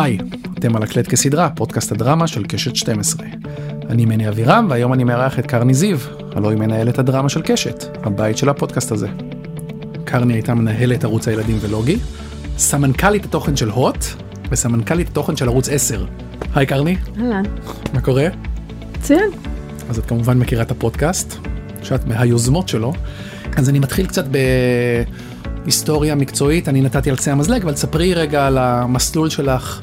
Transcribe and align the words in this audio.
היי, 0.00 0.18
אתם 0.58 0.76
על 0.76 0.82
הקלט 0.82 1.08
כסדרה, 1.08 1.50
פודקאסט 1.50 1.92
הדרמה 1.92 2.26
של 2.26 2.44
קשת 2.44 2.76
12. 2.76 3.26
אני 3.88 4.04
מני 4.04 4.28
אבירם, 4.28 4.66
והיום 4.70 4.92
אני 4.92 5.04
מארח 5.04 5.38
את 5.38 5.46
קרני 5.46 5.74
זיו, 5.74 5.98
הלוא 6.36 6.50
היא 6.50 6.58
מנהלת 6.58 6.98
הדרמה 6.98 7.28
של 7.28 7.42
קשת, 7.42 7.84
הבית 8.06 8.38
של 8.38 8.48
הפודקאסט 8.48 8.92
הזה. 8.92 9.08
קרני 10.04 10.34
הייתה 10.34 10.54
מנהלת 10.54 11.04
ערוץ 11.04 11.28
הילדים 11.28 11.58
ולוגי, 11.60 11.98
סמנכ"לית 12.58 13.24
התוכן 13.24 13.56
של 13.56 13.70
הוט, 13.70 14.04
וסמנכ"לית 14.50 15.08
התוכן 15.08 15.36
של 15.36 15.48
ערוץ 15.48 15.68
10. 15.68 16.04
היי 16.54 16.66
קרני. 16.66 16.96
אהלן. 17.20 17.42
מה 17.92 18.00
קורה? 18.00 18.26
מצוין. 18.98 19.30
אז 19.90 19.98
את 19.98 20.06
כמובן 20.06 20.38
מכירה 20.38 20.62
את 20.62 20.70
הפודקאסט, 20.70 21.36
שאת 21.82 22.06
מהיוזמות 22.06 22.68
שלו. 22.68 22.92
אז 23.56 23.68
אני 23.68 23.78
מתחיל 23.78 24.06
קצת 24.06 24.24
בהיסטוריה 25.64 26.14
מקצועית, 26.14 26.68
אני 26.68 26.80
נתתי 26.80 27.10
על 27.10 27.16
קצה 27.16 27.32
המזלג, 27.32 27.62
אבל 27.62 27.72
תספרי 27.72 28.14
רגע 28.14 28.46
על 28.46 28.58
המסלול 28.58 29.30
שלך 29.30 29.80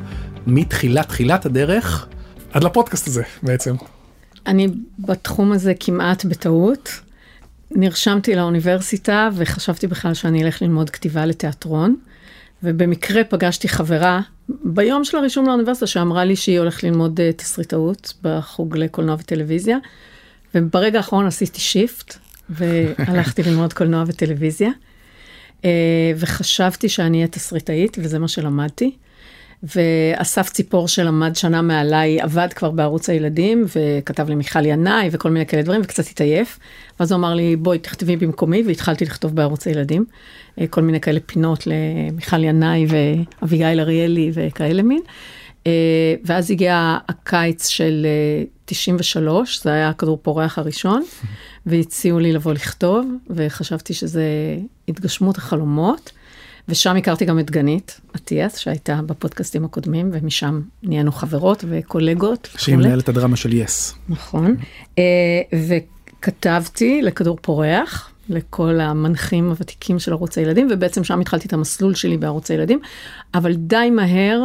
מתחילת 0.48 1.08
תחילת 1.08 1.46
הדרך 1.46 2.08
עד 2.52 2.64
לפודקאסט 2.64 3.08
הזה 3.08 3.24
בעצם. 3.44 3.76
אני 4.48 4.68
בתחום 5.00 5.52
הזה 5.52 5.74
כמעט 5.80 6.26
בטעות. 6.26 6.90
נרשמתי 7.72 8.36
לאוניברסיטה 8.36 9.30
וחשבתי 9.36 9.88
בכלל 9.88 10.14
שאני 10.14 10.44
אלך 10.44 10.62
ללמוד 10.62 10.90
כתיבה 10.90 11.26
לתיאטרון. 11.26 11.96
ובמקרה 12.64 13.24
פגשתי 13.24 13.68
חברה 13.70 14.22
ביום 14.50 15.04
של 15.04 15.18
הרישום 15.18 15.46
לאוניברסיטה 15.46 15.88
שאמרה 15.88 16.26
לי 16.26 16.36
שהיא 16.36 16.60
הולכת 16.60 16.84
ללמוד 16.84 17.20
uh, 17.20 17.38
תסריטאות 17.38 18.14
בחוג 18.22 18.78
לקולנוע 18.78 19.16
וטלוויזיה. 19.20 19.78
וברגע 20.56 20.98
האחרון 20.98 21.26
עשיתי 21.26 21.60
שיפט 21.60 22.18
והלכתי 22.50 23.44
ללמוד 23.48 23.74
קולנוע 23.74 24.04
וטלוויזיה. 24.08 24.70
Uh, 25.62 25.66
וחשבתי 26.18 26.90
שאני 26.90 27.18
אהיה 27.18 27.28
תסריטאית 27.28 27.98
וזה 28.02 28.20
מה 28.20 28.28
שלמדתי. 28.28 28.96
ואסף 29.76 30.50
ציפור 30.50 30.88
שלמד 30.88 31.36
שנה 31.36 31.62
מעליי, 31.62 32.22
עבד 32.22 32.48
כבר 32.56 32.72
בערוץ 32.72 33.10
הילדים, 33.10 33.66
וכתב 33.76 34.30
לי 34.30 34.36
מיכל 34.36 34.66
ינאי 34.66 35.10
וכל 35.12 35.30
מיני 35.30 35.46
כאלה 35.46 35.64
דברים, 35.64 35.82
וקצת 35.84 36.08
התעייף. 36.08 36.60
ואז 37.00 37.12
הוא 37.12 37.20
אמר 37.20 37.34
לי, 37.34 37.56
בואי 37.56 37.80
תכתבי 37.80 38.16
במקומי, 38.16 38.64
והתחלתי 38.68 39.06
לכתוב 39.06 39.36
בערוץ 39.36 39.68
הילדים. 39.68 40.06
אה, 40.62 40.68
כל 40.68 40.82
מיני 40.82 41.02
כאלה 41.02 41.20
פינות 41.26 41.68
למיכל 41.68 42.44
ינאי 42.44 42.86
ואביגיל 42.90 43.80
אריאלי 43.80 44.32
וכאלה 44.34 44.84
מין. 44.84 45.02
אה, 45.68 46.16
ואז 46.26 46.52
הגיע 46.52 46.98
הקיץ 47.10 47.68
של 47.68 48.08
93, 48.66 49.58
אה, 49.58 49.64
זה 49.64 49.74
היה 49.74 49.90
הכדור 49.90 50.20
פורח 50.22 50.60
הראשון, 50.60 51.04
והציעו 51.66 52.20
לי 52.20 52.34
לבוא 52.34 52.54
לכתוב, 52.54 53.12
וחשבתי 53.30 53.94
שזה 53.94 54.24
התגשמות 54.88 55.38
החלומות. 55.38 56.12
ושם 56.70 56.96
הכרתי 56.96 57.26
גם 57.26 57.40
את 57.40 57.52
גנית 57.52 58.02
אטיאס, 58.16 58.58
שהייתה 58.58 59.00
בפודקאסטים 59.06 59.66
הקודמים, 59.66 60.10
ומשם 60.14 60.62
נהיינו 60.84 61.12
חברות 61.12 61.64
וקולגות. 61.68 62.50
שהיא 62.58 62.76
מנהלת 62.76 63.10
הדרמה 63.10 63.36
של 63.36 63.54
יס. 63.54 63.96
נכון. 64.10 64.56
אה, 64.98 65.04
וכתבתי 65.54 67.02
לכדור 67.02 67.38
פורח, 67.42 68.12
לכל 68.30 68.80
המנחים 68.80 69.50
הוותיקים 69.50 70.00
של 70.00 70.12
ערוץ 70.12 70.38
הילדים, 70.38 70.68
ובעצם 70.72 71.04
שם 71.04 71.20
התחלתי 71.20 71.48
את 71.48 71.54
המסלול 71.54 71.96
שלי 71.96 72.18
בערוץ 72.18 72.52
הילדים, 72.52 72.80
אבל 73.34 73.54
די 73.54 73.90
מהר 73.92 74.42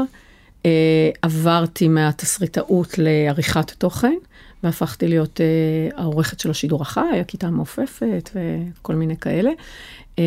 אה, 0.66 1.10
עברתי 1.22 1.88
מהתסריטאות 1.88 2.98
לעריכת 2.98 3.70
תוכן. 3.70 4.14
והפכתי 4.62 5.08
להיות 5.08 5.40
אה, 5.40 6.02
העורכת 6.02 6.40
של 6.40 6.50
השידור 6.50 6.82
החי, 6.82 7.20
הכיתה 7.20 7.46
המעופפת 7.46 8.30
וכל 8.34 8.94
מיני 8.94 9.16
כאלה. 9.16 9.50
אה, 10.18 10.24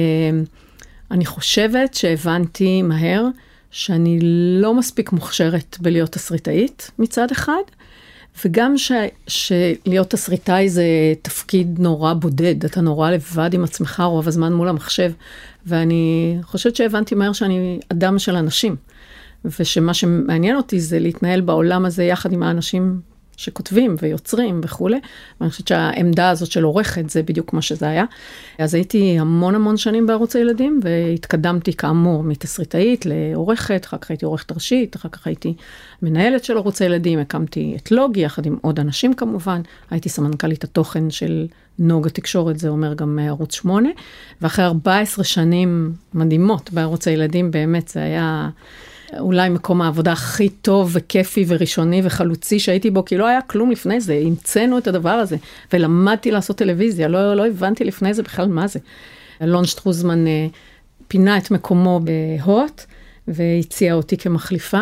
אני 1.14 1.26
חושבת 1.26 1.94
שהבנתי 1.94 2.82
מהר 2.82 3.26
שאני 3.72 4.20
לא 4.62 4.74
מספיק 4.74 5.12
מוכשרת 5.12 5.78
בלהיות 5.82 6.12
תסריטאית 6.12 6.92
מצד 7.00 7.32
אחד, 7.32 7.62
וגם 8.46 8.78
ש, 8.78 8.92
שלהיות 9.28 10.10
תסריטאי 10.10 10.70
זה 10.70 10.84
תפקיד 11.22 11.80
נורא 11.80 12.14
בודד, 12.14 12.66
אתה 12.66 12.82
נורא 12.82 13.12
לבד 13.12 13.54
עם 13.54 13.64
עצמך 13.64 14.04
רוב 14.06 14.28
הזמן 14.28 14.54
מול 14.54 14.70
המחשב, 14.70 15.12
ואני 15.66 16.38
חושבת 16.44 16.76
שהבנתי 16.76 17.16
מהר 17.16 17.34
שאני 17.34 17.80
אדם 17.92 18.20
של 18.20 18.36
אנשים, 18.36 18.76
ושמה 19.60 19.94
שמעניין 19.94 20.56
אותי 20.56 20.80
זה 20.80 21.00
להתנהל 21.00 21.42
בעולם 21.42 21.86
הזה 21.86 22.04
יחד 22.04 22.34
עם 22.34 22.44
האנשים 22.44 23.02
שכותבים 23.38 23.96
ויוצרים 24.02 24.62
וכולי, 24.64 25.00
ואני 25.40 25.52
חושבת 25.52 25.68
שהעמדה 25.68 26.30
הזאת 26.30 26.52
של 26.52 26.64
עורכת 26.64 27.10
זה 27.10 27.24
בדיוק 27.24 27.54
מה 27.54 27.62
שזה 27.62 27.88
היה. 27.88 28.06
אז 28.60 28.74
הייתי 28.74 29.20
המון 29.20 29.56
המון 29.56 29.78
שנים 29.78 30.08
בערוץ 30.08 30.36
הילדים, 30.36 30.80
והתקדמתי 30.84 31.74
כאמור 31.74 32.24
מתסריטאית 32.24 33.06
לעורכת, 33.06 33.86
אחר 33.86 33.98
כך 33.98 34.10
הייתי 34.10 34.26
עורכת 34.26 34.52
ראשית, 34.52 34.96
אחר 34.96 35.10
כך 35.10 35.28
הייתי 35.28 35.54
מנהלת 36.02 36.44
של 36.44 36.58
ערוץ 36.58 36.82
הילדים, 36.82 37.20
הקמתי 37.20 37.78
את 37.78 37.92
לוגי 37.92 38.22
יחד 38.22 38.46
עם 38.46 38.58
עוד 38.62 38.80
אנשים 38.80 39.14
כמובן, 39.14 39.62
הייתי 39.92 40.10
סמנכ"לית 40.10 40.64
התוכן 40.64 41.10
של 41.10 41.48
נוג 41.80 42.08
התקשורת, 42.08 42.60
זה 42.60 42.70
אומר 42.70 42.94
גם 42.94 43.20
ערוץ 43.22 43.54
8, 43.54 43.90
ואחרי 44.42 44.66
14 44.66 45.24
שנים 45.24 45.94
מדהימות 46.14 46.74
בערוץ 46.74 47.08
הילדים, 47.08 47.52
באמת 47.52 47.88
זה 47.88 48.04
היה... 48.04 48.50
אולי 49.20 49.50
מקום 49.50 49.82
העבודה 49.82 50.12
הכי 50.12 50.50
טוב 50.50 50.90
וכיפי 50.94 51.46
וראשוני 51.48 52.02
וחלוצי 52.04 52.60
שהייתי 52.60 52.92
בו, 52.92 53.06
כי 53.06 53.18
לא 53.18 53.28
היה 53.28 53.42
כלום 53.42 53.72
לפני 53.72 54.02
זה, 54.02 54.22
המצאנו 54.26 54.78
את 54.78 54.88
הדבר 54.88 55.10
הזה, 55.10 55.36
ולמדתי 55.74 56.32
לעשות 56.32 56.58
טלוויזיה, 56.58 57.08
לא, 57.08 57.34
לא 57.34 57.48
הבנתי 57.48 57.84
לפני 57.84 58.14
זה 58.14 58.24
בכלל 58.24 58.48
מה 58.48 58.68
זה. 58.68 58.80
אלון 59.42 59.66
שטרוזמן 59.66 60.28
אה, 60.28 60.48
פינה 61.08 61.38
את 61.38 61.52
מקומו 61.52 62.00
בהוט, 62.00 62.84
והציע 63.28 63.94
אותי 63.94 64.18
כמחליפה. 64.18 64.82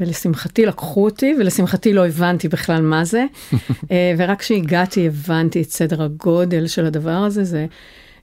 ולשמחתי 0.00 0.66
לקחו 0.66 1.04
אותי, 1.04 1.34
ולשמחתי 1.38 1.92
לא 1.92 2.06
הבנתי 2.06 2.48
בכלל 2.48 2.82
מה 2.82 3.04
זה. 3.04 3.24
אה, 3.90 4.14
ורק 4.18 4.40
כשהגעתי 4.40 5.06
הבנתי 5.06 5.62
את 5.62 5.70
סדר 5.70 6.02
הגודל 6.02 6.66
של 6.66 6.86
הדבר 6.86 7.10
הזה, 7.10 7.44
זה 7.44 7.66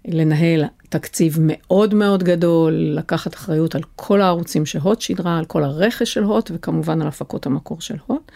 לנהל 0.07 0.63
תקציב 0.89 1.37
מאוד 1.41 1.93
מאוד 1.93 2.23
גדול, 2.23 2.73
לקחת 2.73 3.33
אחריות 3.35 3.75
על 3.75 3.81
כל 3.95 4.21
הערוצים 4.21 4.65
שהוט 4.65 5.01
שידרה, 5.01 5.37
על 5.37 5.45
כל 5.45 5.63
הרכש 5.63 6.13
של 6.13 6.23
הוט, 6.23 6.51
וכמובן 6.53 7.01
על 7.01 7.07
הפקות 7.07 7.45
המקור 7.45 7.81
של 7.81 7.95
הוט. 8.05 8.31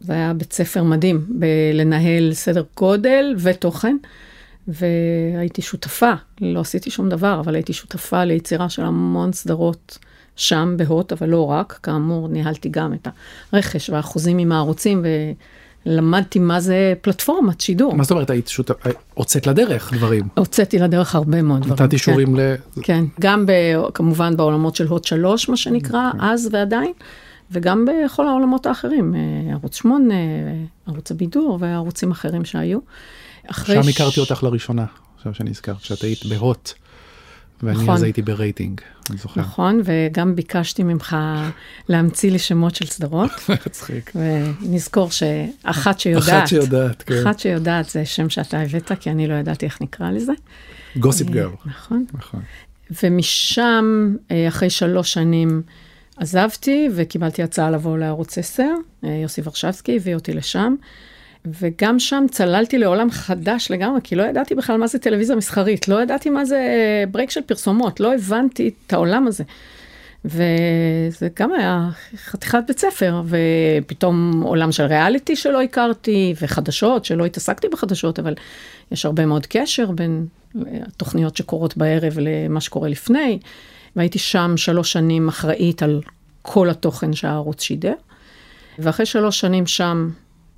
זה 0.00 0.12
היה 0.12 0.32
בית 0.32 0.52
ספר 0.52 0.82
מדהים 0.82 1.26
בלנהל 1.28 2.32
סדר 2.32 2.62
גודל 2.76 3.34
ותוכן, 3.38 3.96
והייתי 4.68 5.62
שותפה, 5.62 6.12
לא 6.40 6.60
עשיתי 6.60 6.90
שום 6.90 7.08
דבר, 7.08 7.40
אבל 7.40 7.54
הייתי 7.54 7.72
שותפה 7.72 8.24
ליצירה 8.24 8.68
של 8.68 8.82
המון 8.82 9.32
סדרות 9.32 9.98
שם 10.36 10.74
בהוט, 10.76 11.12
אבל 11.12 11.28
לא 11.28 11.50
רק, 11.50 11.78
כאמור, 11.82 12.28
ניהלתי 12.28 12.68
גם 12.68 12.94
את 12.94 13.08
הרכש 13.52 13.90
והאחוזים 13.90 14.38
עם 14.38 14.52
הערוצים, 14.52 15.02
ו... 15.04 15.08
למדתי 15.88 16.38
מה 16.38 16.60
זה 16.60 16.94
פלטפורמת 17.00 17.60
שידור. 17.60 17.94
מה 17.94 18.02
זאת 18.02 18.10
אומרת, 18.10 18.30
היית 18.30 18.48
שותף, 18.48 18.74
הוצאת 19.14 19.46
לדרך 19.46 19.92
דברים. 19.92 20.28
הוצאתי 20.36 20.78
לדרך 20.78 21.14
הרבה 21.14 21.42
מאוד 21.42 21.62
דברים. 21.62 21.82
נתת 21.82 21.92
אישורים 21.92 22.36
כן. 22.36 22.40
ל... 22.40 22.82
כן, 22.82 23.04
גם 23.20 23.46
ב, 23.46 23.52
כמובן 23.94 24.36
בעולמות 24.36 24.76
של 24.76 24.86
הוט 24.86 25.04
שלוש, 25.04 25.48
מה 25.48 25.56
שנקרא, 25.56 26.10
כן. 26.12 26.20
אז 26.20 26.48
ועדיין, 26.52 26.92
וגם 27.50 27.84
בכל 27.84 28.28
העולמות 28.28 28.66
האחרים, 28.66 29.14
אה, 29.14 29.52
ערוץ 29.52 29.76
8, 29.76 30.14
ערוץ 30.86 31.10
הבידור 31.10 31.58
וערוצים 31.60 32.10
אחרים 32.10 32.44
שהיו. 32.44 32.78
שם 33.52 33.80
הכרתי 33.88 34.20
אותך 34.20 34.42
לראשונה, 34.42 34.84
עכשיו 35.16 35.34
שאני 35.34 35.50
אזכר, 35.50 35.74
כשאת 35.74 36.02
היית 36.02 36.26
בהוט. 36.26 36.72
ואני 37.62 37.82
נכון. 37.82 37.94
אז 37.94 38.02
הייתי 38.02 38.22
ברייטינג, 38.22 38.80
אני 39.10 39.18
זוכר. 39.18 39.40
נכון, 39.40 39.80
וגם 39.84 40.36
ביקשתי 40.36 40.82
ממך 40.82 41.16
להמציא 41.88 42.30
לי 42.30 42.38
שמות 42.38 42.74
של 42.74 42.86
סדרות. 42.86 43.30
מצחיק. 43.66 44.12
ונזכור 44.14 45.10
שאחת 45.10 46.00
שיודעת, 46.00 46.28
אחת 46.28 46.48
שיודעת, 46.48 47.02
כן. 47.02 47.14
אחת 47.22 47.38
שיודעת 47.38 47.88
זה 47.88 48.04
שם 48.04 48.30
שאתה 48.30 48.60
הבאת, 48.60 48.92
כי 49.00 49.10
אני 49.10 49.26
לא 49.26 49.34
ידעתי 49.34 49.66
איך 49.66 49.82
נקרא 49.82 50.10
לזה. 50.10 50.32
גוסיפ 50.96 51.30
גרל. 51.30 51.50
נכון. 51.66 52.04
נכון. 52.12 52.40
ומשם, 53.02 54.14
אה, 54.30 54.48
אחרי 54.48 54.70
שלוש 54.70 55.12
שנים, 55.12 55.62
עזבתי 56.16 56.88
וקיבלתי 56.94 57.42
הצעה 57.42 57.70
לבוא 57.70 57.98
לערוץ 57.98 58.38
10, 58.38 58.62
אה, 59.04 59.08
יוסי 59.08 59.40
ורשבסקי 59.44 59.96
הביא 59.96 60.14
אותי 60.14 60.32
לשם. 60.32 60.74
וגם 61.60 61.98
שם 61.98 62.24
צללתי 62.30 62.78
לעולם 62.78 63.10
חדש 63.10 63.70
לגמרי, 63.70 64.00
כי 64.04 64.16
לא 64.16 64.22
ידעתי 64.22 64.54
בכלל 64.54 64.76
מה 64.76 64.86
זה 64.86 64.98
טלוויזיה 64.98 65.36
מסחרית, 65.36 65.88
לא 65.88 66.02
ידעתי 66.02 66.30
מה 66.30 66.44
זה 66.44 66.60
ברייק 67.10 67.30
של 67.30 67.40
פרסומות, 67.42 68.00
לא 68.00 68.14
הבנתי 68.14 68.70
את 68.86 68.92
העולם 68.92 69.26
הזה. 69.26 69.44
וזה 70.24 71.28
גם 71.38 71.52
היה 71.52 71.88
חתיכת 72.16 72.62
בית 72.66 72.78
ספר, 72.78 73.22
ופתאום 73.26 74.42
עולם 74.42 74.72
של 74.72 74.84
ריאליטי 74.84 75.36
שלא 75.36 75.62
הכרתי, 75.62 76.34
וחדשות, 76.42 77.04
שלא 77.04 77.26
התעסקתי 77.26 77.68
בחדשות, 77.68 78.18
אבל 78.18 78.34
יש 78.92 79.06
הרבה 79.06 79.26
מאוד 79.26 79.46
קשר 79.46 79.90
בין 79.90 80.26
התוכניות 80.86 81.36
שקורות 81.36 81.76
בערב 81.76 82.18
למה 82.18 82.60
שקורה 82.60 82.88
לפני. 82.88 83.38
והייתי 83.96 84.18
שם 84.18 84.56
שלוש 84.56 84.92
שנים 84.92 85.28
אחראית 85.28 85.82
על 85.82 86.00
כל 86.42 86.70
התוכן 86.70 87.12
שהערוץ 87.12 87.62
שידר. 87.62 87.94
ואחרי 88.78 89.06
שלוש 89.06 89.40
שנים 89.40 89.66
שם 89.66 90.10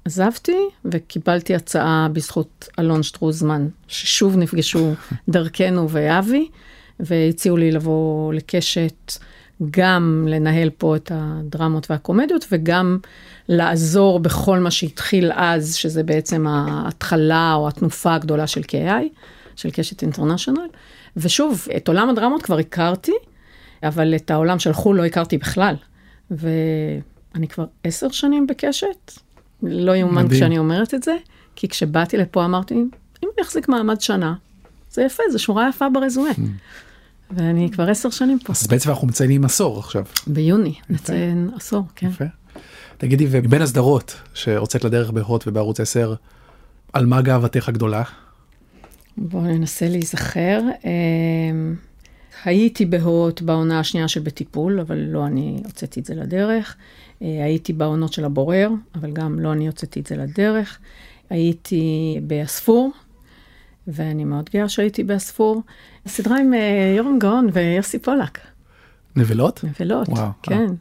עזבתי 0.04 0.58
וקיבלתי 0.84 1.54
הצעה 1.54 2.08
בזכות 2.12 2.68
אלון 2.78 3.02
שטרוזמן, 3.02 3.68
ששוב 3.88 4.36
נפגשו 4.36 4.92
דרכנו 5.28 5.90
ואבי, 5.90 6.48
והציעו 7.00 7.56
לי 7.56 7.70
לבוא 7.70 8.32
לקשת 8.32 9.12
גם 9.70 10.26
לנהל 10.28 10.70
פה 10.70 10.96
את 10.96 11.12
הדרמות 11.14 11.90
והקומדיות 11.90 12.46
וגם 12.52 12.98
לעזור 13.48 14.20
בכל 14.20 14.58
מה 14.58 14.70
שהתחיל 14.70 15.32
אז, 15.34 15.74
שזה 15.74 16.02
בעצם 16.02 16.46
ההתחלה 16.46 17.54
או 17.54 17.68
התנופה 17.68 18.14
הגדולה 18.14 18.46
של 18.46 18.60
KI, 18.60 19.04
של 19.56 19.70
קשת 19.70 20.02
אינטרנשיונל. 20.02 20.68
ושוב, 21.16 21.66
את 21.76 21.88
עולם 21.88 22.10
הדרמות 22.10 22.42
כבר 22.42 22.58
הכרתי, 22.58 23.12
אבל 23.82 24.16
את 24.16 24.30
העולם 24.30 24.58
של 24.58 24.72
חו"ל 24.72 24.96
לא 24.96 25.04
הכרתי 25.04 25.38
בכלל. 25.38 25.74
ואני 26.30 27.48
כבר 27.48 27.64
עשר 27.84 28.08
שנים 28.10 28.46
בקשת, 28.46 29.12
לא 29.62 29.96
יאומן 29.96 30.28
כשאני 30.28 30.58
אומרת 30.58 30.94
את 30.94 31.02
זה, 31.02 31.16
כי 31.56 31.68
כשבאתי 31.68 32.16
לפה 32.16 32.44
אמרתי, 32.44 32.74
אם 32.74 32.88
אני 33.22 33.42
אחזיק 33.42 33.68
מעמד 33.68 34.00
שנה, 34.00 34.34
זה 34.90 35.02
יפה, 35.02 35.22
זו 35.32 35.38
שורה 35.38 35.68
יפה 35.68 35.88
ברזומה. 35.88 36.30
Hmm. 36.30 36.40
ואני 37.30 37.70
כבר 37.72 37.90
עשר 37.90 38.10
שנים 38.10 38.38
פה. 38.38 38.52
אז 38.52 38.66
בעצם 38.66 38.90
אנחנו 38.90 39.06
מציינים 39.06 39.44
עשור 39.44 39.78
עכשיו. 39.78 40.04
ביוני 40.26 40.74
נציין 40.90 41.50
עשור, 41.56 41.84
כן. 41.96 42.06
יפה. 42.06 42.24
תגידי, 42.98 43.26
ובין 43.30 43.62
הסדרות 43.62 44.16
שהוצאת 44.34 44.84
לדרך 44.84 45.10
בהוט 45.10 45.44
ובערוץ 45.46 45.80
10, 45.80 46.14
על 46.92 47.06
מה 47.06 47.22
גאוותך 47.22 47.68
הגדולה? 47.68 48.02
בואו 49.16 49.42
ננסה 49.42 49.88
להיזכר. 49.88 50.60
הייתי 52.44 52.84
בהוט 52.84 53.42
בעונה 53.42 53.80
השנייה 53.80 54.08
של 54.08 54.20
בטיפול, 54.20 54.80
אבל 54.80 54.98
לא 54.98 55.26
אני 55.26 55.62
הוצאתי 55.64 56.00
את 56.00 56.04
זה 56.04 56.14
לדרך. 56.14 56.76
אה, 57.22 57.44
הייתי 57.44 57.72
בעונות 57.72 58.12
של 58.12 58.24
הבורר, 58.24 58.70
אבל 58.94 59.10
גם 59.12 59.38
לא 59.38 59.52
אני 59.52 59.66
הוצאתי 59.66 60.00
את 60.00 60.06
זה 60.06 60.16
לדרך. 60.16 60.78
הייתי 61.30 62.18
באספור, 62.22 62.90
ואני 63.86 64.24
מאוד 64.24 64.50
גאה 64.52 64.68
שהייתי 64.68 65.04
באספור. 65.04 65.62
סדרה 66.06 66.38
עם 66.38 66.54
אה, 66.54 66.94
יורם 66.96 67.18
גאון 67.18 67.48
ויוסי 67.52 67.98
פולק. 67.98 68.38
נבלות? 69.16 69.64
נבלות, 69.64 70.08
וואו, 70.08 70.30
כן. 70.42 70.56
וואו. 70.56 70.74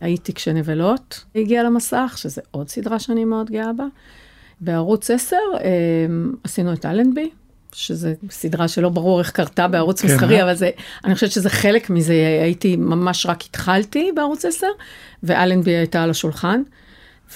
הייתי 0.00 0.34
כשנבלות 0.34 1.24
הגיעה 1.34 1.64
למסך, 1.64 2.14
שזה 2.16 2.40
עוד 2.50 2.68
סדרה 2.68 2.98
שאני 2.98 3.24
מאוד 3.24 3.50
גאה 3.50 3.72
בה. 3.72 3.84
בערוץ 4.60 5.10
10 5.10 5.36
אה, 5.36 5.66
עשינו 6.44 6.72
את 6.72 6.86
אלנבי, 6.86 7.30
שזה 7.72 8.14
סדרה 8.30 8.68
שלא 8.68 8.88
ברור 8.88 9.18
איך 9.18 9.30
קרתה 9.30 9.68
בערוץ 9.68 10.00
כן, 10.00 10.08
מסחרי, 10.08 10.38
אה? 10.38 10.42
אבל 10.42 10.54
זה, 10.54 10.70
אני 11.04 11.14
חושבת 11.14 11.30
שזה 11.30 11.50
חלק 11.50 11.90
מזה, 11.90 12.14
הייתי, 12.42 12.76
ממש 12.76 13.26
רק 13.26 13.42
התחלתי 13.42 14.10
בערוץ 14.14 14.44
10, 14.44 14.66
ואלנבי 15.22 15.70
הייתה 15.70 16.02
על 16.02 16.10
השולחן. 16.10 16.62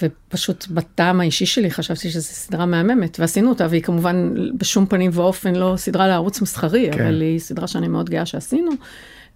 ופשוט 0.01 0.67
בטעם 0.67 1.19
האישי 1.19 1.45
שלי 1.45 1.71
חשבתי 1.71 2.09
שזו 2.09 2.27
סדרה 2.27 2.65
מהממת, 2.65 3.19
ועשינו 3.19 3.49
אותה, 3.49 3.67
והיא 3.69 3.81
כמובן 3.81 4.33
בשום 4.57 4.85
פנים 4.85 5.11
ואופן 5.13 5.55
לא 5.55 5.73
סדרה 5.77 6.07
לערוץ 6.07 6.41
מסחרי, 6.41 6.89
כן. 6.91 7.01
אבל 7.03 7.21
היא 7.21 7.39
סדרה 7.39 7.67
שאני 7.67 7.87
מאוד 7.87 8.09
גאה 8.09 8.25
שעשינו, 8.25 8.71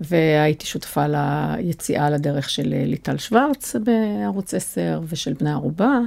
והייתי 0.02 0.66
שותפה 0.66 1.06
ליציאה 1.08 2.10
לדרך 2.10 2.50
של 2.50 2.74
ליטל 2.86 3.18
שוורץ 3.18 3.76
בערוץ 3.76 4.54
10 4.54 5.02
ושל 5.10 5.34
בני 5.34 5.52
ערובה. 5.52 6.00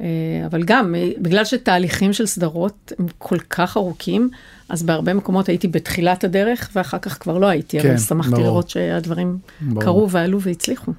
אה, 0.00 0.06
אבל 0.46 0.62
גם, 0.62 0.94
בגלל 1.18 1.44
שתהליכים 1.44 2.12
של 2.12 2.26
סדרות 2.26 2.92
הם 2.98 3.06
כל 3.18 3.38
כך 3.38 3.76
ארוכים, 3.76 4.30
אז 4.68 4.82
בהרבה 4.82 5.14
מקומות 5.14 5.48
הייתי 5.48 5.68
בתחילת 5.68 6.24
הדרך, 6.24 6.70
ואחר 6.74 6.98
כך 6.98 7.22
כבר 7.22 7.38
לא 7.38 7.46
הייתי, 7.46 7.80
כן, 7.80 7.88
אבל 7.88 7.98
שמחתי 7.98 8.30
ברור. 8.30 8.44
לראות 8.44 8.70
שהדברים 8.70 9.38
ברור. 9.60 9.82
קרו 9.82 10.10
ועלו 10.10 10.40
והצליחו. 10.40 10.92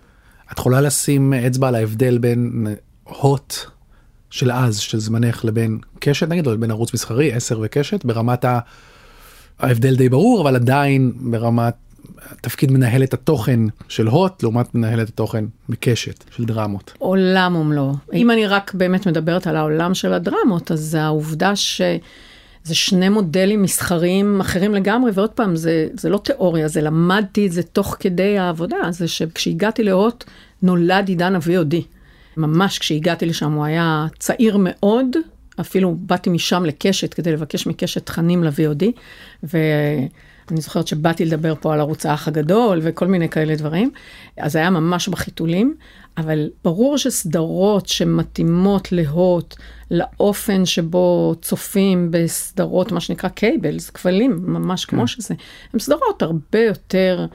את 0.51 0.59
יכולה 0.59 0.81
לשים 0.81 1.33
אצבע 1.33 1.67
על 1.67 1.75
ההבדל 1.75 2.17
בין 2.17 2.67
הוט 3.03 3.53
של 4.29 4.51
אז, 4.51 4.77
של 4.77 4.99
זמנך, 4.99 5.45
לבין 5.45 5.79
קשת 5.99 6.27
נגיד, 6.29 6.47
או 6.47 6.57
בין 6.57 6.71
ערוץ 6.71 6.94
מסחרי, 6.94 7.33
10 7.33 7.59
וקשת, 7.63 8.05
ברמת 8.05 8.45
ה... 8.45 8.59
ההבדל 9.59 9.95
די 9.95 10.09
ברור, 10.09 10.41
אבל 10.41 10.55
עדיין 10.55 11.11
ברמת 11.15 11.73
תפקיד 12.41 12.71
מנהלת 12.71 13.13
התוכן 13.13 13.59
של 13.88 14.07
הוט 14.07 14.44
לעומת 14.44 14.75
מנהלת 14.75 15.09
התוכן 15.09 15.45
בקשת 15.69 16.23
של 16.35 16.45
דרמות. 16.45 16.94
עולם 16.97 17.55
ומלואו. 17.55 17.94
אם 18.13 18.31
אני 18.31 18.47
רק 18.47 18.73
באמת 18.73 19.07
מדברת 19.07 19.47
על 19.47 19.55
העולם 19.55 19.94
של 19.94 20.13
הדרמות, 20.13 20.71
אז 20.71 20.95
העובדה 20.95 21.55
ש... 21.55 21.81
זה 22.63 22.75
שני 22.75 23.09
מודלים 23.09 23.61
מסחריים 23.61 24.41
אחרים 24.41 24.73
לגמרי, 24.73 25.11
ועוד 25.13 25.29
פעם, 25.29 25.55
זה, 25.55 25.88
זה 25.94 26.09
לא 26.09 26.17
תיאוריה, 26.17 26.67
זה 26.67 26.81
למדתי 26.81 27.47
את 27.47 27.51
זה 27.51 27.63
תוך 27.63 27.95
כדי 27.99 28.38
העבודה, 28.38 28.77
זה 28.89 29.07
שכשהגעתי 29.07 29.83
להוט, 29.83 30.23
נולד 30.61 31.07
עידן 31.07 31.35
ה-VOD. 31.35 31.75
ממש 32.38 32.79
כשהגעתי 32.79 33.25
לשם 33.25 33.51
הוא 33.51 33.65
היה 33.65 34.07
צעיר 34.19 34.57
מאוד, 34.59 35.07
אפילו 35.59 35.95
באתי 35.99 36.29
משם 36.29 36.65
לקשת 36.65 37.13
כדי 37.13 37.31
לבקש 37.31 37.67
מקשת 37.67 38.05
תכנים 38.05 38.44
ל-VOD, 38.44 38.83
ואני 40.49 40.61
זוכרת 40.61 40.88
שבאתי 40.88 41.25
לדבר 41.25 41.53
פה 41.59 41.73
על 41.73 41.79
ערוץ 41.79 42.05
האח 42.05 42.27
הגדול 42.27 42.79
וכל 42.83 43.07
מיני 43.07 43.29
כאלה 43.29 43.55
דברים, 43.55 43.91
אז 44.38 44.55
היה 44.55 44.69
ממש 44.69 45.09
בחיתולים, 45.09 45.75
אבל 46.17 46.49
ברור 46.63 46.97
שסדרות 46.97 47.88
שמתאימות 47.88 48.91
להוט, 48.91 49.55
לאופן 49.91 50.65
שבו 50.65 51.35
צופים 51.41 52.07
בסדרות, 52.11 52.91
מה 52.91 52.99
שנקרא 52.99 53.29
קייבלס, 53.29 53.89
כבלים, 53.89 54.39
ממש 54.44 54.85
כמו 54.85 54.99
כן. 54.99 55.07
שזה, 55.07 55.35
הן 55.73 55.79
סדרות 55.79 56.21
הרבה 56.21 56.59
יותר, 56.59 57.25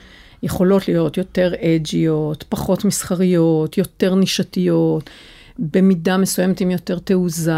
יכולות 0.43 0.89
להיות 0.89 1.17
יותר 1.17 1.53
אג'יות, 1.61 2.45
פחות 2.49 2.85
מסחריות, 2.85 3.79
יותר 3.79 4.15
נישתיות. 4.15 5.11
במידה 5.59 6.17
מסוימת 6.17 6.61
עם 6.61 6.71
יותר 6.71 6.99
תעוזה. 6.99 7.53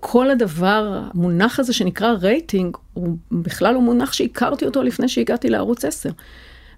כל 0.00 0.30
הדבר, 0.30 1.00
המונח 1.14 1.60
הזה 1.60 1.72
שנקרא 1.72 2.12
רייטינג, 2.12 2.76
הוא 2.94 3.16
בכלל 3.32 3.74
הוא 3.74 3.82
מונח 3.82 4.12
שהכרתי 4.12 4.64
אותו 4.64 4.82
לפני 4.82 5.08
שהגעתי 5.08 5.50
לערוץ 5.50 5.84
10. 5.84 6.10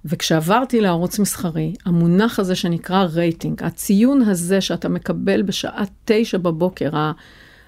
וכשעברתי 0.04 0.80
לערוץ 0.80 1.18
מסחרי, 1.18 1.74
המונח 1.86 2.38
הזה 2.38 2.54
שנקרא 2.54 3.04
רייטינג, 3.14 3.62
הציון 3.62 4.22
הזה 4.22 4.60
שאתה 4.60 4.88
מקבל 4.88 5.42
בשעה 5.42 5.84
תשע 6.04 6.38
בבוקר, 6.38 6.90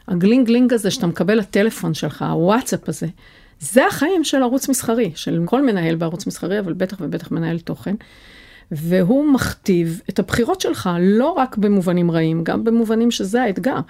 הגלינג 0.08 0.46
גלינג 0.46 0.72
הזה 0.72 0.90
שאתה 0.90 1.06
מקבל 1.06 1.34
לטלפון 1.34 1.94
שלך, 1.94 2.22
הוואטסאפ 2.22 2.88
הזה, 2.88 3.06
זה 3.60 3.86
החיים 3.86 4.24
של 4.24 4.42
ערוץ 4.42 4.68
מסחרי, 4.68 5.12
של 5.14 5.40
כל 5.44 5.66
מנהל 5.66 5.94
בערוץ 5.94 6.26
מסחרי, 6.26 6.58
אבל 6.58 6.72
בטח 6.72 6.96
ובטח 7.00 7.30
מנהל 7.30 7.58
תוכן. 7.58 7.94
והוא 8.70 9.32
מכתיב 9.32 10.00
את 10.08 10.18
הבחירות 10.18 10.60
שלך, 10.60 10.90
לא 11.00 11.30
רק 11.30 11.56
במובנים 11.56 12.10
רעים, 12.10 12.44
גם 12.44 12.64
במובנים 12.64 13.10
שזה 13.10 13.42
האתגר. 13.42 13.80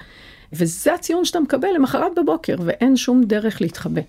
וזה 0.56 0.94
הציון 0.94 1.24
שאתה 1.24 1.40
מקבל 1.40 1.68
למחרת 1.74 2.12
בבוקר, 2.16 2.56
ואין 2.64 2.96
שום 2.96 3.24
דרך 3.24 3.60
להתחבא. 3.60 4.00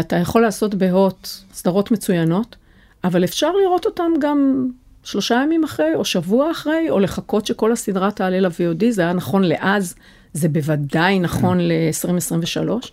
אתה 0.00 0.16
יכול 0.16 0.42
לעשות 0.42 0.74
בהוט 0.74 1.28
סדרות 1.52 1.90
מצוינות, 1.90 2.56
אבל 3.04 3.24
אפשר 3.24 3.52
לראות 3.52 3.86
אותם 3.86 4.12
גם 4.20 4.68
שלושה 5.04 5.34
ימים 5.44 5.64
אחרי, 5.64 5.94
או 5.94 6.04
שבוע 6.04 6.50
אחרי, 6.50 6.90
או 6.90 7.00
לחכות 7.00 7.46
שכל 7.46 7.72
הסדרה 7.72 8.10
תעלה 8.10 8.40
ל-VOD, 8.40 8.84
זה 8.90 9.02
היה 9.02 9.12
נכון 9.12 9.44
לאז, 9.44 9.94
זה 10.32 10.48
בוודאי 10.48 11.18
נכון 11.18 11.58
ל-2023, 11.60 12.86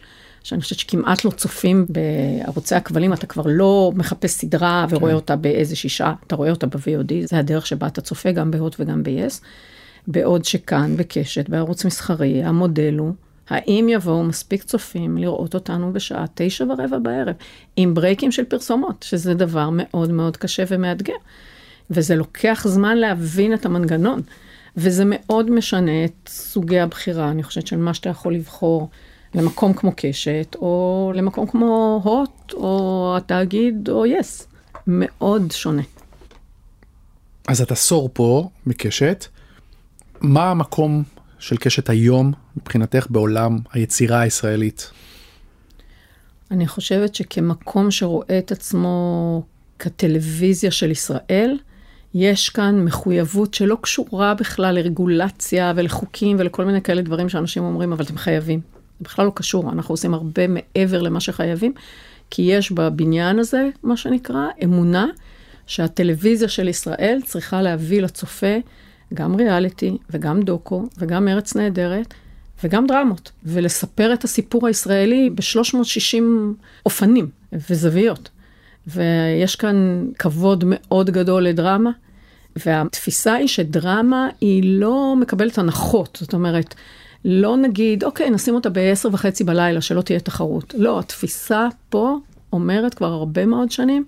שאני 0.43 0.61
חושבת 0.61 0.79
שכמעט 0.79 1.25
לא 1.25 1.29
צופים 1.29 1.85
בערוצי 1.89 2.75
הכבלים, 2.75 3.13
אתה 3.13 3.27
כבר 3.27 3.43
לא 3.45 3.91
מחפש 3.95 4.31
סדרה 4.31 4.85
ורואה 4.89 5.11
כן. 5.11 5.15
אותה 5.15 5.35
באיזושהי 5.35 5.89
שעה, 5.89 6.13
אתה 6.27 6.35
רואה 6.35 6.49
אותה 6.49 6.67
ב-VOD, 6.67 7.13
זה 7.25 7.37
הדרך 7.37 7.67
שבה 7.67 7.87
אתה 7.87 8.01
צופה 8.01 8.31
גם 8.31 8.51
בהוט 8.51 8.75
וגם 8.79 9.03
ב-yes. 9.03 9.41
בעוד 10.07 10.45
שכאן, 10.45 10.97
בקשת, 10.97 11.49
בערוץ 11.49 11.85
מסחרי, 11.85 12.43
המודל 12.43 12.95
הוא 12.97 13.13
האם 13.49 13.87
יבואו 13.89 14.23
מספיק 14.23 14.63
צופים 14.63 15.17
לראות 15.17 15.55
אותנו 15.55 15.93
בשעה 15.93 16.25
תשע 16.33 16.63
ורבע 16.63 16.97
בערב, 16.99 17.35
עם 17.75 17.93
ברייקים 17.93 18.31
של 18.31 18.43
פרסומות, 18.43 19.03
שזה 19.03 19.33
דבר 19.33 19.69
מאוד 19.71 20.11
מאוד 20.11 20.37
קשה 20.37 20.63
ומאתגר. 20.67 21.13
וזה 21.89 22.15
לוקח 22.15 22.65
זמן 22.67 22.97
להבין 22.97 23.53
את 23.53 23.65
המנגנון, 23.65 24.21
וזה 24.77 25.03
מאוד 25.05 25.51
משנה 25.51 26.05
את 26.05 26.29
סוגי 26.29 26.79
הבחירה, 26.79 27.31
אני 27.31 27.43
חושבת, 27.43 27.67
של 27.67 27.77
מה 27.77 27.93
שאתה 27.93 28.09
יכול 28.09 28.35
לבחור 28.35 28.89
למקום 29.35 29.73
כמו 29.73 29.91
קשת, 29.95 30.55
או 30.55 31.11
למקום 31.15 31.47
כמו 31.47 32.01
הוט, 32.03 32.53
או 32.53 33.13
התאגיד, 33.17 33.89
או 33.89 34.05
יס. 34.05 34.47
מאוד 34.87 35.51
שונה. 35.51 35.81
אז 37.47 37.61
את 37.61 37.71
עשור 37.71 38.09
פה 38.13 38.49
מקשת, 38.65 39.25
מה 40.23 40.51
המקום 40.51 41.03
של 41.39 41.57
קשת 41.57 41.89
היום 41.89 42.31
מבחינתך 42.57 43.07
בעולם 43.09 43.57
היצירה 43.71 44.19
הישראלית? 44.19 44.91
אני 46.51 46.67
חושבת 46.67 47.15
שכמקום 47.15 47.91
שרואה 47.91 48.37
את 48.37 48.51
עצמו 48.51 49.43
כטלוויזיה 49.79 50.71
של 50.71 50.91
ישראל, 50.91 51.57
יש 52.13 52.49
כאן 52.49 52.85
מחויבות 52.85 53.53
שלא 53.53 53.77
קשורה 53.81 54.33
בכלל 54.33 54.75
לרגולציה 54.75 55.73
ולחוקים 55.75 56.37
ולכל 56.39 56.65
מיני 56.65 56.81
כאלה 56.81 57.01
דברים 57.01 57.29
שאנשים 57.29 57.63
אומרים, 57.63 57.93
אבל 57.93 58.03
אתם 58.03 58.17
חייבים. 58.17 58.59
זה 58.99 59.05
בכלל 59.05 59.25
לא 59.25 59.31
קשור, 59.35 59.71
אנחנו 59.71 59.93
עושים 59.93 60.13
הרבה 60.13 60.47
מעבר 60.47 61.01
למה 61.01 61.19
שחייבים, 61.19 61.73
כי 62.29 62.41
יש 62.41 62.71
בבניין 62.71 63.39
הזה, 63.39 63.69
מה 63.83 63.97
שנקרא, 63.97 64.47
אמונה 64.63 65.07
שהטלוויזיה 65.67 66.47
של 66.47 66.67
ישראל 66.67 67.19
צריכה 67.25 67.61
להביא 67.61 68.01
לצופה 68.01 68.55
גם 69.13 69.35
ריאליטי 69.35 69.97
וגם 70.09 70.41
דוקו 70.41 70.85
וגם 70.97 71.27
ארץ 71.27 71.55
נהדרת 71.55 72.13
וגם 72.63 72.87
דרמות, 72.87 73.31
ולספר 73.43 74.13
את 74.13 74.23
הסיפור 74.23 74.67
הישראלי 74.67 75.29
ב-360 75.29 76.23
אופנים 76.85 77.29
וזוויות. 77.69 78.29
ויש 78.87 79.55
כאן 79.55 80.07
כבוד 80.19 80.63
מאוד 80.67 81.09
גדול 81.09 81.43
לדרמה, 81.43 81.91
והתפיסה 82.55 83.33
היא 83.33 83.47
שדרמה 83.47 84.27
היא 84.41 84.79
לא 84.79 85.15
מקבלת 85.19 85.57
הנחות, 85.57 86.17
זאת 86.21 86.33
אומרת, 86.33 86.75
לא 87.25 87.57
נגיד, 87.57 88.03
אוקיי, 88.03 88.29
נשים 88.29 88.55
אותה 88.55 88.69
ב-10 88.69 89.07
וחצי 89.11 89.43
בלילה, 89.43 89.81
שלא 89.81 90.01
תהיה 90.01 90.19
תחרות. 90.19 90.73
לא, 90.77 90.99
התפיסה 90.99 91.67
פה 91.89 92.17
אומרת 92.53 92.93
כבר 92.93 93.07
הרבה 93.07 93.45
מאוד 93.45 93.71
שנים, 93.71 94.05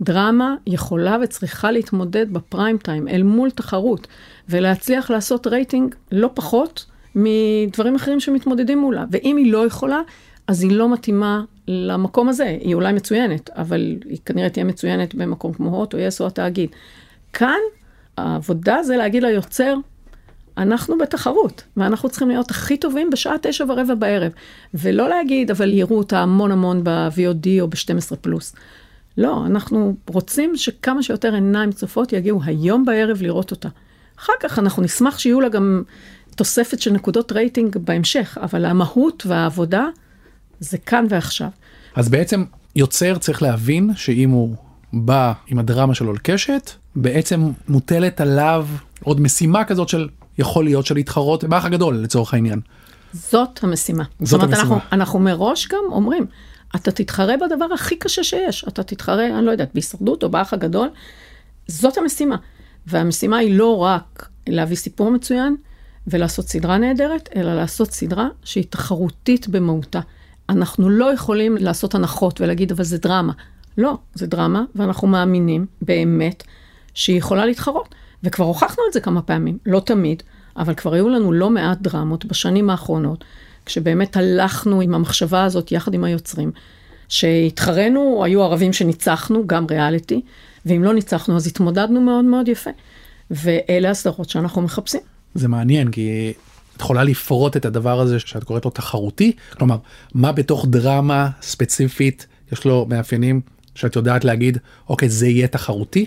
דרמה 0.00 0.54
יכולה 0.66 1.16
וצריכה 1.22 1.70
להתמודד 1.70 2.32
בפריים 2.32 2.78
טיים 2.78 3.08
אל 3.08 3.22
מול 3.22 3.50
תחרות, 3.50 4.06
ולהצליח 4.48 5.10
לעשות 5.10 5.46
רייטינג 5.46 5.94
לא 6.12 6.30
פחות 6.34 6.86
מדברים 7.14 7.94
אחרים 7.94 8.20
שמתמודדים 8.20 8.78
מולה. 8.78 9.04
ואם 9.10 9.36
היא 9.36 9.52
לא 9.52 9.66
יכולה, 9.66 10.00
אז 10.46 10.62
היא 10.62 10.72
לא 10.72 10.92
מתאימה 10.92 11.44
למקום 11.68 12.28
הזה. 12.28 12.58
היא 12.60 12.74
אולי 12.74 12.92
מצוינת, 12.92 13.50
אבל 13.50 13.96
היא 14.08 14.18
כנראה 14.24 14.48
תהיה 14.48 14.64
מצוינת 14.64 15.14
במקום 15.14 15.52
כמו 15.52 15.76
הוט 15.76 15.94
או 15.94 15.98
יס 15.98 16.20
או 16.20 16.26
התאגיד. 16.26 16.70
כאן 17.32 17.58
העבודה 18.16 18.82
זה 18.82 18.96
להגיד 18.96 19.22
ליוצר, 19.22 19.74
אנחנו 20.58 20.98
בתחרות, 20.98 21.62
ואנחנו 21.76 22.08
צריכים 22.08 22.28
להיות 22.28 22.50
הכי 22.50 22.76
טובים 22.76 23.10
בשעה 23.10 23.36
תשע 23.42 23.64
ורבע 23.68 23.94
בערב. 23.94 24.32
ולא 24.74 25.08
להגיד, 25.08 25.50
אבל 25.50 25.72
יראו 25.72 25.98
אותה 25.98 26.18
המון 26.18 26.52
המון 26.52 26.84
ב-VOD 26.84 27.48
או 27.60 27.68
ב-12 27.68 28.16
פלוס. 28.20 28.54
לא, 29.18 29.46
אנחנו 29.46 29.94
רוצים 30.08 30.56
שכמה 30.56 31.02
שיותר 31.02 31.34
עיניים 31.34 31.72
צופות 31.72 32.12
יגיעו 32.12 32.40
היום 32.44 32.84
בערב 32.84 33.22
לראות 33.22 33.50
אותה. 33.50 33.68
אחר 34.18 34.32
כך 34.40 34.58
אנחנו 34.58 34.82
נשמח 34.82 35.18
שיהיו 35.18 35.40
לה 35.40 35.48
גם 35.48 35.82
תוספת 36.34 36.80
של 36.80 36.92
נקודות 36.92 37.32
רייטינג 37.32 37.76
בהמשך, 37.76 38.38
אבל 38.42 38.64
המהות 38.64 39.26
והעבודה 39.26 39.84
זה 40.60 40.78
כאן 40.78 41.06
ועכשיו. 41.08 41.48
אז 41.94 42.08
בעצם 42.08 42.44
יוצר 42.76 43.18
צריך 43.18 43.42
להבין 43.42 43.90
שאם 43.96 44.30
הוא 44.30 44.56
בא 44.92 45.32
עם 45.46 45.58
הדרמה 45.58 45.94
שלו 45.94 46.12
לקשת, 46.12 46.70
בעצם 46.96 47.50
מוטלת 47.68 48.20
עליו 48.20 48.66
עוד 49.04 49.20
משימה 49.20 49.64
כזאת 49.64 49.88
של 49.88 50.08
יכול 50.38 50.64
להיות 50.64 50.86
של 50.86 50.94
להתחרות 50.94 51.44
באח 51.44 51.64
הגדול 51.64 51.96
לצורך 51.96 52.34
העניין. 52.34 52.60
זאת 53.12 53.64
המשימה. 53.64 54.04
זאת 54.04 54.28
זאת 54.28 54.34
אומרת, 54.34 54.48
המשימה. 54.48 54.74
אנחנו, 54.74 54.88
אנחנו 54.92 55.18
מראש 55.18 55.68
גם 55.68 55.84
אומרים, 55.90 56.26
אתה 56.76 56.90
תתחרה 56.90 57.34
בדבר 57.36 57.74
הכי 57.74 57.96
קשה 57.96 58.24
שיש, 58.24 58.64
אתה 58.68 58.82
תתחרה, 58.82 59.38
אני 59.38 59.46
לא 59.46 59.50
יודעת, 59.50 59.70
בהישרדות 59.74 60.22
או 60.22 60.28
באח 60.28 60.52
הגדול, 60.52 60.88
זאת 61.68 61.98
המשימה. 61.98 62.36
והמשימה 62.86 63.36
היא 63.36 63.58
לא 63.58 63.76
רק 63.76 64.28
להביא 64.46 64.76
סיפור 64.76 65.10
מצוין 65.10 65.56
ולעשות 66.06 66.48
סדרה 66.48 66.78
נהדרת, 66.78 67.28
אלא 67.36 67.54
לעשות 67.54 67.90
סדרה 67.90 68.28
שהיא 68.44 68.64
תחרותית 68.70 69.48
במהותה. 69.48 70.00
אנחנו 70.48 70.90
לא 70.90 71.12
יכולים 71.12 71.56
לעשות 71.56 71.94
הנחות 71.94 72.40
ולהגיד, 72.40 72.72
אבל 72.72 72.84
זה 72.84 72.98
דרמה. 72.98 73.32
לא, 73.78 73.98
זה 74.14 74.26
דרמה, 74.26 74.64
ואנחנו 74.74 75.08
מאמינים 75.08 75.66
באמת 75.82 76.44
שהיא 76.94 77.18
יכולה 77.18 77.46
להתחרות. 77.46 77.94
וכבר 78.22 78.44
הוכחנו 78.44 78.82
את 78.88 78.92
זה 78.92 79.00
כמה 79.00 79.22
פעמים, 79.22 79.58
לא 79.66 79.80
תמיד, 79.80 80.22
אבל 80.56 80.74
כבר 80.74 80.94
היו 80.94 81.08
לנו 81.08 81.32
לא 81.32 81.50
מעט 81.50 81.78
דרמות 81.80 82.24
בשנים 82.24 82.70
האחרונות, 82.70 83.24
כשבאמת 83.68 84.16
הלכנו 84.16 84.80
עם 84.80 84.94
המחשבה 84.94 85.44
הזאת 85.44 85.72
יחד 85.72 85.94
עם 85.94 86.04
היוצרים, 86.04 86.50
שהתחרנו, 87.08 88.24
היו 88.24 88.42
ערבים 88.42 88.72
שניצחנו, 88.72 89.46
גם 89.46 89.66
ריאליטי, 89.70 90.20
ואם 90.66 90.84
לא 90.84 90.94
ניצחנו 90.94 91.36
אז 91.36 91.46
התמודדנו 91.46 92.00
מאוד 92.00 92.24
מאוד 92.24 92.48
יפה. 92.48 92.70
ואלה 93.30 93.90
הסדרות 93.90 94.28
שאנחנו 94.28 94.62
מחפשים. 94.62 95.00
זה 95.34 95.48
מעניין 95.48 95.90
כי 95.90 96.32
את 96.76 96.80
יכולה 96.80 97.04
לפרוט 97.04 97.56
את 97.56 97.64
הדבר 97.64 98.00
הזה 98.00 98.18
שאת 98.18 98.44
קוראת 98.44 98.64
לו 98.64 98.70
תחרותי, 98.70 99.32
כלומר 99.50 99.76
מה 100.14 100.32
בתוך 100.32 100.66
דרמה 100.68 101.28
ספציפית 101.42 102.26
יש 102.52 102.64
לו 102.64 102.86
מאפיינים 102.88 103.40
שאת 103.74 103.96
יודעת 103.96 104.24
להגיד 104.24 104.58
אוקיי 104.88 105.08
זה 105.08 105.28
יהיה 105.28 105.46
תחרותי. 105.46 106.06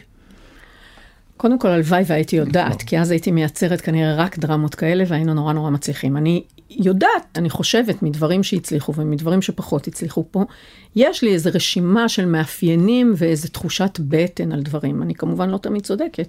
קודם 1.38 1.60
כל, 1.60 1.68
הלוואי 1.68 2.04
והייתי 2.08 2.36
יודעת, 2.36 2.82
כי 2.82 3.00
אז 3.00 3.12
הייתי 3.12 3.32
מייצרת 3.32 3.82
כנראה 3.82 4.16
רק 4.16 4.40
דרמות 4.40 4.76
כאלה, 4.76 5.04
והיינו 5.08 5.34
נורא 5.34 5.54
נורא 5.54 5.70
מצליחים. 5.70 6.18
אני 6.18 6.44
יודעת, 6.80 7.38
אני 7.38 7.50
חושבת, 7.50 8.04
מדברים 8.04 8.44
שהצליחו 8.44 8.94
ומדברים 8.96 9.42
שפחות 9.42 9.88
הצליחו 9.88 10.26
פה, 10.32 10.44
יש 10.96 11.24
לי 11.24 11.34
איזו 11.34 11.50
רשימה 11.54 12.10
של 12.10 12.26
מאפיינים 12.26 13.14
ואיזו 13.18 13.48
תחושת 13.48 14.00
בטן 14.00 14.52
על 14.52 14.62
דברים. 14.62 15.04
אני 15.04 15.16
כמובן 15.16 15.50
לא 15.50 15.58
תמיד 15.58 15.84
צודקת. 15.84 16.28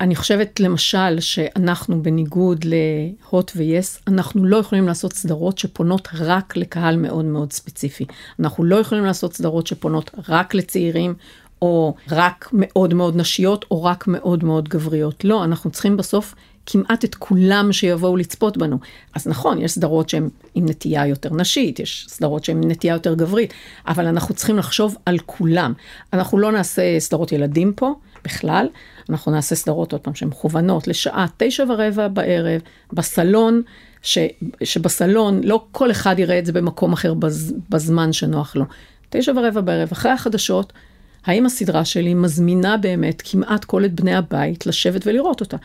אני 0.00 0.14
חושבת, 0.14 0.60
למשל, 0.60 1.20
שאנחנו, 1.20 2.02
בניגוד 2.02 2.64
להוט 2.64 3.52
ויס, 3.56 4.02
אנחנו 4.06 4.44
לא 4.44 4.56
יכולים 4.56 4.86
לעשות 4.86 5.12
סדרות 5.12 5.58
שפונות 5.58 6.08
רק 6.18 6.56
לקהל 6.56 6.96
מאוד 6.96 7.24
מאוד 7.24 7.52
ספציפי. 7.52 8.04
אנחנו 8.40 8.64
לא 8.64 8.76
יכולים 8.76 9.04
לעשות 9.04 9.32
סדרות 9.32 9.66
שפונות 9.66 10.10
רק 10.28 10.54
לצעירים, 10.54 11.14
או 11.62 11.94
רק 12.10 12.48
מאוד 12.52 12.94
מאוד 12.94 13.16
נשיות, 13.16 13.64
או 13.70 13.84
רק 13.84 14.06
מאוד 14.06 14.44
מאוד 14.44 14.68
גבריות. 14.68 15.24
לא, 15.24 15.44
אנחנו 15.44 15.70
צריכים 15.70 15.96
בסוף 15.96 16.34
כמעט 16.66 17.04
את 17.04 17.14
כולם 17.14 17.72
שיבואו 17.72 18.16
לצפות 18.16 18.56
בנו. 18.56 18.78
אז 19.14 19.26
נכון, 19.26 19.58
יש 19.58 19.72
סדרות 19.72 20.08
שהן 20.08 20.28
עם 20.54 20.64
נטייה 20.68 21.06
יותר 21.06 21.34
נשית, 21.34 21.80
יש 21.80 22.06
סדרות 22.08 22.44
שהן 22.44 22.62
עם 22.62 22.70
נטייה 22.70 22.94
יותר 22.94 23.14
גברית, 23.14 23.54
אבל 23.88 24.06
אנחנו 24.06 24.34
צריכים 24.34 24.56
לחשוב 24.58 24.96
על 25.06 25.18
כולם. 25.26 25.72
אנחנו 26.12 26.38
לא 26.38 26.52
נעשה 26.52 27.00
סדרות 27.00 27.32
ילדים 27.32 27.72
פה 27.76 27.94
בכלל, 28.24 28.66
אנחנו 29.10 29.32
נעשה 29.32 29.54
סדרות, 29.54 29.92
עוד 29.92 30.00
פעם, 30.00 30.14
שהן 30.14 30.28
מכוונות 30.28 30.88
לשעה 30.88 31.26
תשע 31.36 31.64
ורבע 31.68 32.08
בערב, 32.08 32.60
בסלון, 32.92 33.62
ש, 34.02 34.18
שבסלון 34.64 35.40
לא 35.44 35.64
כל 35.72 35.90
אחד 35.90 36.18
יראה 36.18 36.38
את 36.38 36.46
זה 36.46 36.52
במקום 36.52 36.92
אחר 36.92 37.14
בז, 37.14 37.54
בזמן 37.70 38.12
שנוח 38.12 38.56
לו. 38.56 38.64
תשע 39.10 39.32
ורבע 39.36 39.60
בערב, 39.60 39.88
אחרי 39.92 40.10
החדשות, 40.10 40.72
האם 41.26 41.46
הסדרה 41.46 41.84
שלי 41.84 42.14
מזמינה 42.14 42.76
באמת 42.76 43.22
כמעט 43.24 43.64
כל 43.64 43.84
את 43.84 43.92
בני 44.00 44.14
הבית 44.14 44.66
לשבת 44.66 45.06
ולראות 45.06 45.40
אותה? 45.40 45.56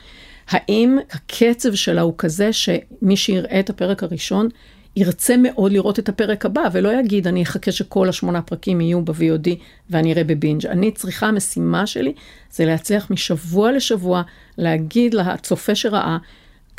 האם 0.52 0.98
הקצב 1.12 1.74
שלה 1.74 2.02
הוא 2.02 2.14
כזה 2.18 2.54
שמי 2.54 3.18
שיראה 3.18 3.60
את 3.60 3.70
הפרק 3.70 4.04
הראשון 4.04 4.50
ירצה 4.96 5.38
מאוד 5.38 5.72
לראות 5.72 6.00
את 6.00 6.10
הפרק 6.10 6.46
הבא, 6.46 6.62
ולא 6.72 7.00
יגיד, 7.00 7.28
אני 7.28 7.44
אחכה 7.44 7.72
שכל 7.72 8.10
השמונה 8.10 8.42
פרקים 8.42 8.82
יהיו 8.82 9.02
ב-VOD 9.02 9.50
ואני 9.90 10.14
אראה 10.14 10.24
בבינג'. 10.24 10.66
אני 10.66 10.92
צריכה, 10.92 11.28
המשימה 11.28 11.88
שלי 11.88 12.14
זה 12.52 12.66
להצליח 12.66 13.12
משבוע 13.12 13.72
לשבוע 13.72 14.22
להגיד 14.58 15.14
לצופה 15.14 15.76
שראה, 15.76 16.18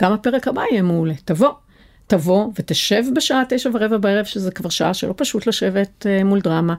גם 0.01 0.13
הפרק 0.13 0.49
הבא 0.49 0.63
יהיה 0.71 0.83
מעולה, 0.83 1.15
תבוא. 1.25 1.51
תבוא 2.07 2.51
ותשב 2.59 3.03
בשעה 3.17 3.43
תשע 3.49 3.71
ורבע 3.75 3.97
בערב, 3.97 4.25
שזה 4.25 4.51
כבר 4.51 4.69
שעה 4.69 4.95
שלא 4.95 5.15
פשוט 5.17 5.47
לשבת 5.47 6.07
uh, 6.07 6.25
מול 6.25 6.41
דרמה. 6.41 6.75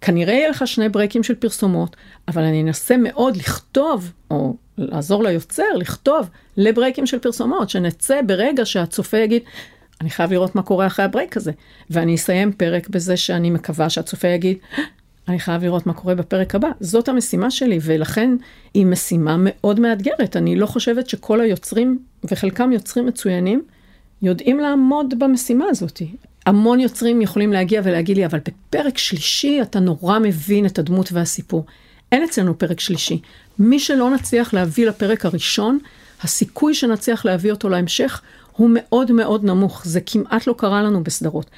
כנראה 0.00 0.34
יהיה 0.34 0.48
לך 0.48 0.66
שני 0.66 0.88
ברייקים 0.88 1.22
של 1.22 1.34
פרסומות, 1.34 1.96
אבל 2.28 2.42
אני 2.42 2.62
אנסה 2.62 2.96
מאוד 2.96 3.36
לכתוב, 3.36 4.12
או 4.30 4.56
לעזור 4.78 5.24
ליוצר, 5.24 5.72
לכתוב 5.78 6.28
לברייקים 6.56 7.06
של 7.06 7.18
פרסומות, 7.18 7.70
שנצא 7.70 8.20
ברגע 8.26 8.66
שהצופה 8.66 9.16
יגיד, 9.16 9.42
אני 10.00 10.10
חייב 10.10 10.32
לראות 10.32 10.54
מה 10.54 10.62
קורה 10.62 10.86
אחרי 10.86 11.04
הברייק 11.04 11.36
הזה. 11.36 11.52
ואני 11.90 12.14
אסיים 12.14 12.52
פרק 12.52 12.88
בזה 12.88 13.16
שאני 13.16 13.50
מקווה 13.50 13.90
שהצופה 13.90 14.28
יגיד, 14.28 14.56
אני 15.28 15.38
חייב 15.38 15.62
לראות 15.64 15.86
מה 15.86 15.92
קורה 15.92 16.14
בפרק 16.14 16.54
הבא. 16.54 16.68
זאת 16.80 17.08
המשימה 17.08 17.50
שלי, 17.50 17.78
ולכן 17.82 18.36
היא 18.74 18.86
משימה 18.86 19.36
מאוד 19.38 19.80
מאתגרת. 19.80 20.36
אני 20.36 20.56
לא 20.56 20.66
חושבת 20.66 21.08
שכל 21.08 21.40
היוצרים, 21.40 21.98
וחלקם 22.30 22.72
יוצרים 22.72 23.06
מצוינים, 23.06 23.62
יודעים 24.22 24.60
לעמוד 24.60 25.14
במשימה 25.18 25.64
הזאת. 25.70 26.02
המון 26.46 26.80
יוצרים 26.80 27.22
יכולים 27.22 27.52
להגיע 27.52 27.80
ולהגיד 27.84 28.16
לי, 28.16 28.26
אבל 28.26 28.38
בפרק 28.38 28.98
שלישי 28.98 29.62
אתה 29.62 29.80
נורא 29.80 30.18
מבין 30.18 30.66
את 30.66 30.78
הדמות 30.78 31.12
והסיפור. 31.12 31.64
אין 32.12 32.24
אצלנו 32.24 32.58
פרק 32.58 32.80
שלישי. 32.80 33.20
מי 33.58 33.78
שלא 33.78 34.10
נצליח 34.10 34.54
להביא 34.54 34.86
לפרק 34.86 35.26
הראשון, 35.26 35.78
הסיכוי 36.22 36.74
שנצליח 36.74 37.24
להביא 37.24 37.50
אותו 37.50 37.68
להמשך 37.68 38.20
הוא 38.52 38.70
מאוד 38.72 39.12
מאוד 39.12 39.44
נמוך. 39.44 39.82
זה 39.84 40.00
כמעט 40.00 40.46
לא 40.46 40.54
קרה 40.58 40.82
לנו 40.82 41.04
בסדרות. 41.04 41.50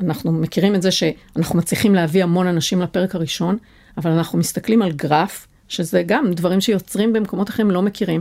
אנחנו 0.00 0.32
מכירים 0.32 0.74
את 0.74 0.82
זה 0.82 0.90
שאנחנו 0.90 1.58
מצליחים 1.58 1.94
להביא 1.94 2.22
המון 2.22 2.46
אנשים 2.46 2.82
לפרק 2.82 3.14
הראשון, 3.14 3.56
אבל 3.96 4.10
אנחנו 4.10 4.38
מסתכלים 4.38 4.82
על 4.82 4.92
גרף, 4.92 5.46
שזה 5.68 6.02
גם 6.06 6.32
דברים 6.32 6.60
שיוצרים 6.60 7.12
במקומות 7.12 7.50
אחרים 7.50 7.70
לא 7.70 7.82
מכירים, 7.82 8.20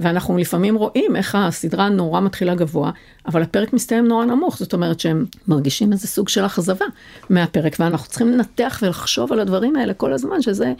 ואנחנו 0.00 0.38
לפעמים 0.38 0.76
רואים 0.76 1.16
איך 1.16 1.34
הסדרה 1.34 1.88
נורא 1.88 2.20
מתחילה 2.20 2.54
גבוה, 2.54 2.90
אבל 3.26 3.42
הפרק 3.42 3.72
מסתיים 3.72 4.08
נורא 4.08 4.24
נמוך, 4.24 4.58
זאת 4.58 4.72
אומרת 4.72 5.00
שהם 5.00 5.24
מרגישים 5.48 5.92
איזה 5.92 6.08
סוג 6.08 6.28
של 6.28 6.46
אכזבה 6.46 6.84
מהפרק, 7.30 7.76
ואנחנו 7.78 8.08
צריכים 8.08 8.32
לנתח 8.32 8.78
ולחשוב 8.82 9.32
על 9.32 9.40
הדברים 9.40 9.76
האלה 9.76 9.94
כל 9.94 10.12
הזמן, 10.12 10.42
שזה, 10.42 10.72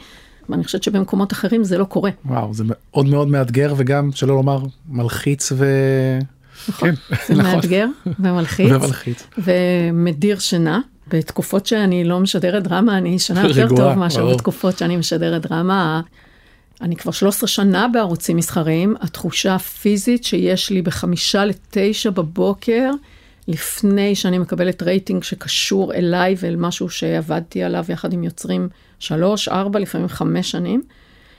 ואני 0.49 0.63
חושבת 0.63 0.83
שבמקומות 0.83 1.31
אחרים 1.33 1.63
זה 1.63 1.77
לא 1.77 1.85
קורה. 1.85 2.11
וואו 2.25 2.53
זה 2.53 2.63
מאוד 2.67 3.05
מאוד 3.05 3.27
מאתגר 3.27 3.73
וגם 3.77 4.11
שלא 4.11 4.35
לומר 4.35 4.63
מלחיץ 4.89 5.51
ו... 5.55 5.65
נכון, 6.69 6.95
כן, 6.95 7.15
זה 7.27 7.33
נכון. 7.33 7.55
מאתגר 7.55 7.87
ומלחיץ, 8.19 8.71
ומלחיץ. 8.71 9.23
ומדיר 9.37 10.39
שינה. 10.39 10.79
בתקופות 11.07 11.65
שאני 11.65 12.03
לא 12.03 12.19
משדרת 12.19 12.63
דרמה, 12.63 12.97
אני 12.97 13.09
ישנה 13.09 13.47
יותר 13.47 13.67
טוב 13.75 13.93
מאשר 13.93 14.21
ברור. 14.21 14.33
בתקופות 14.33 14.77
שאני 14.77 14.97
משדרת 14.97 15.41
דרמה. 15.41 16.01
אני 16.81 16.95
כבר 16.95 17.11
13 17.11 17.47
שנה 17.47 17.87
בערוצים 17.87 18.37
מסחריים, 18.37 18.95
התחושה 19.01 19.55
הפיזית 19.55 20.23
שיש 20.23 20.69
לי 20.69 20.81
בחמישה 20.81 21.45
לתשע 21.45 22.09
בבוקר, 22.09 22.91
לפני 23.47 24.15
שאני 24.15 24.37
מקבלת 24.37 24.83
רייטינג 24.83 25.23
שקשור 25.23 25.93
אליי 25.93 26.35
ואל 26.37 26.55
משהו 26.55 26.89
שעבדתי 26.89 27.63
עליו 27.63 27.85
יחד 27.89 28.13
עם 28.13 28.23
יוצרים 28.23 28.69
שלוש, 28.99 29.47
ארבע, 29.47 29.79
לפעמים 29.79 30.07
חמש 30.07 30.51
שנים, 30.51 30.81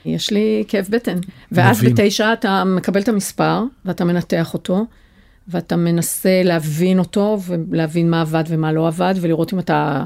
יש 0.05 0.31
לי 0.31 0.65
כאב 0.69 0.87
בטן. 0.91 1.19
ואז 1.53 1.83
מבין. 1.83 1.95
בתשע 1.95 2.33
אתה 2.33 2.65
מקבל 2.65 3.01
את 3.01 3.09
המספר, 3.09 3.63
ואתה 3.85 4.05
מנתח 4.05 4.55
אותו, 4.55 4.87
ואתה 5.49 5.77
מנסה 5.77 6.43
להבין 6.45 6.99
אותו, 6.99 7.39
ולהבין 7.47 8.11
מה 8.11 8.21
עבד 8.21 8.45
ומה 8.49 8.73
לא 8.73 8.87
עבד, 8.89 9.15
ולראות 9.21 9.53
אם 9.53 9.59
אתה 9.59 10.05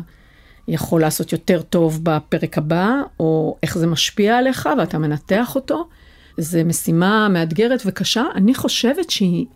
יכול 0.68 1.00
לעשות 1.00 1.32
יותר 1.32 1.62
טוב 1.62 2.00
בפרק 2.02 2.58
הבא, 2.58 2.90
או 3.20 3.56
איך 3.62 3.78
זה 3.78 3.86
משפיע 3.86 4.38
עליך, 4.38 4.68
ואתה 4.78 4.98
מנתח 4.98 5.54
אותו. 5.54 5.88
זו 6.38 6.58
משימה 6.64 7.28
מאתגרת 7.28 7.82
וקשה. 7.86 8.24
אני 8.34 8.54
חושבת 8.54 9.10
שהיא, 9.10 9.46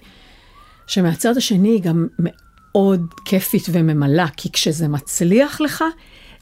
שמהצד 0.87 1.37
השני 1.37 1.69
היא 1.69 1.83
גם 1.83 2.07
מאוד 2.19 3.07
כיפית 3.25 3.67
וממלאה, 3.73 4.29
כי 4.37 4.53
כשזה 4.53 4.89
מצליח 4.89 5.61
לך, 5.61 5.85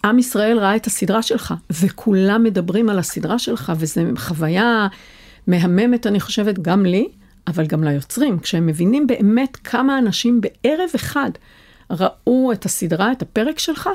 עם 0.04 0.18
ישראל 0.18 0.58
ראה 0.58 0.76
את 0.76 0.86
הסדרה 0.86 1.22
שלך, 1.22 1.54
וכולם 1.70 2.42
מדברים 2.42 2.88
על 2.88 2.98
הסדרה 2.98 3.38
שלך, 3.38 3.72
וזו 3.76 4.00
חוויה 4.16 4.88
מהממת, 5.46 6.06
אני 6.06 6.20
חושבת, 6.20 6.58
גם 6.58 6.86
לי, 6.86 7.08
אבל 7.46 7.66
גם 7.66 7.84
ליוצרים, 7.84 8.38
כשהם 8.38 8.66
מבינים 8.66 9.06
באמת 9.06 9.56
כמה 9.56 9.98
אנשים 9.98 10.40
בערב 10.40 10.90
אחד 10.94 11.30
ראו 11.90 12.52
את 12.52 12.64
הסדרה, 12.64 13.12
את 13.12 13.22
הפרק 13.22 13.58
שלך, 13.58 13.88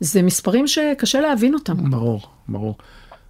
זה 0.00 0.22
מספרים 0.22 0.66
שקשה 0.66 1.20
להבין 1.20 1.54
אותם. 1.54 1.90
ברור, 1.90 2.20
ברור. 2.48 2.76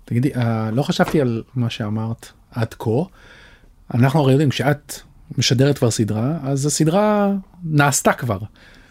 תגידי, 0.05 0.35
אה, 0.35 0.71
לא 0.71 0.83
חשבתי 0.83 1.21
על 1.21 1.43
מה 1.55 1.71
שאמרת 1.71 2.27
עד 2.51 2.75
כה. 2.75 2.91
אנחנו 3.95 4.21
הרי 4.21 4.33
יודעים, 4.33 4.51
כשאת 4.51 4.95
משדרת 5.39 5.79
כבר 5.79 5.91
סדרה, 5.91 6.39
אז 6.43 6.67
הסדרה 6.67 7.33
נעשתה 7.65 8.13
כבר. 8.13 8.39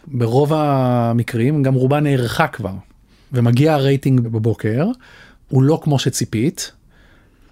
ברוב 0.07 0.53
המקרים 0.53 1.63
גם 1.63 1.73
רובה 1.73 1.99
נערכה 1.99 2.47
כבר. 2.47 2.73
ומגיע 3.33 3.73
הרייטינג 3.73 4.19
בבוקר, 4.19 4.87
הוא 5.49 5.63
לא 5.63 5.79
כמו 5.83 5.99
שציפית. 5.99 6.71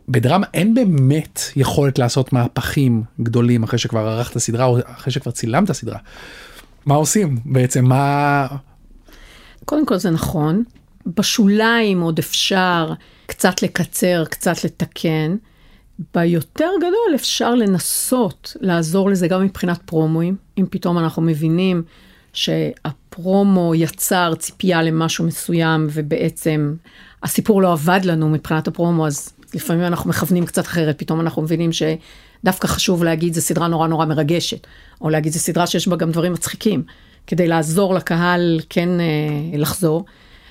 בדרמה 0.10 0.46
אין 0.53 0.74
באמת 0.74 1.39
יכולת 1.55 2.00
לעשות 2.00 2.34
מהפכים 2.34 3.03
גדולים 3.22 3.63
אחרי 3.63 3.79
שכבר 3.79 4.08
ערכת 4.08 4.38
סדרה 4.38 4.65
או 4.65 4.77
אחרי 4.86 5.13
שכבר 5.13 5.31
צילמת 5.31 5.72
סדרה. 5.72 6.00
מה 6.86 6.96
עושים 6.96 7.38
בעצם? 7.46 7.86
מה... 7.86 8.48
קודם 9.65 9.86
כל 9.86 9.98
זה 9.98 10.10
נכון, 10.10 10.63
בשוליים 11.05 12.01
עוד 12.01 12.19
אפשר 12.19 12.93
קצת 13.25 13.62
לקצר, 13.62 14.24
קצת 14.29 14.63
לתקן. 14.63 15.36
ביותר 16.13 16.70
גדול 16.77 17.15
אפשר 17.15 17.56
לנסות 17.56 18.58
לעזור 18.62 19.10
לזה 19.10 19.27
גם 19.27 19.44
מבחינת 19.44 19.79
פרומואים, 19.86 20.36
אם 20.58 20.65
פתאום 20.70 20.98
אנחנו 20.98 21.22
מבינים 21.22 21.84
שהפרומו 22.34 23.75
יצר 23.75 24.34
ציפייה 24.36 24.84
למשהו 24.84 25.25
מסוים 25.25 25.88
ובעצם 25.94 26.75
הסיפור 27.24 27.62
לא 27.62 27.72
עבד 27.72 28.00
לנו 28.03 28.29
מבחינת 28.29 28.68
הפרומו, 28.68 29.08
אז 29.08 29.34
לפעמים 29.53 29.84
אנחנו 29.84 30.10
מכוונים 30.10 30.46
קצת 30.46 30.65
אחרת, 30.65 31.00
פתאום 31.00 31.22
אנחנו 31.22 31.41
מבינים 31.41 31.70
שדווקא 31.72 32.68
חשוב 32.68 33.03
להגיד 33.03 33.34
זו 33.34 33.41
סדרה 33.41 33.68
נורא 33.68 33.88
נורא 33.88 34.06
מרגשת, 34.06 34.68
או 35.01 35.10
להגיד 35.10 35.34
זו 35.34 35.39
סדרה 35.39 35.68
שיש 35.68 35.88
בה 35.88 35.96
גם 35.96 36.12
דברים 36.12 36.34
מצחיקים, 36.34 36.84
כדי 37.27 37.48
לעזור 37.48 37.94
לקהל 37.94 38.60
כן 38.70 38.89
אה, 39.00 39.58
לחזור. 39.58 40.06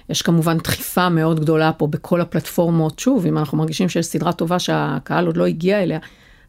יש 0.09 0.23
כמובן 0.23 0.59
דחיפה 0.59 1.09
מאוד 1.09 1.41
גדולה 1.41 1.73
פה 1.73 1.87
בכל 1.87 2.21
הפלטפורמות, 2.21 2.99
שוב, 2.99 3.27
אם 3.27 3.39
אנחנו 3.39 3.59
מרגישים 3.59 3.89
שיש 3.89 4.07
סדרה 4.07 4.33
טובה 4.33 4.59
שהקהל 4.59 5.27
עוד 5.27 5.37
לא 5.37 5.47
הגיע 5.47 5.83
אליה, 5.83 5.99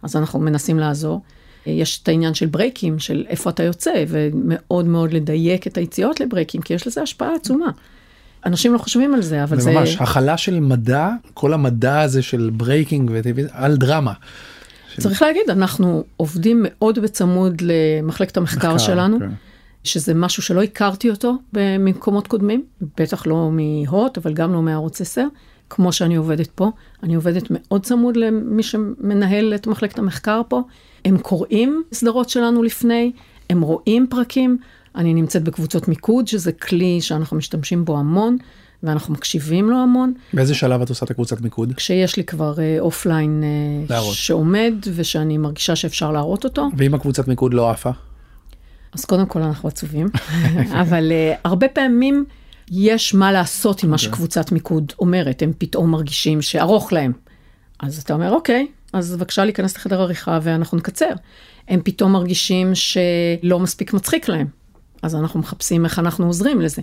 אז 0.04 0.16
אנחנו 0.16 0.40
מנסים 0.40 0.80
לעזור. 0.80 1.22
יש 1.66 2.00
את 2.04 2.08
העניין 2.08 2.34
של 2.34 2.46
ברייקים, 2.46 3.00
של 3.00 3.26
איפה 3.30 3.50
אתה 3.50 3.64
יוצא, 3.64 3.92
ומאוד 4.08 4.86
מאוד 4.86 5.14
לדייק 5.14 5.68
את 5.68 5.78
היציאות 5.78 6.20
לברייקים, 6.20 6.62
כי 6.62 6.74
יש 6.74 6.88
לזה 6.88 7.02
השפעה 7.02 7.36
עצומה. 7.36 7.70
אנשים 8.46 8.74
לא 8.74 8.78
חושבים 8.78 9.14
על 9.14 9.22
זה, 9.22 9.44
אבל 9.44 9.58
זה 9.58 9.64
זה... 9.64 9.72
ממש 9.72 9.98
הכלה 10.00 10.38
של 10.38 10.60
מדע, 10.60 11.10
כל 11.34 11.54
המדע 11.54 12.02
הזה 12.02 12.22
של 12.22 12.50
ברייקים 12.54 13.12
בטלוויזיה, 13.14 13.52
על 13.54 13.78
דרמה. 13.78 14.14
צריך 15.00 15.22
להגיד, 15.22 15.42
אנחנו 15.50 16.04
עובדים 16.18 16.66
מאוד 16.68 17.00
בצמוד 17.00 17.62
למחלקת 17.62 18.38
המחקר 18.38 18.74
מחקר, 18.74 18.78
שלנו, 18.78 19.20
כן. 19.20 19.30
שזה 19.84 20.14
משהו 20.14 20.44
שלא 20.44 20.64
הכרתי 20.64 21.10
אותו 21.10 21.36
במקומות 21.54 22.28
קודמים, 22.28 22.64
בטח 22.98 23.28
לא 23.28 23.50
מהוט, 23.52 24.18
אבל 24.18 24.34
גם 24.34 24.54
לא 24.54 24.62
מערוץ 24.62 25.02
10, 25.02 25.26
כמו 25.70 25.92
שאני 25.92 26.16
עובדת 26.16 26.48
פה. 26.48 26.72
אני 27.04 27.16
עובדת 27.16 27.44
מאוד 27.50 27.86
צמוד 27.86 28.18
למי 28.18 28.64
שמנהל 28.64 29.56
את 29.56 29.68
מחלקת 29.68 30.00
המחקר 30.00 30.42
פה. 30.48 30.62
הם 31.06 31.18
קוראים 31.18 31.84
סדרות 31.94 32.30
שלנו 32.30 32.64
לפני, 32.64 33.12
הם 33.50 33.62
רואים 33.62 34.08
פרקים. 34.10 34.58
אני 34.96 35.14
נמצאת 35.14 35.44
בקבוצות 35.44 35.88
מיקוד, 35.88 36.28
שזה 36.28 36.52
כלי 36.52 37.02
שאנחנו 37.02 37.38
משתמשים 37.38 37.86
בו 37.86 37.98
המון, 37.98 38.38
ואנחנו 38.84 39.14
מקשיבים 39.14 39.70
לו 39.70 39.78
המון. 39.78 40.14
באיזה 40.34 40.56
שלב 40.56 40.82
את 40.82 40.90
עושה 40.90 41.06
את 41.06 41.12
הקבוצת 41.12 41.42
מיקוד? 41.42 41.74
כשיש 41.74 42.18
לי 42.18 42.24
כבר 42.24 42.54
אופליין 42.80 43.44
להראות. 43.90 44.14
שעומד, 44.16 44.74
ושאני 44.96 45.38
מרגישה 45.38 45.76
שאפשר 45.76 46.12
להראות 46.12 46.44
אותו. 46.44 46.70
ואם 46.78 46.94
הקבוצת 46.94 47.28
מיקוד 47.28 47.54
לא 47.54 47.70
עפה? 47.70 47.92
אז 48.94 49.06
קודם 49.06 49.26
כל 49.26 49.42
אנחנו 49.42 49.70
עצובים, 49.70 50.08
אבל 50.82 51.12
uh, 51.12 51.40
הרבה 51.44 51.68
פעמים 51.68 52.26
יש 52.72 53.14
מה 53.14 53.32
לעשות 53.32 53.84
עם 53.84 53.90
מה 53.90 53.98
שקבוצת 53.98 54.52
מיקוד 54.52 54.94
אומרת, 55.00 55.42
הם 55.42 55.52
פתאום 55.58 55.92
מרגישים 55.92 56.42
שארוך 56.42 56.94
להם. 56.94 57.12
אז 57.80 58.02
אתה 58.02 58.14
אומר, 58.14 58.32
אוקיי, 58.32 58.68
אז 58.94 59.16
בבקשה 59.16 59.46
להיכנס 59.46 59.76
לחדר 59.76 60.02
עריכה 60.02 60.40
ואנחנו 60.42 60.78
נקצר. 60.78 61.12
הם 61.68 61.82
פתאום 61.84 62.12
מרגישים 62.12 62.72
שלא 62.76 63.60
מספיק 63.60 63.94
מצחיק 63.94 64.30
להם, 64.30 64.48
אז 65.02 65.16
אנחנו 65.16 65.40
מחפשים 65.40 65.86
איך 65.86 66.00
אנחנו 66.00 66.26
עוזרים 66.26 66.62
לזה. 66.62 66.82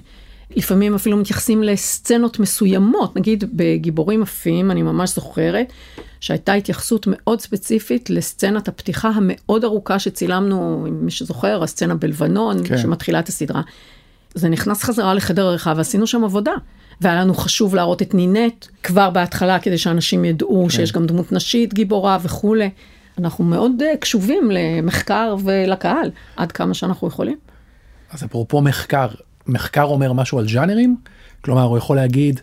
לפעמים 0.51 0.95
אפילו 0.95 1.17
מתייחסים 1.17 1.63
לסצנות 1.63 2.39
מסוימות, 2.39 3.17
נגיד 3.17 3.45
בגיבורים 3.53 4.23
עפים, 4.23 4.71
אני 4.71 4.83
ממש 4.83 5.15
זוכרת, 5.15 5.73
שהייתה 6.21 6.53
התייחסות 6.53 7.07
מאוד 7.11 7.41
ספציפית 7.41 8.11
לסצנת 8.11 8.69
הפתיחה 8.69 9.09
המאוד 9.09 9.65
ארוכה 9.65 9.99
שצילמנו, 9.99 10.87
מי 10.91 11.11
שזוכר, 11.11 11.63
הסצנה 11.63 11.95
בלבנון, 11.95 12.67
כן. 12.67 12.79
שמתחילה 12.79 13.19
את 13.19 13.29
הסדרה. 13.29 13.63
זה 14.35 14.49
נכנס 14.49 14.83
חזרה 14.83 15.15
לחדר 15.15 15.47
עריכה 15.47 15.73
ועשינו 15.77 16.07
שם 16.07 16.25
עבודה. 16.25 16.53
והיה 17.01 17.21
לנו 17.21 17.35
חשוב 17.35 17.75
להראות 17.75 18.03
את 18.03 18.15
נינט 18.15 18.67
כבר 18.83 19.11
בהתחלה, 19.11 19.59
כדי 19.59 19.79
שאנשים 19.79 20.25
ידעו 20.25 20.65
כן. 20.65 20.71
שיש 20.71 20.93
גם 20.93 21.07
דמות 21.07 21.33
נשית 21.33 21.75
גיבורה 21.75 22.19
וכולי. 22.23 22.71
אנחנו 23.19 23.45
מאוד 23.45 23.73
uh, 23.81 23.97
קשובים 23.97 24.51
למחקר 24.51 25.37
ולקהל, 25.45 26.11
עד 26.37 26.53
כמה 26.53 26.75
שאנחנו 26.75 27.09
יכולים. 27.09 27.37
אז 28.11 28.25
אפרופו 28.25 28.61
מחקר, 28.61 29.09
מחקר 29.49 29.85
אומר 29.85 30.13
משהו 30.13 30.39
על 30.39 30.49
ז'אנרים? 30.49 30.97
כלומר, 31.41 31.63
הוא 31.63 31.79
יכול 31.79 31.97
להגיד, 31.97 32.41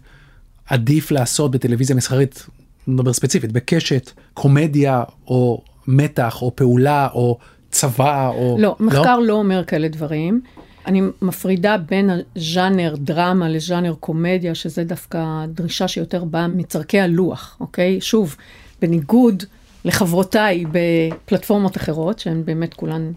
עדיף 0.66 1.12
לעשות 1.12 1.52
בטלוויזיה 1.52 1.96
מסחרית, 1.96 2.46
נדבר 2.88 3.14
ספציפית, 3.14 3.52
בקשת, 3.52 4.12
קומדיה, 4.34 5.04
או 5.28 5.62
מתח, 5.88 6.42
או 6.42 6.56
פעולה, 6.56 7.08
או 7.14 7.38
צבא, 7.72 8.30
או... 8.30 8.58
לא, 8.60 8.76
מחקר 8.80 9.20
לא, 9.20 9.28
לא 9.28 9.34
אומר 9.34 9.64
כאלה 9.66 9.88
דברים. 9.88 10.42
אני 10.86 11.02
מפרידה 11.22 11.78
בין 11.78 12.10
הז'אנר 12.36 12.96
דרמה 12.98 13.50
לז'אנר 13.50 13.94
קומדיה, 14.00 14.56
שזה 14.56 14.84
דווקא 14.84 15.46
דרישה 15.48 15.88
שיותר 15.88 16.24
באה 16.24 16.48
מצורכי 16.48 17.00
הלוח, 17.00 17.58
אוקיי? 17.60 18.02
שוב, 18.02 18.36
בניגוד 18.82 19.44
לחברותיי 19.86 20.64
בפלטפורמות 20.72 21.78
אחרות, 21.78 22.20
שהן 22.20 22.46
באמת 22.46 22.74
כולן 22.74 23.12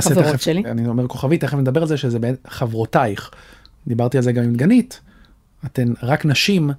חברות 0.00 0.24
תכף, 0.24 0.42
שלי. 0.42 0.62
אני 0.64 0.86
אומר 0.86 1.06
כוכבי, 1.06 1.38
תכף 1.38 1.56
נדבר 1.58 1.80
על 1.82 1.88
זה 1.88 1.96
שזה 1.96 2.18
באמת 2.18 2.38
חברותייך. 2.48 3.30
דיברתי 3.86 4.16
על 4.16 4.22
זה 4.22 4.32
גם 4.32 4.44
עם 4.44 4.52
דגנית. 4.52 5.00
אתן 5.66 5.92
רק 6.02 6.24
נשים 6.24 6.70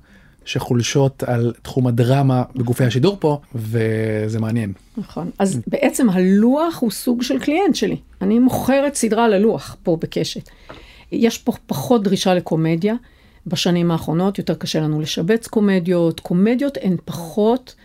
שחולשות 0.46 1.24
על 1.24 1.54
תחום 1.62 1.88
הדרמה 1.88 2.44
בגופי 2.56 2.84
השידור 2.84 3.18
פה, 3.20 3.40
וזה 3.56 4.40
מעניין. 4.40 4.74
נכון. 4.98 5.30
אז 5.40 5.60
בעצם 5.68 6.10
הלוח 6.10 6.78
הוא 6.80 6.92
סוג 6.92 7.22
של 7.22 7.40
קליינט 7.40 7.76
שלי. 7.76 7.98
אני 8.22 8.40
מוכרת 8.40 8.96
סדרה 8.96 9.28
ללוח 9.28 9.76
פה 9.84 9.98
בקשת. 10.02 10.50
יש 11.12 11.38
פה 11.38 11.52
פחות 11.68 12.04
דרישה 12.04 12.34
לקומדיה. 12.34 12.96
בשנים 13.48 13.92
האחרונות 13.92 14.38
יותר 14.38 14.54
קשה 14.54 14.80
לנו 14.80 15.02
לשבץ 15.02 15.48
קומדיות. 15.48 16.20
קומדיות 16.20 16.78
הן 16.82 16.96
פחות 17.06 17.76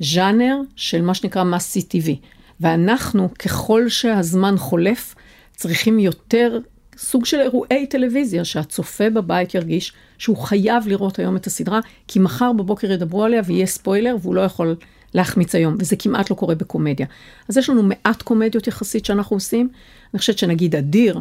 ז'אנר 0.00 0.56
של 0.76 1.02
מה 1.02 1.14
שנקרא 1.14 1.44
מסי 1.44 1.82
טבעי. 1.82 2.18
ואנחנו, 2.60 3.28
ככל 3.38 3.88
שהזמן 3.88 4.54
חולף, 4.58 5.14
צריכים 5.56 5.98
יותר 5.98 6.58
סוג 6.96 7.24
של 7.24 7.40
אירועי 7.40 7.86
טלוויזיה, 7.86 8.44
שהצופה 8.44 9.10
בבית 9.10 9.54
ירגיש 9.54 9.92
שהוא 10.18 10.36
חייב 10.36 10.88
לראות 10.88 11.18
היום 11.18 11.36
את 11.36 11.46
הסדרה, 11.46 11.80
כי 12.08 12.18
מחר 12.18 12.52
בבוקר 12.52 12.92
ידברו 12.92 13.24
עליה 13.24 13.42
ויהיה 13.44 13.66
ספוילר 13.66 14.16
והוא 14.22 14.34
לא 14.34 14.40
יכול 14.40 14.76
להחמיץ 15.14 15.54
היום, 15.54 15.76
וזה 15.78 15.96
כמעט 15.96 16.30
לא 16.30 16.36
קורה 16.36 16.54
בקומדיה. 16.54 17.06
אז 17.48 17.56
יש 17.56 17.70
לנו 17.70 17.82
מעט 17.82 18.22
קומדיות 18.22 18.66
יחסית 18.66 19.04
שאנחנו 19.04 19.36
עושים. 19.36 19.68
אני 20.14 20.18
חושבת 20.18 20.38
שנגיד 20.38 20.76
אדיר, 20.76 21.20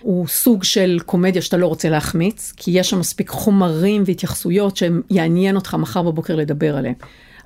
הוא 0.00 0.26
סוג 0.26 0.64
של 0.64 0.98
קומדיה 1.06 1.42
שאתה 1.42 1.56
לא 1.56 1.66
רוצה 1.66 1.88
להחמיץ, 1.88 2.52
כי 2.56 2.70
יש 2.70 2.90
שם 2.90 2.98
מספיק 2.98 3.28
חומרים 3.28 4.02
והתייחסויות 4.06 4.76
שיעניין 4.76 5.56
אותך 5.56 5.74
מחר 5.74 6.02
בבוקר 6.02 6.36
לדבר 6.36 6.76
עליהם. 6.76 6.94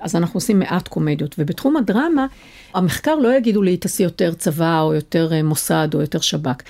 אז 0.03 0.15
אנחנו 0.15 0.37
עושים 0.37 0.59
מעט 0.59 0.87
קומדיות. 0.87 1.35
ובתחום 1.39 1.77
הדרמה, 1.77 2.25
המחקר 2.73 3.15
לא 3.15 3.37
יגידו 3.37 3.61
לי, 3.61 3.77
תעשי 3.77 4.03
יותר 4.03 4.33
צבא, 4.33 4.81
או 4.81 4.93
יותר 4.93 5.33
אה, 5.33 5.43
מוסד, 5.43 5.87
או 5.93 6.01
יותר 6.01 6.19
שב"כ. 6.19 6.63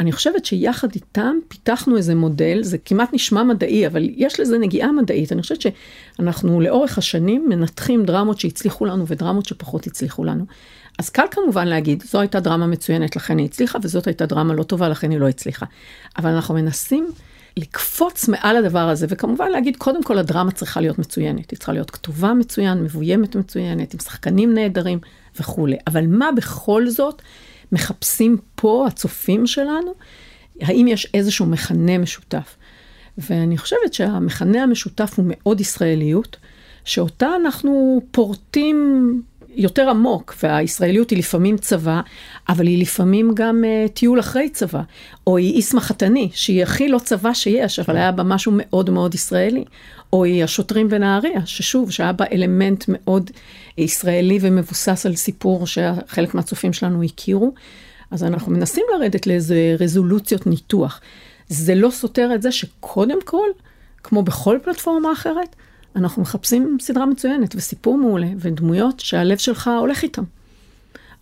אני 0.00 0.12
חושבת 0.12 0.44
שיחד 0.44 0.88
איתם 0.94 1.36
פיתחנו 1.48 1.96
איזה 1.96 2.14
מודל, 2.14 2.62
זה 2.62 2.78
כמעט 2.78 3.08
נשמע 3.12 3.42
מדעי, 3.42 3.86
אבל 3.86 4.08
יש 4.16 4.40
לזה 4.40 4.58
נגיעה 4.58 4.92
מדעית. 4.92 5.32
אני 5.32 5.42
חושבת 5.42 5.60
שאנחנו 5.60 6.60
לאורך 6.60 6.98
השנים 6.98 7.46
מנתחים 7.48 8.04
דרמות 8.04 8.40
שהצליחו 8.40 8.84
לנו 8.84 9.06
ודרמות 9.06 9.46
שפחות 9.46 9.86
הצליחו 9.86 10.24
לנו. 10.24 10.44
אז 10.98 11.10
קל 11.10 11.24
כמובן 11.30 11.68
להגיד, 11.68 12.02
זו 12.02 12.20
הייתה 12.20 12.40
דרמה 12.40 12.66
מצוינת, 12.66 13.16
לכן 13.16 13.38
היא 13.38 13.46
הצליחה, 13.46 13.78
וזאת 13.82 14.06
הייתה 14.06 14.26
דרמה 14.26 14.54
לא 14.54 14.62
טובה, 14.62 14.88
לכן 14.88 15.10
היא 15.10 15.18
לא 15.18 15.28
הצליחה. 15.28 15.66
אבל 16.18 16.30
אנחנו 16.30 16.54
מנסים 16.54 17.06
לקפוץ 17.56 18.28
מעל 18.28 18.56
הדבר 18.56 18.88
הזה, 18.88 19.06
וכמובן 19.08 19.50
להגיד, 19.50 19.76
קודם 19.76 20.02
כל 20.02 20.18
הדרמה 20.18 20.50
צריכה 20.50 20.80
להיות 20.80 20.98
מצוינת. 20.98 21.50
היא 21.50 21.58
צריכה 21.58 21.72
להיות 21.72 21.90
כתובה 21.90 22.34
מצוין, 22.34 22.82
מבוימת 22.82 23.36
מצוינת, 23.36 23.94
עם 23.94 24.00
שחקנים 24.00 24.54
נהדרים 24.54 24.98
וכולי. 25.40 25.76
אבל 25.86 26.06
מה 26.06 26.28
בכל 26.36 26.88
זאת 26.88 27.22
מחפשים 27.72 28.36
פה 28.54 28.84
הצופים 28.86 29.46
שלנו? 29.46 29.92
האם 30.60 30.88
יש 30.88 31.06
איזשהו 31.14 31.46
מכנה 31.46 31.98
משותף? 31.98 32.56
ואני 33.18 33.58
חושבת 33.58 33.94
שהמכנה 33.94 34.62
המשותף 34.62 35.14
הוא 35.16 35.24
מאוד 35.28 35.60
ישראליות, 35.60 36.36
שאותה 36.84 37.28
אנחנו 37.36 38.00
פורטים 38.10 39.22
יותר 39.54 39.90
עמוק, 39.90 40.34
והישראליות 40.42 41.10
היא 41.10 41.18
לפעמים 41.18 41.58
צבא, 41.58 42.00
אבל 42.48 42.66
היא 42.66 42.82
לפעמים 42.82 43.30
גם 43.34 43.64
uh, 43.64 43.88
טיול 43.92 44.20
אחרי 44.20 44.48
צבא, 44.48 44.82
או 45.26 45.36
היא 45.36 45.54
איסמא 45.54 45.80
חתני, 45.80 46.30
שהיא 46.32 46.62
הכי 46.62 46.88
לא 46.88 46.98
צבא 46.98 47.34
שיש, 47.34 47.78
אבל 47.78 47.96
היה 47.96 48.12
בה 48.12 48.22
משהו 48.22 48.52
מאוד 48.54 48.90
מאוד 48.90 49.14
ישראלי, 49.14 49.64
או 50.12 50.24
היא 50.24 50.44
השוטרים 50.44 50.88
בנהריה, 50.88 51.46
ששוב, 51.46 51.90
שהיה 51.90 52.12
בה 52.12 52.24
אלמנט 52.32 52.84
מאוד 52.88 53.30
ישראלי 53.78 54.38
ומבוסס 54.40 55.06
על 55.06 55.16
סיפור 55.16 55.66
שחלק 55.66 56.34
מהצופים 56.34 56.72
שלנו 56.72 57.02
הכירו, 57.02 57.52
אז 58.10 58.24
אנחנו 58.24 58.52
מנסים 58.52 58.84
לרדת 58.94 59.26
לאיזה 59.26 59.76
רזולוציות 59.80 60.46
ניתוח. 60.46 61.00
זה 61.48 61.74
לא 61.74 61.90
סותר 61.90 62.34
את 62.34 62.42
זה 62.42 62.52
שקודם 62.52 63.18
כל, 63.24 63.48
כמו 64.02 64.22
בכל 64.22 64.58
פלטפורמה 64.64 65.12
אחרת, 65.12 65.56
אנחנו 65.96 66.22
מחפשים 66.22 66.76
סדרה 66.80 67.06
מצוינת 67.06 67.54
וסיפור 67.56 67.98
מעולה 67.98 68.28
ודמויות 68.38 69.00
שהלב 69.00 69.38
שלך 69.38 69.70
הולך 69.80 70.02
איתם. 70.02 70.24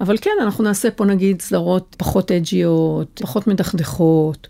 אבל 0.00 0.16
כן, 0.20 0.31
אנחנו 0.42 0.64
נעשה 0.64 0.90
פה 0.90 1.04
נגיד 1.04 1.42
סדרות 1.42 1.94
פחות 1.98 2.33
אג'יות, 2.33 3.20
פחות 3.22 3.46
מדכדכות. 3.46 4.48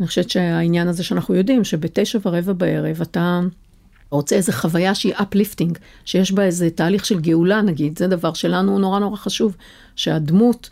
אני 0.00 0.06
חושבת 0.06 0.30
שהעניין 0.30 0.88
הזה 0.88 1.04
שאנחנו 1.04 1.34
יודעים 1.34 1.64
שבתשע 1.64 2.18
ורבע 2.24 2.52
בערב 2.52 3.00
אתה 3.00 3.40
רוצה 4.10 4.36
איזה 4.36 4.52
חוויה 4.52 4.94
שהיא 4.94 5.14
uplifting, 5.14 5.78
שיש 6.04 6.32
בה 6.32 6.44
איזה 6.44 6.70
תהליך 6.70 7.06
של 7.06 7.20
גאולה 7.20 7.62
נגיד, 7.62 7.98
זה 7.98 8.06
דבר 8.06 8.32
שלנו 8.32 8.78
נורא 8.78 8.98
נורא 8.98 9.16
חשוב, 9.16 9.56
שהדמות, 9.96 10.70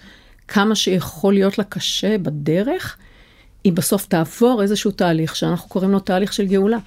כמה 0.49 0.75
שיכול 0.75 1.35
להיות 1.35 1.59
לה 1.59 1.65
קשה 1.65 2.19
בדרך, 2.19 2.97
היא 3.65 3.73
בסוף 3.73 4.07
תעבור 4.07 4.63
איזשהו 4.63 4.91
תהליך 4.91 5.37
שאנחנו 5.37 5.69
קוראים 5.69 5.91
לו 5.91 6.01
תהליך 6.01 6.33
של 6.33 6.47
גאולה. 6.47 6.79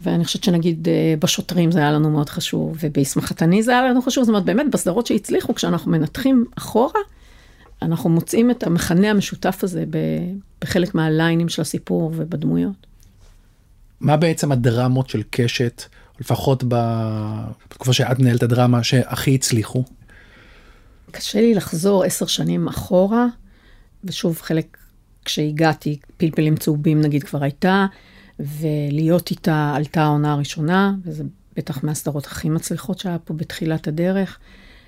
ואני 0.00 0.24
חושבת 0.24 0.44
שנגיד 0.44 0.88
אה, 0.88 1.14
בשוטרים 1.18 1.72
זה 1.72 1.78
היה 1.78 1.92
לנו 1.92 2.10
מאוד 2.10 2.28
חשוב, 2.28 2.76
ובהסמכתני 2.80 3.62
זה 3.62 3.72
היה 3.72 3.82
לנו 3.90 4.02
חשוב, 4.02 4.24
זאת 4.24 4.28
אומרת 4.28 4.44
באמת 4.44 4.70
בסדרות 4.70 5.06
שהצליחו, 5.06 5.54
כשאנחנו 5.54 5.90
מנתחים 5.90 6.44
אחורה, 6.58 7.00
אנחנו 7.82 8.10
מוצאים 8.10 8.50
את 8.50 8.62
המכנה 8.62 9.10
המשותף 9.10 9.58
הזה 9.62 9.84
בחלק 10.60 10.94
מהליינים 10.94 11.48
של 11.48 11.62
הסיפור 11.62 12.12
ובדמויות. 12.16 12.86
מה 14.00 14.16
בעצם 14.16 14.52
הדרמות 14.52 15.08
של 15.08 15.22
קשת, 15.30 15.82
לפחות 16.20 16.64
בתקופה 16.68 17.92
שאת 17.92 18.18
מנהלת 18.18 18.42
הדרמה, 18.42 18.82
שהכי 18.82 19.34
הצליחו? 19.34 19.84
קשה 21.10 21.40
לי 21.40 21.54
לחזור 21.54 22.04
עשר 22.04 22.26
שנים 22.26 22.68
אחורה, 22.68 23.26
ושוב 24.04 24.40
חלק 24.40 24.76
כשהגעתי, 25.24 25.98
פלפלים 26.16 26.56
צהובים 26.56 27.00
נגיד 27.00 27.22
כבר 27.22 27.42
הייתה, 27.42 27.86
ולהיות 28.38 29.30
איתה 29.30 29.72
עלתה 29.76 30.02
העונה 30.02 30.32
הראשונה, 30.32 30.94
וזה 31.04 31.24
בטח 31.56 31.84
מהסדרות 31.84 32.26
הכי 32.26 32.48
מצליחות 32.48 32.98
שהיה 32.98 33.18
פה 33.18 33.34
בתחילת 33.34 33.88
הדרך. 33.88 34.38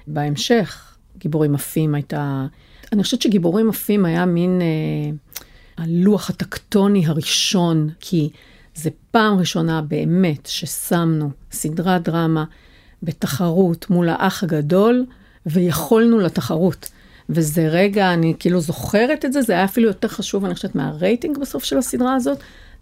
בהמשך, 0.06 0.96
גיבורים 1.18 1.54
עפים 1.54 1.94
הייתה... 1.94 2.46
אני 2.92 3.02
חושבת 3.02 3.22
שגיבורים 3.22 3.68
עפים 3.68 4.04
היה 4.04 4.26
מין 4.26 4.60
אה, 4.60 5.16
הלוח 5.76 6.30
הטקטוני 6.30 7.06
הראשון, 7.06 7.88
כי 8.00 8.30
זה 8.74 8.90
פעם 9.10 9.38
ראשונה 9.38 9.82
באמת 9.82 10.46
ששמנו 10.46 11.30
סדרת 11.52 12.02
דרמה 12.02 12.44
בתחרות 13.02 13.90
מול 13.90 14.08
האח 14.08 14.42
הגדול, 14.42 15.06
ויכולנו 15.46 16.18
לתחרות. 16.18 16.90
וזה 17.28 17.68
רגע, 17.68 18.14
אני 18.14 18.34
כאילו 18.38 18.60
זוכרת 18.60 19.24
את 19.24 19.32
זה, 19.32 19.42
זה 19.42 19.52
היה 19.52 19.64
אפילו 19.64 19.88
יותר 19.88 20.08
חשוב, 20.08 20.44
אני 20.44 20.54
חושבת, 20.54 20.74
מהרייטינג 20.74 21.38
בסוף 21.38 21.64
של 21.64 21.78
הסדרה 21.78 22.14
הזאת, 22.14 22.38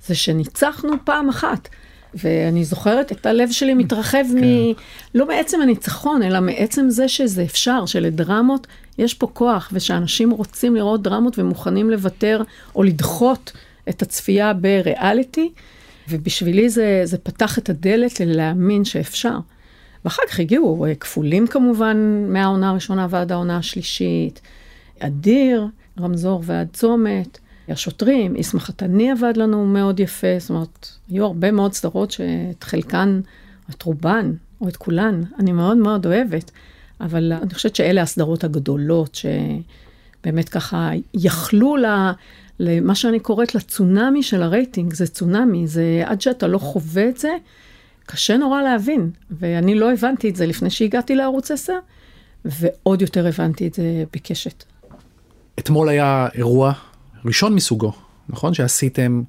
זה 0.07 0.15
שניצחנו 0.15 0.93
פעם 1.05 1.29
אחת. 1.29 1.69
ואני 2.15 2.65
זוכרת 2.65 3.13
את 3.13 3.27
הלב 3.27 3.51
שלי 3.51 3.75
מתרחב 3.75 4.25
כן. 4.33 4.45
מ... 4.45 4.73
לא 5.15 5.29
מעצם 5.29 5.61
הניצחון, 5.61 6.23
אלא 6.23 6.41
מעצם 6.41 6.91
זה 6.91 7.09
שזה 7.09 7.43
אפשר, 7.43 7.87
שלדרמות 7.87 8.67
יש 8.99 9.15
פה 9.15 9.27
כוח, 9.27 9.71
ושאנשים 9.73 10.31
רוצים 10.31 10.77
לראות 10.77 11.03
דרמות 11.03 11.39
ומוכנים 11.39 11.91
לוותר 11.91 12.43
או 12.77 12.83
לדחות 12.83 13.53
את 13.89 14.03
הצפייה 14.03 14.53
בריאליטי, 14.53 15.51
ובשבילי 16.09 16.69
זה, 16.69 17.01
זה 17.05 17.19
פתח 17.19 17.59
את 17.59 17.71
הדלת 17.71 18.21
ללהאמין 18.21 18.85
שאפשר. 18.85 19.39
ואחר 20.05 20.23
כך 20.29 20.41
הגיעו 20.41 20.87
אה, 20.87 20.95
כפולים 20.95 21.47
כמובן, 21.47 22.25
מהעונה 22.29 22.71
הראשונה 22.71 23.07
ועד 23.11 23.33
העונה 23.33 23.57
השלישית, 23.57 24.41
אדיר, 25.01 25.67
רמזור 26.01 26.43
ועד 26.45 26.69
צומת, 26.73 27.39
השוטרים, 27.69 28.37
איסמח 28.37 28.65
חתני 28.65 29.11
עבד 29.11 29.37
לנו 29.37 29.67
מאוד 29.67 30.01
יפה, 30.01 30.27
זאת 30.39 30.51
אומרת, 30.51 30.89
היו 31.09 31.25
הרבה 31.25 31.51
מאוד 31.51 31.73
סדרות 31.73 32.11
שאת 32.11 32.65
חלקן, 32.65 33.21
את 33.71 33.83
רובן, 33.83 34.33
או 34.61 34.69
את 34.69 34.77
כולן, 34.77 35.23
אני 35.39 35.53
מאוד 35.53 35.77
מאוד 35.77 36.07
אוהבת, 36.07 36.51
אבל 37.01 37.33
אני 37.43 37.55
חושבת 37.55 37.77
שאלה 37.77 38.03
הסדרות 38.03 38.45
הגדולות, 38.45 39.15
שבאמת 39.15 40.49
ככה 40.49 40.91
יכלו 41.15 41.77
לה, 41.77 42.13
למה 42.59 42.95
שאני 42.95 43.21
קוראת 43.21 43.55
לצונאמי 43.55 44.23
של 44.23 44.43
הרייטינג, 44.43 44.95
זה 44.95 45.07
צונאמי, 45.07 45.67
זה 45.67 46.03
עד 46.05 46.21
שאתה 46.21 46.47
לא 46.47 46.59
חווה 46.59 47.09
את 47.09 47.19
זה, 47.19 47.31
קשה 48.07 48.37
נורא 48.37 48.63
להבין, 48.63 49.11
ואני 49.31 49.75
לא 49.75 49.93
הבנתי 49.93 50.31
את 50.31 50.37
זה 50.37 50.47
לפני 50.47 50.71
שהגעתי 50.71 51.15
לערוץ 51.15 51.51
10, 51.51 51.73
ועוד 52.45 53.03
יותר 53.03 53.27
הבנתי 53.27 53.67
את 53.67 53.75
זה 53.75 54.05
בקשת. 54.13 54.65
אתמול 55.59 55.89
היה 55.89 56.29
אירוע 56.35 56.73
ראשון 57.25 57.55
מסוגו, 57.55 57.93
נכון? 58.29 58.55
שעשיתם 58.55 59.23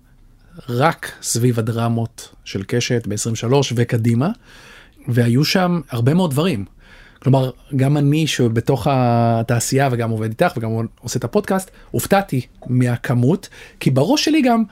רק 0.70 1.12
סביב 1.22 1.60
הדרמות 1.60 2.36
של 2.44 2.64
קשת 2.68 3.08
ב-23 3.08 3.54
וקדימה, 3.76 4.30
והיו 5.08 5.46
שם 5.46 5.82
הרבה 5.90 6.14
מאוד 6.14 6.32
דברים. 6.32 6.66
כלומר, 7.20 7.52
גם 7.76 7.98
אני 7.98 8.28
שבתוך 8.28 8.88
התעשייה 8.92 9.90
וגם 9.92 10.10
עובד 10.10 10.30
איתך 10.30 10.54
וגם 10.58 10.70
עושה 11.00 11.20
את 11.20 11.24
הפודקאסט, 11.24 11.72
הופתעתי 11.92 12.42
מהכמות, 12.68 13.50
כי 13.80 13.92
בראש 13.92 14.26
שלי 14.26 14.42
גם, 14.42 14.64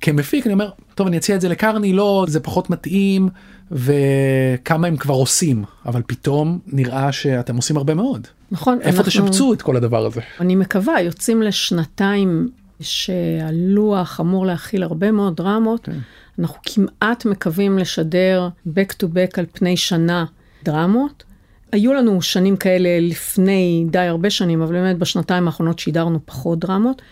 כמפיק, 0.00 0.46
אני 0.46 0.52
אומר, 0.52 0.70
טוב, 0.94 1.06
אני 1.06 1.16
אציע 1.16 1.36
את 1.36 1.40
זה 1.40 1.48
לקרני, 1.48 1.92
לא, 1.92 2.24
זה 2.28 2.40
פחות 2.40 2.70
מתאים, 2.70 3.28
וכמה 3.70 4.86
הם 4.86 4.96
כבר 4.96 5.14
עושים, 5.14 5.64
אבל 5.86 6.02
פתאום 6.06 6.58
נראה 6.66 7.12
שאתם 7.12 7.56
עושים 7.56 7.76
הרבה 7.76 7.94
מאוד. 7.94 8.28
נכון. 8.52 8.78
איפה 8.80 8.88
אנחנו... 8.98 9.10
תשבצו 9.10 9.52
את 9.52 9.62
כל 9.62 9.76
הדבר 9.76 10.06
הזה? 10.06 10.20
אני 10.40 10.56
מקווה, 10.56 11.00
יוצאים 11.00 11.42
לשנתיים 11.42 12.48
שהלוח 12.80 14.20
אמור 14.20 14.46
להכיל 14.46 14.82
הרבה 14.82 15.12
מאוד 15.12 15.36
דרמות. 15.36 15.84
כן. 15.84 15.98
אנחנו 16.38 16.56
כמעט 16.62 17.24
מקווים 17.24 17.78
לשדר 17.78 18.48
back 18.68 18.92
to 19.02 19.06
back 19.06 19.34
על 19.38 19.46
פני 19.52 19.76
שנה 19.76 20.24
דרמות. 20.64 21.24
היו 21.72 21.92
לנו 21.92 22.22
שנים 22.22 22.56
כאלה 22.56 22.88
לפני 23.00 23.86
די 23.90 23.98
הרבה 23.98 24.30
שנים, 24.30 24.62
אבל 24.62 24.72
באמת 24.72 24.98
בשנתיים 24.98 25.46
האחרונות 25.46 25.78
שידרנו 25.78 26.18
פחות 26.24 26.58
דרמות. 26.58 27.02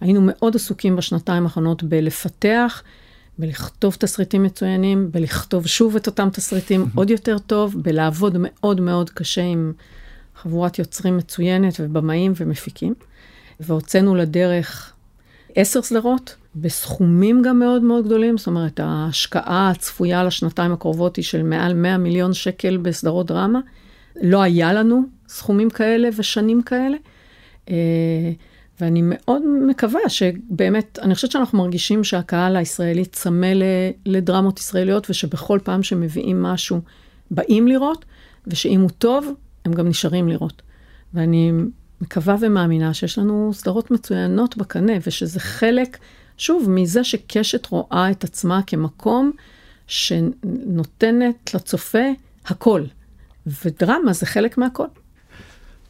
היינו 0.00 0.20
מאוד 0.22 0.56
עסוקים 0.56 0.96
בשנתיים 0.96 1.44
האחרונות 1.44 1.82
בלפתח, 1.82 2.82
בלכתוב 3.38 3.96
תסריטים 3.98 4.42
מצוינים, 4.42 5.08
בלכתוב 5.12 5.66
שוב 5.66 5.96
את 5.96 6.06
אותם 6.06 6.28
תסריטים 6.32 6.86
עוד 6.94 7.10
יותר 7.10 7.38
טוב, 7.38 7.76
בלעבוד 7.82 8.36
מאוד 8.38 8.80
מאוד 8.80 9.10
קשה 9.10 9.42
עם 9.42 9.72
חבורת 10.42 10.78
יוצרים 10.78 11.16
מצוינת 11.16 11.74
ובמאים 11.80 12.32
ומפיקים. 12.36 12.94
והוצאנו 13.60 14.14
לדרך 14.14 14.92
עשר 15.54 15.82
סדרות, 15.82 16.36
בסכומים 16.56 17.42
גם 17.42 17.58
מאוד 17.58 17.82
מאוד 17.82 18.04
גדולים, 18.04 18.38
זאת 18.38 18.46
אומרת, 18.46 18.80
ההשקעה 18.80 19.70
הצפויה 19.70 20.24
לשנתיים 20.24 20.72
הקרובות 20.72 21.16
היא 21.16 21.24
של 21.24 21.42
מעל 21.42 21.74
100 21.74 21.98
מיליון 21.98 22.32
שקל 22.32 22.76
בסדרות 22.76 23.26
דרמה. 23.26 23.60
לא 24.22 24.42
היה 24.42 24.72
לנו 24.72 25.02
סכומים 25.28 25.70
כאלה 25.70 26.08
ושנים 26.16 26.62
כאלה. 26.62 26.96
אה, 27.70 27.74
ואני 28.80 29.00
מאוד 29.04 29.42
מקווה 29.66 30.00
שבאמת, 30.08 30.98
אני 31.02 31.14
חושבת 31.14 31.30
שאנחנו 31.30 31.58
מרגישים 31.58 32.04
שהקהל 32.04 32.56
הישראלי 32.56 33.04
צמא 33.04 33.52
לדרמות 34.06 34.58
ישראליות, 34.58 35.10
ושבכל 35.10 35.58
פעם 35.64 35.82
שמביאים 35.82 36.42
משהו, 36.42 36.80
באים 37.30 37.68
לראות, 37.68 38.04
ושאם 38.46 38.80
הוא 38.80 38.90
טוב, 38.98 39.34
הם 39.64 39.72
גם 39.72 39.88
נשארים 39.88 40.28
לראות. 40.28 40.62
ואני 41.14 41.52
מקווה 42.00 42.36
ומאמינה 42.40 42.94
שיש 42.94 43.18
לנו 43.18 43.50
סדרות 43.54 43.90
מצוינות 43.90 44.56
בקנה, 44.56 44.92
ושזה 45.06 45.40
חלק, 45.40 45.98
שוב, 46.38 46.70
מזה 46.70 47.04
שקשת 47.04 47.66
רואה 47.66 48.10
את 48.10 48.24
עצמה 48.24 48.60
כמקום 48.66 49.32
שנותנת 49.86 51.54
לצופה 51.54 52.04
הכל. 52.46 52.84
ודרמה 53.64 54.12
זה 54.12 54.26
חלק 54.26 54.58
מהכל. 54.58 54.86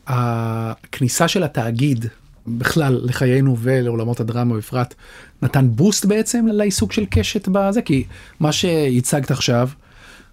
הכניסה 0.07 1.29
של 1.29 1.43
התאגיד 1.43 2.07
בכלל 2.47 3.01
לחיינו 3.03 3.57
ולעולמות 3.59 4.21
הדרמה 4.21 4.57
בפרט 4.57 4.95
נתן 5.43 5.69
בוסט 5.71 6.05
בעצם 6.05 6.47
לעיסוק 6.47 6.93
של 6.93 7.05
קשת 7.11 7.49
בזה 7.49 7.83
כי 7.83 8.05
מה 8.41 8.53
שהצגת 8.53 9.31
עכשיו 9.31 9.69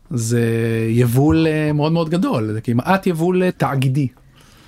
זה 0.09 0.41
יבול 0.89 1.47
אה, 1.47 1.73
מאוד 1.73 1.91
מאוד 1.91 2.09
גדול 2.09 2.51
זה 2.53 2.61
כמעט 2.61 3.07
יבול 3.07 3.49
תאגידי. 3.51 4.07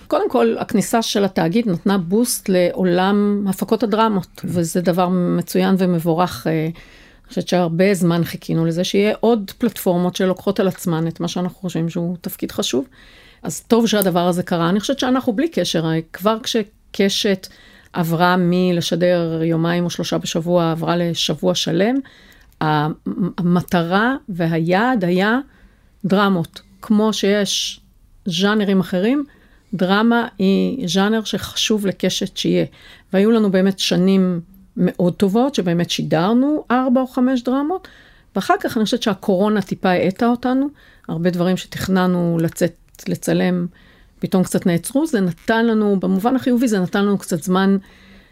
קודם 0.08 0.30
כל 0.30 0.56
הכניסה 0.60 1.02
של 1.02 1.25
התאגיד 1.25 1.67
נתנה 1.67 1.97
בוסט 1.97 2.49
לעולם 2.49 3.45
הפקות 3.49 3.84
הדרמות 3.84 4.28
כן. 4.38 4.47
וזה 4.52 4.82
דבר 4.82 5.10
מצוין 5.10 5.75
ומבורך. 5.78 6.47
אה, 6.47 6.63
אני 6.63 7.30
חושבת 7.30 7.47
שהרבה 7.47 7.93
זמן 7.93 8.23
חיכינו 8.23 8.65
לזה 8.65 8.84
שיהיה 8.84 9.13
עוד 9.19 9.52
פלטפורמות 9.58 10.15
שלוקחות 10.15 10.60
על 10.60 10.67
עצמן 10.67 11.08
את 11.08 11.19
מה 11.19 11.28
שאנחנו 11.28 11.60
חושבים 11.60 11.89
שהוא 11.89 12.17
תפקיד 12.21 12.52
חשוב. 12.52 12.86
אז 13.43 13.62
טוב 13.62 13.88
שהדבר 13.88 14.28
הזה 14.28 14.43
קרה. 14.43 14.69
אני 14.69 14.80
חושבת 14.80 14.99
שאנחנו 14.99 15.34
בלי 15.34 15.49
קשר, 15.49 15.86
כבר 16.13 16.38
כשקשת 16.43 17.47
עברה 17.93 18.36
מלשדר 18.39 19.41
יומיים 19.43 19.86
או 19.86 19.89
שלושה 19.89 20.17
בשבוע, 20.17 20.71
עברה 20.71 20.97
לשבוע 20.97 21.56
שלם, 21.56 21.95
המטרה 22.62 24.15
והיעד 24.30 25.04
היה 25.04 25.39
דרמות. 26.06 26.62
כמו 26.82 27.13
שיש 27.13 27.80
ז'אנרים 28.26 28.80
אחרים, 28.80 29.24
דרמה 29.74 30.28
היא 30.38 30.88
ז'אנר 30.88 31.24
שחשוב 31.24 31.86
לקשת 31.86 32.38
שיהיה. 32.38 32.65
והיו 33.13 33.32
לנו 33.32 33.52
באמת 33.52 33.80
שנים 33.80 34.41
מאוד 34.78 35.13
טובות, 35.13 35.56
שבאמת 35.56 35.89
שידרנו 35.89 36.63
ארבע 36.72 37.02
או 37.02 37.08
חמש 37.08 37.43
דרמות, 37.43 37.88
ואחר 38.36 38.54
כך 38.60 38.78
אני 38.78 38.86
חושבת 38.86 39.04
שהקורונה 39.04 39.62
טיפה 39.62 39.89
האטה 39.89 40.28
אותנו, 40.28 40.67
הרבה 41.08 41.30
דברים 41.30 41.58
שתכננו 41.58 42.38
לצאת 42.41 43.04
לצלם 43.08 43.67
פתאום 44.19 44.43
קצת 44.43 44.65
נעצרו, 44.65 45.08
זה 45.08 45.19
נתן 45.19 45.65
לנו, 45.65 46.00
במובן 46.00 46.36
החיובי 46.36 46.67
זה 46.67 46.80
נתן 46.80 47.06
לנו 47.06 47.17
קצת 47.17 47.43
זמן 47.43 47.78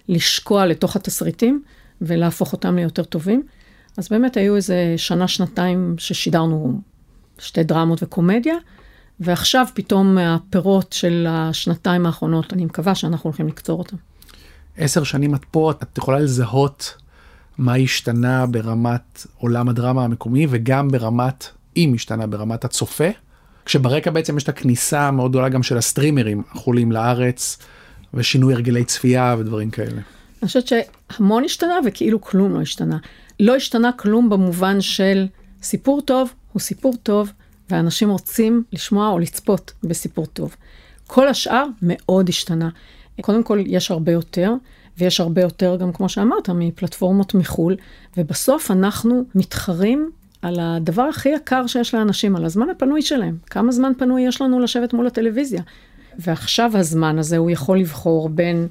לשקוע 0.10 0.66
לתוך 0.66 0.96
התסריטים 0.96 1.62
ולהפוך 2.02 2.54
אותם 2.54 2.76
ליותר 2.76 3.04
טובים. 3.04 3.44
אז 3.98 4.10
באמת 4.10 4.38
היו 4.38 4.56
איזה 4.56 4.94
שנה, 4.98 5.28
שנתיים 5.28 5.96
ששידרנו 5.98 6.82
שתי 7.40 7.64
דרמות 7.64 8.04
וקומדיה, 8.04 8.56
ועכשיו 9.20 9.66
פתאום 9.74 10.18
הפירות 10.18 10.94
של 10.94 11.26
השנתיים 11.30 12.06
האחרונות, 12.06 12.54
אני 12.54 12.66
מקווה 12.66 12.96
שאנחנו 12.96 13.28
הולכים 13.28 13.48
לקצור 13.48 13.80
אותם. 13.80 13.98
עשר 14.78 15.04
שנים 15.04 15.36
את 15.36 15.46
פה, 15.52 15.72
את 15.72 15.98
יכולה 15.98 16.20
לזהות 16.20 16.98
מה 17.58 17.76
השתנה 17.76 18.46
ברמת 18.46 19.26
עולם 19.38 19.70
הדרמה 19.70 20.04
המקומי 20.04 20.48
וגם 20.50 20.88
ברמת, 20.88 21.48
אם 21.78 21.92
השתנה 21.96 22.28
ברמת 22.28 22.66
הצופה? 22.66 23.08
כשברקע 23.66 24.12
בעצם 24.12 24.38
יש 24.38 24.44
את 24.44 24.50
הכניסה 24.50 25.08
המאוד 25.08 25.32
גדולה 25.32 25.50
גם 25.50 25.64
של 25.64 25.78
הסטרימרים 25.78 26.44
החולים 26.52 26.92
לארץ 26.92 27.58
ושינוי 28.14 28.54
הרגלי 28.54 28.84
צפייה 28.84 29.36
ודברים 29.40 29.70
כאלה. 29.70 30.02
אני 30.42 30.48
חושבת 30.48 30.68
שהמון 30.68 31.44
השתנה 31.44 31.74
וכאילו 31.86 32.22
כלום 32.22 32.54
לא 32.54 32.62
השתנה. 32.62 32.98
לא 33.40 33.56
השתנה 33.56 33.92
כלום 33.92 34.30
במובן 34.30 34.82
של 34.82 35.28
סיפור 35.62 36.02
טוב 36.02 36.34
הוא 36.54 36.60
סיפור 36.60 36.94
טוב 37.04 37.32
ואנשים 37.70 38.10
רוצים 38.10 38.64
לשמוע 38.74 39.10
או 39.10 39.20
לצפות 39.20 39.74
בסיפור 39.84 40.26
טוב. 40.26 40.56
כל 41.08 41.28
השאר 41.28 41.66
מאוד 41.82 42.30
השתנה. 42.30 42.70
קודם 43.22 43.44
כל 43.44 43.64
יש 43.66 43.92
הרבה 43.92 44.12
יותר, 44.12 44.54
ויש 44.98 45.20
הרבה 45.20 45.42
יותר 45.42 45.76
גם 45.80 45.94
כמו 45.94 46.10
שאמרת 46.10 46.50
מפלטפורמות 46.50 47.34
מחו"ל, 47.34 47.76
ובסוף 48.18 48.72
אנחנו 48.72 49.24
מתחרים 49.36 50.12
על 50.42 50.60
הדבר 50.60 51.02
הכי 51.02 51.30
יקר 51.30 51.68
שיש 51.68 51.94
לאנשים, 51.94 52.36
על 52.36 52.46
הזמן 52.46 52.70
הפנוי 52.70 53.02
שלהם. 53.02 53.38
כמה 53.46 53.72
זמן 53.72 53.92
פנוי 53.98 54.22
יש 54.22 54.42
לנו 54.42 54.60
לשבת 54.60 54.94
מול 54.94 55.08
הטלוויזיה? 55.08 55.62
ועכשיו 56.20 56.72
הזמן 56.78 57.20
הזה, 57.20 57.38
הוא 57.38 57.52
יכול 57.52 57.80
לבחור 57.80 58.30
בין, 58.30 58.68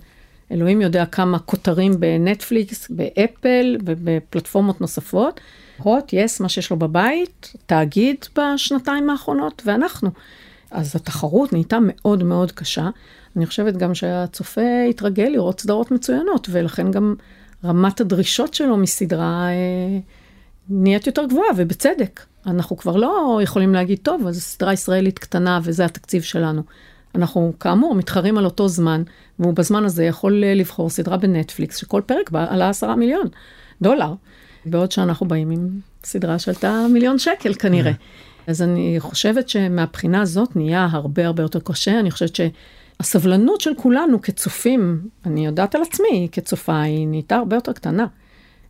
אלוהים 0.52 0.80
יודע 0.80 1.06
כמה 1.06 1.38
כותרים 1.38 2.00
בנטפליקס, 2.00 2.90
באפל 2.90 3.76
ובפלטפורמות 3.84 4.80
נוספות. 4.80 5.40
הוט, 5.78 6.12
יס, 6.12 6.40
מה 6.40 6.48
שיש 6.48 6.70
לו 6.70 6.76
בבית, 6.76 7.52
תאגיד 7.66 8.16
בשנתיים 8.38 9.10
האחרונות, 9.10 9.62
ואנחנו. 9.64 10.10
אז 10.70 10.96
התחרות 10.96 11.52
נהייתה 11.52 11.78
מאוד 11.82 12.22
מאוד 12.22 12.52
קשה. 12.52 12.88
אני 13.36 13.46
חושבת 13.46 13.76
גם 13.76 13.94
שהצופה 13.94 14.84
התרגל 14.90 15.28
לראות 15.28 15.60
סדרות 15.60 15.90
מצוינות, 15.90 16.48
ולכן 16.50 16.90
גם 16.90 17.14
רמת 17.64 18.00
הדרישות 18.00 18.54
שלו 18.54 18.76
מסדרה... 18.76 19.48
אה, 19.48 19.98
נהיית 20.68 21.06
יותר 21.06 21.24
גבוהה, 21.24 21.48
ובצדק. 21.56 22.20
אנחנו 22.46 22.76
כבר 22.76 22.96
לא 22.96 23.40
יכולים 23.42 23.74
להגיד, 23.74 23.98
טוב, 24.02 24.26
אז 24.26 24.42
סדרה 24.42 24.72
ישראלית 24.72 25.18
קטנה 25.18 25.60
וזה 25.62 25.84
התקציב 25.84 26.22
שלנו. 26.22 26.62
אנחנו 27.16 27.52
כאמור 27.60 27.94
מתחרים 27.94 28.38
על 28.38 28.44
אותו 28.44 28.68
זמן, 28.68 29.02
והוא 29.38 29.54
בזמן 29.54 29.84
הזה 29.84 30.04
יכול 30.04 30.44
אה, 30.44 30.54
לבחור 30.54 30.90
סדרה 30.90 31.16
בנטפליקס, 31.16 31.76
שכל 31.76 32.02
פרק 32.06 32.30
בה 32.30 32.46
עלה 32.48 32.68
עשרה 32.68 32.96
מיליון 32.96 33.26
דולר, 33.82 34.14
בעוד 34.66 34.92
שאנחנו 34.92 35.28
באים 35.28 35.50
עם 35.50 35.68
סדרה 36.04 36.38
שעלתה 36.38 36.86
מיליון 36.92 37.18
שקל 37.18 37.54
כנראה. 37.54 37.92
אז 38.46 38.62
אני 38.62 38.96
חושבת 38.98 39.48
שמהבחינה 39.48 40.20
הזאת 40.20 40.56
נהיה 40.56 40.88
הרבה 40.90 41.26
הרבה 41.26 41.42
יותר 41.42 41.60
קשה, 41.60 42.00
אני 42.00 42.10
חושבת 42.10 42.36
שהסבלנות 42.36 43.60
של 43.60 43.70
כולנו 43.76 44.22
כצופים, 44.22 45.08
אני 45.26 45.46
יודעת 45.46 45.74
על 45.74 45.82
עצמי 45.82 46.28
כצופה, 46.32 46.80
היא 46.80 47.06
נהייתה 47.08 47.36
הרבה 47.36 47.56
יותר 47.56 47.72
קטנה. 47.72 48.06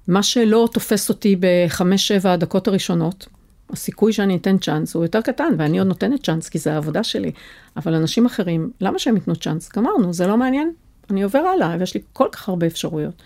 מה 0.09 0.23
שלא 0.23 0.69
תופס 0.73 1.09
אותי 1.09 1.37
בחמש-שבע 1.41 2.33
הדקות 2.33 2.69
הראשונות, 2.69 3.27
הסיכוי 3.71 4.13
שאני 4.13 4.37
אתן 4.37 4.59
צ'אנס 4.59 4.95
הוא 4.95 5.05
יותר 5.05 5.21
קטן, 5.21 5.53
ואני 5.59 5.79
עוד 5.79 5.89
נותנת 5.89 6.25
צ'אנס 6.25 6.49
כי 6.49 6.59
זה 6.59 6.75
העבודה 6.75 7.05
שלי. 7.05 7.33
אבל 7.77 7.95
אנשים 7.95 8.27
אחרים, 8.27 8.71
למה 8.81 8.99
שהם 8.99 9.15
ייתנו 9.15 9.37
צ'אנס? 9.37 9.71
גמרנו, 9.77 10.13
זה 10.13 10.27
לא 10.27 10.37
מעניין, 10.37 10.73
אני 11.11 11.23
עובר 11.23 11.39
הלאה, 11.39 11.77
ויש 11.81 11.95
לי 11.95 12.01
כל 12.13 12.29
כך 12.33 12.49
הרבה 12.49 12.67
אפשרויות. 12.67 13.23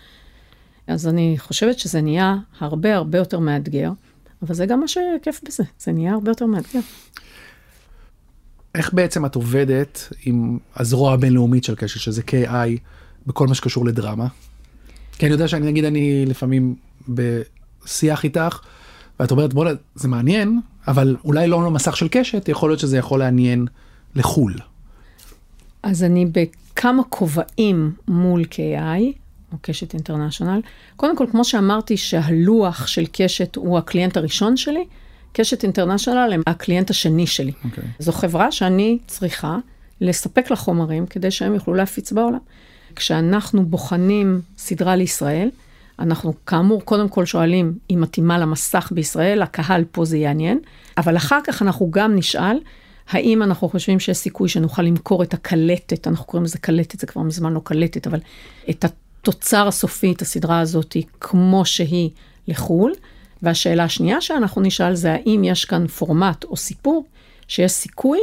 אז 0.87 1.07
אני 1.07 1.35
חושבת 1.37 1.79
שזה 1.79 2.01
נהיה 2.01 2.35
הרבה 2.59 2.95
הרבה 2.95 3.17
יותר 3.17 3.39
מאתגר, 3.39 3.91
אבל 4.41 4.55
זה 4.55 4.65
גם 4.65 4.79
מה 4.79 4.87
שכיף 4.87 5.41
בזה, 5.43 5.63
זה 5.79 5.91
נהיה 5.91 6.13
הרבה 6.13 6.31
יותר 6.31 6.45
מאתגר. 6.45 6.79
איך 8.75 8.93
בעצם 8.93 9.25
את 9.25 9.35
עובדת 9.35 10.13
עם 10.25 10.57
הזרוע 10.75 11.13
הבינלאומית 11.13 11.63
של 11.63 11.75
קשר, 11.75 11.99
שזה 11.99 12.21
KI, 12.21 12.79
בכל 13.27 13.47
מה 13.47 13.55
שקשור 13.55 13.85
לדרמה? 13.85 14.27
כי 15.11 15.25
אני 15.25 15.33
יודע 15.33 15.47
שאני 15.47 15.65
נגיד 15.65 15.85
אני 15.85 16.25
לפעמים 16.25 16.75
בשיח 17.09 18.23
איתך 18.23 18.59
ואת 19.19 19.31
אומרת 19.31 19.53
בוא'נה 19.53 19.71
זה 19.95 20.07
מעניין 20.07 20.59
אבל 20.87 21.15
אולי 21.25 21.47
לא 21.47 21.65
למסך 21.65 21.97
של 21.97 22.07
קשת 22.11 22.49
יכול 22.49 22.69
להיות 22.69 22.79
שזה 22.79 22.97
יכול 22.97 23.19
לעניין 23.19 23.65
לחו"ל. 24.15 24.53
אז 25.83 26.03
אני 26.03 26.25
בכמה 26.25 27.03
כובעים 27.09 27.91
מול 28.07 28.43
KI, 28.51 29.01
או 29.53 29.57
קשת 29.61 29.93
International. 29.93 30.61
קודם 30.95 31.17
כל, 31.17 31.25
כמו 31.31 31.45
שאמרתי 31.45 31.97
שהלוח 31.97 32.87
של 32.87 33.05
קשת 33.11 33.55
הוא 33.55 33.77
הקליינט 33.77 34.17
הראשון 34.17 34.57
שלי, 34.57 34.85
קשת 35.33 35.63
International 35.63 36.33
הם 36.33 36.41
הקליינט 36.47 36.89
השני 36.89 37.27
שלי. 37.27 37.51
Okay. 37.51 37.65
אוקיי. 37.65 37.83
זו 37.99 38.11
חברה 38.11 38.51
שאני 38.51 38.97
צריכה 39.07 39.57
לספק 40.01 40.49
לה 40.49 40.55
חומרים 40.55 41.05
כדי 41.05 41.31
שהם 41.31 41.53
יוכלו 41.53 41.73
להפיץ 41.73 42.11
בעולם. 42.11 42.39
כשאנחנו 42.95 43.65
בוחנים 43.65 44.41
סדרה 44.57 44.95
לישראל, 44.95 45.49
אנחנו 46.01 46.33
כאמור 46.45 46.81
קודם 46.81 47.09
כל 47.09 47.25
שואלים 47.25 47.77
אם 47.89 48.01
מתאימה 48.01 48.37
למסך 48.37 48.91
בישראל, 48.95 49.41
הקהל 49.41 49.83
פה 49.91 50.05
זה 50.05 50.17
יעניין, 50.17 50.59
אבל 50.97 51.17
אחר 51.17 51.39
כך 51.43 51.61
אנחנו 51.61 51.91
גם 51.91 52.15
נשאל 52.15 52.57
האם 53.09 53.43
אנחנו 53.43 53.69
חושבים 53.69 53.99
שיש 53.99 54.17
סיכוי 54.17 54.49
שנוכל 54.49 54.81
למכור 54.81 55.23
את 55.23 55.33
הקלטת, 55.33 56.07
אנחנו 56.07 56.25
קוראים 56.25 56.45
לזה 56.45 56.57
קלטת, 56.57 56.99
זה 56.99 57.07
כבר 57.07 57.21
מזמן 57.21 57.53
לא 57.53 57.61
קלטת, 57.63 58.07
אבל 58.07 58.19
את 58.69 58.85
התוצר 58.85 59.67
הסופי, 59.67 60.11
את 60.11 60.21
הסדרה 60.21 60.59
הזאת, 60.59 60.97
כמו 61.19 61.65
שהיא 61.65 62.09
לחו"ל. 62.47 62.93
והשאלה 63.41 63.83
השנייה 63.83 64.21
שאנחנו 64.21 64.61
נשאל 64.61 64.95
זה 64.95 65.13
האם 65.13 65.43
יש 65.43 65.65
כאן 65.65 65.87
פורמט 65.87 66.43
או 66.43 66.57
סיפור 66.57 67.05
שיש 67.47 67.71
סיכוי 67.71 68.19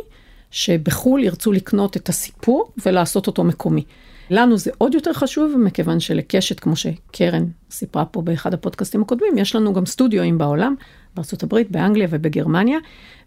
שבחו"ל 0.51 1.25
ירצו 1.25 1.53
לקנות 1.53 1.97
את 1.97 2.09
הסיפור 2.09 2.73
ולעשות 2.87 3.27
אותו 3.27 3.45
מקומי. 3.45 3.85
לנו 4.31 4.59
זה 4.59 4.71
עוד 4.79 4.95
יותר 4.95 5.13
חשוב, 5.13 5.57
מכיוון 5.59 6.01
שלקשת, 6.01 6.61
כמו 6.61 6.77
שקרן 6.77 7.45
סיפרה 7.71 8.05
פה 8.05 8.23
באחד 8.23 8.55
הפודקאסטים 8.55 9.03
הקודמים, 9.03 9.39
יש 9.39 9.57
לנו 9.57 9.73
גם 9.73 9.87
סטודיואים 9.87 10.39
בעולם, 10.39 10.75
בארה"ב, 11.15 11.63
באנגליה 11.71 12.09
ובגרמניה, 12.11 12.79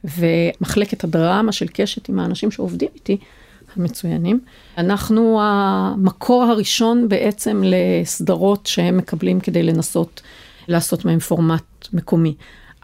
ומחלקת 0.03 1.03
הדרמה 1.03 1.51
של 1.51 1.67
קשת 1.73 2.09
עם 2.09 2.19
האנשים 2.19 2.51
שעובדים 2.51 2.89
איתי, 2.95 3.17
המצוינים. 3.75 4.39
אנחנו 4.77 5.39
המקור 5.41 6.43
הראשון 6.43 7.09
בעצם 7.09 7.61
לסדרות 7.65 8.67
שהם 8.67 8.97
מקבלים 8.97 9.39
כדי 9.39 9.63
לנסות 9.63 10.21
לעשות 10.67 11.05
מהם 11.05 11.19
פורמט 11.19 11.63
מקומי. 11.93 12.35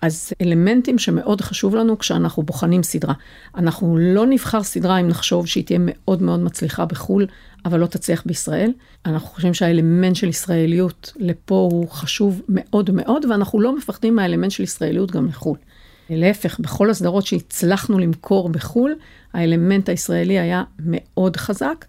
אז 0.01 0.33
אלמנטים 0.41 0.97
שמאוד 0.97 1.41
חשוב 1.41 1.75
לנו 1.75 1.99
כשאנחנו 1.99 2.43
בוחנים 2.43 2.83
סדרה. 2.83 3.13
אנחנו 3.55 3.97
לא 3.97 4.25
נבחר 4.25 4.63
סדרה 4.63 4.97
אם 4.97 5.07
נחשוב 5.07 5.47
שהיא 5.47 5.65
תהיה 5.65 5.79
מאוד 5.81 6.21
מאוד 6.21 6.39
מצליחה 6.39 6.85
בחו"ל, 6.85 7.27
אבל 7.65 7.79
לא 7.79 7.85
תצליח 7.85 8.23
בישראל. 8.25 8.71
אנחנו 9.05 9.27
חושבים 9.27 9.53
שהאלמנט 9.53 10.15
של 10.15 10.27
ישראליות 10.27 11.13
לפה 11.19 11.69
הוא 11.71 11.89
חשוב 11.89 12.41
מאוד 12.49 12.91
מאוד, 12.91 13.25
ואנחנו 13.25 13.61
לא 13.61 13.75
מפחדים 13.77 14.15
מהאלמנט 14.15 14.51
של 14.51 14.63
ישראליות 14.63 15.11
גם 15.11 15.27
לחו"ל. 15.27 15.57
להפך, 16.09 16.59
בכל 16.59 16.89
הסדרות 16.89 17.25
שהצלחנו 17.25 17.99
למכור 17.99 18.49
בחו"ל, 18.49 18.95
האלמנט 19.33 19.89
הישראלי 19.89 20.39
היה 20.39 20.63
מאוד 20.79 21.37
חזק, 21.37 21.85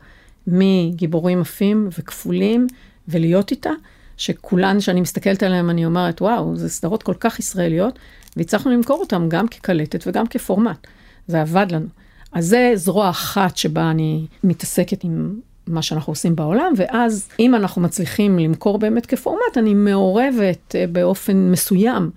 מגיבורים 0.46 1.40
עפים 1.40 1.88
וכפולים, 1.98 2.66
ולהיות 3.08 3.50
איתה, 3.50 3.70
שכולן, 4.18 4.80
שאני 4.80 5.00
מסתכלת 5.00 5.42
עליהן, 5.42 5.70
אני 5.70 5.86
אומרת, 5.86 6.22
וואו, 6.22 6.56
זה 6.56 6.68
סדרות 6.68 7.02
כל 7.02 7.14
כך 7.20 7.38
ישראליות, 7.38 7.98
והצלחנו 8.36 8.70
למכור 8.70 9.00
אותן 9.00 9.28
גם 9.28 9.48
כקלטת 9.48 10.04
וגם 10.06 10.26
כפורמט. 10.26 10.86
זה 11.26 11.40
עבד 11.40 11.66
לנו. 11.70 11.86
אז 12.32 12.46
זה 12.46 12.72
זרוע 12.74 13.10
אחת 13.10 13.56
שבה 13.56 13.90
אני 13.90 14.26
מתעסקת 14.44 15.04
עם 15.04 15.34
מה 15.66 15.82
שאנחנו 15.82 16.10
עושים 16.10 16.36
בעולם, 16.36 16.72
ואז 16.76 17.28
אם 17.38 17.54
אנחנו 17.54 17.82
מצליחים 17.82 18.38
למכור 18.38 18.78
באמת 18.78 19.06
כפורמט, 19.06 19.56
אני 19.56 19.74
מעורבת 19.74 20.74
אה, 20.74 20.84
באופן 20.86 21.50
מסוים 21.50 22.10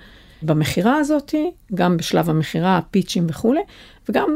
במכירה 0.43 0.95
הזאת, 0.95 1.35
גם 1.75 1.97
בשלב 1.97 2.29
המכירה, 2.29 2.77
הפיצ'ים 2.77 3.25
וכולי, 3.29 3.61
וגם 4.09 4.35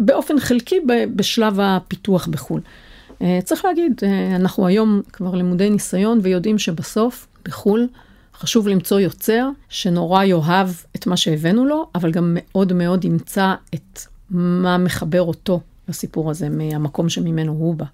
באופן 0.00 0.40
חלקי 0.40 0.80
בשלב 1.16 1.60
הפיתוח 1.60 2.26
בחו"ל. 2.26 2.60
אה, 3.22 3.38
צריך 3.44 3.64
להגיד, 3.64 4.00
אה, 4.02 4.36
אנחנו 4.36 4.66
היום 4.66 5.02
כבר 5.12 5.34
למודי 5.34 5.70
ניסיון 5.70 6.18
ויודעים 6.22 6.58
שבסוף, 6.58 7.26
בחו"ל, 7.44 7.88
חשוב 8.34 8.68
למצוא 8.68 9.00
יוצר 9.00 9.48
שנורא 9.68 10.24
יאהב 10.24 10.68
את 10.96 11.06
מה 11.06 11.16
שהבאנו 11.16 11.66
לו, 11.66 11.86
אבל 11.94 12.10
גם 12.10 12.36
מאוד 12.36 12.72
מאוד 12.72 13.04
ימצא 13.04 13.54
את 13.74 14.00
מה 14.30 14.78
מחבר 14.78 15.22
אותו 15.22 15.60
לסיפור 15.88 16.30
הזה, 16.30 16.48
מהמקום 16.48 17.08
שממנו 17.08 17.52
הוא 17.52 17.74
בא. 17.74 17.84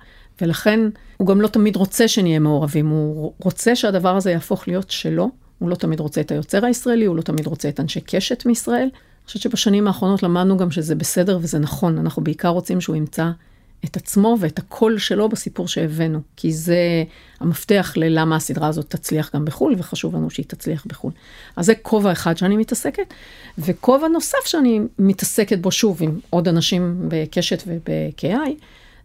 ולכן 0.41 0.81
הוא 1.17 1.29
גם 1.29 1.41
לא 1.41 1.49
תמיד 1.49 1.77
רוצה 1.77 2.09
שנהיה 2.09 2.39
מעורבים, 2.39 2.89
הוא 2.89 3.33
רוצה 3.39 3.77
שהדבר 3.77 4.17
הזה 4.17 4.31
יהפוך 4.31 4.69
להיות 4.69 4.91
שלו. 4.91 5.31
הוא 5.59 5.69
לא 5.69 5.75
תמיד 5.75 6.01
רוצה 6.01 6.21
את 6.21 6.31
היוצר 6.31 6.65
הישראלי, 6.65 7.05
הוא 7.05 7.17
לא 7.17 7.23
תמיד 7.23 7.47
רוצה 7.47 7.69
את 7.69 7.81
אנשי 7.81 8.01
קשת 8.01 8.47
מישראל. 8.47 8.89
אני 8.93 9.27
חושבת 9.27 9.43
שבשנים 9.43 9.87
האחרונות 9.87 10.23
למדנו 10.23 10.57
גם 10.57 10.71
שזה 10.71 10.95
בסדר 10.95 11.39
וזה 11.43 11.59
נכון, 11.59 11.99
אנחנו 11.99 12.25
בעיקר 12.25 12.49
רוצים 12.49 12.81
שהוא 12.81 12.97
ימצא 12.97 13.31
את 13.85 13.97
עצמו 13.97 14.37
ואת 14.41 14.59
הקול 14.59 14.99
שלו 14.99 15.29
בסיפור 15.29 15.69
שהבאנו, 15.69 16.21
כי 16.37 16.53
זה 16.53 17.05
המפתח 17.41 17.93
ללמה 17.97 18.37
הסדרה 18.37 18.69
הזאת 18.69 18.91
תצליח 18.91 19.31
גם 19.35 19.45
בחו"ל, 19.45 19.75
וחשוב 19.79 20.17
לנו 20.17 20.31
שהיא 20.31 20.47
תצליח 20.49 20.87
בחו"ל. 20.87 21.13
אז 21.57 21.67
זה 21.67 21.75
כובע 21.75 22.13
אחד 22.13 22.37
שאני 22.37 22.57
מתעסקת, 22.57 23.15
וכובע 23.59 24.09
נוסף 24.09 24.47
שאני 24.47 24.81
מתעסקת 24.99 25.59
בו 25.59 25.71
שוב 25.71 26.03
עם 26.03 26.19
עוד 26.31 26.49
אנשים 26.49 26.97
בקשת 27.09 27.63
וב-KI, 27.67 28.51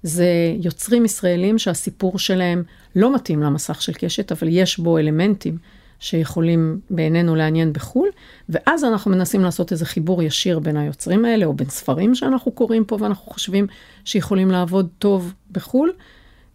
זה 0.03 0.27
יוצרים 0.61 1.05
ישראלים 1.05 1.57
שהסיפור 1.57 2.19
שלהם 2.19 2.63
לא 2.95 3.15
מתאים 3.15 3.43
למסך 3.43 3.81
של 3.81 3.93
קשת, 3.93 4.31
אבל 4.31 4.47
יש 4.51 4.79
בו 4.79 4.97
אלמנטים 4.97 5.57
שיכולים 5.99 6.79
בעינינו 6.89 7.35
לעניין 7.35 7.73
בחו"ל, 7.73 8.09
ואז 8.49 8.83
אנחנו 8.83 9.11
מנסים 9.11 9.41
לעשות 9.41 9.71
איזה 9.71 9.85
חיבור 9.85 10.23
ישיר 10.23 10.59
בין 10.59 10.77
היוצרים 10.77 11.25
האלה, 11.25 11.45
או 11.45 11.53
בין 11.53 11.69
ספרים 11.69 12.15
שאנחנו 12.15 12.51
קוראים 12.51 12.85
פה 12.85 12.97
ואנחנו 13.01 13.31
חושבים 13.31 13.67
שיכולים 14.05 14.51
לעבוד 14.51 14.87
טוב 14.99 15.33
בחו"ל, 15.51 15.91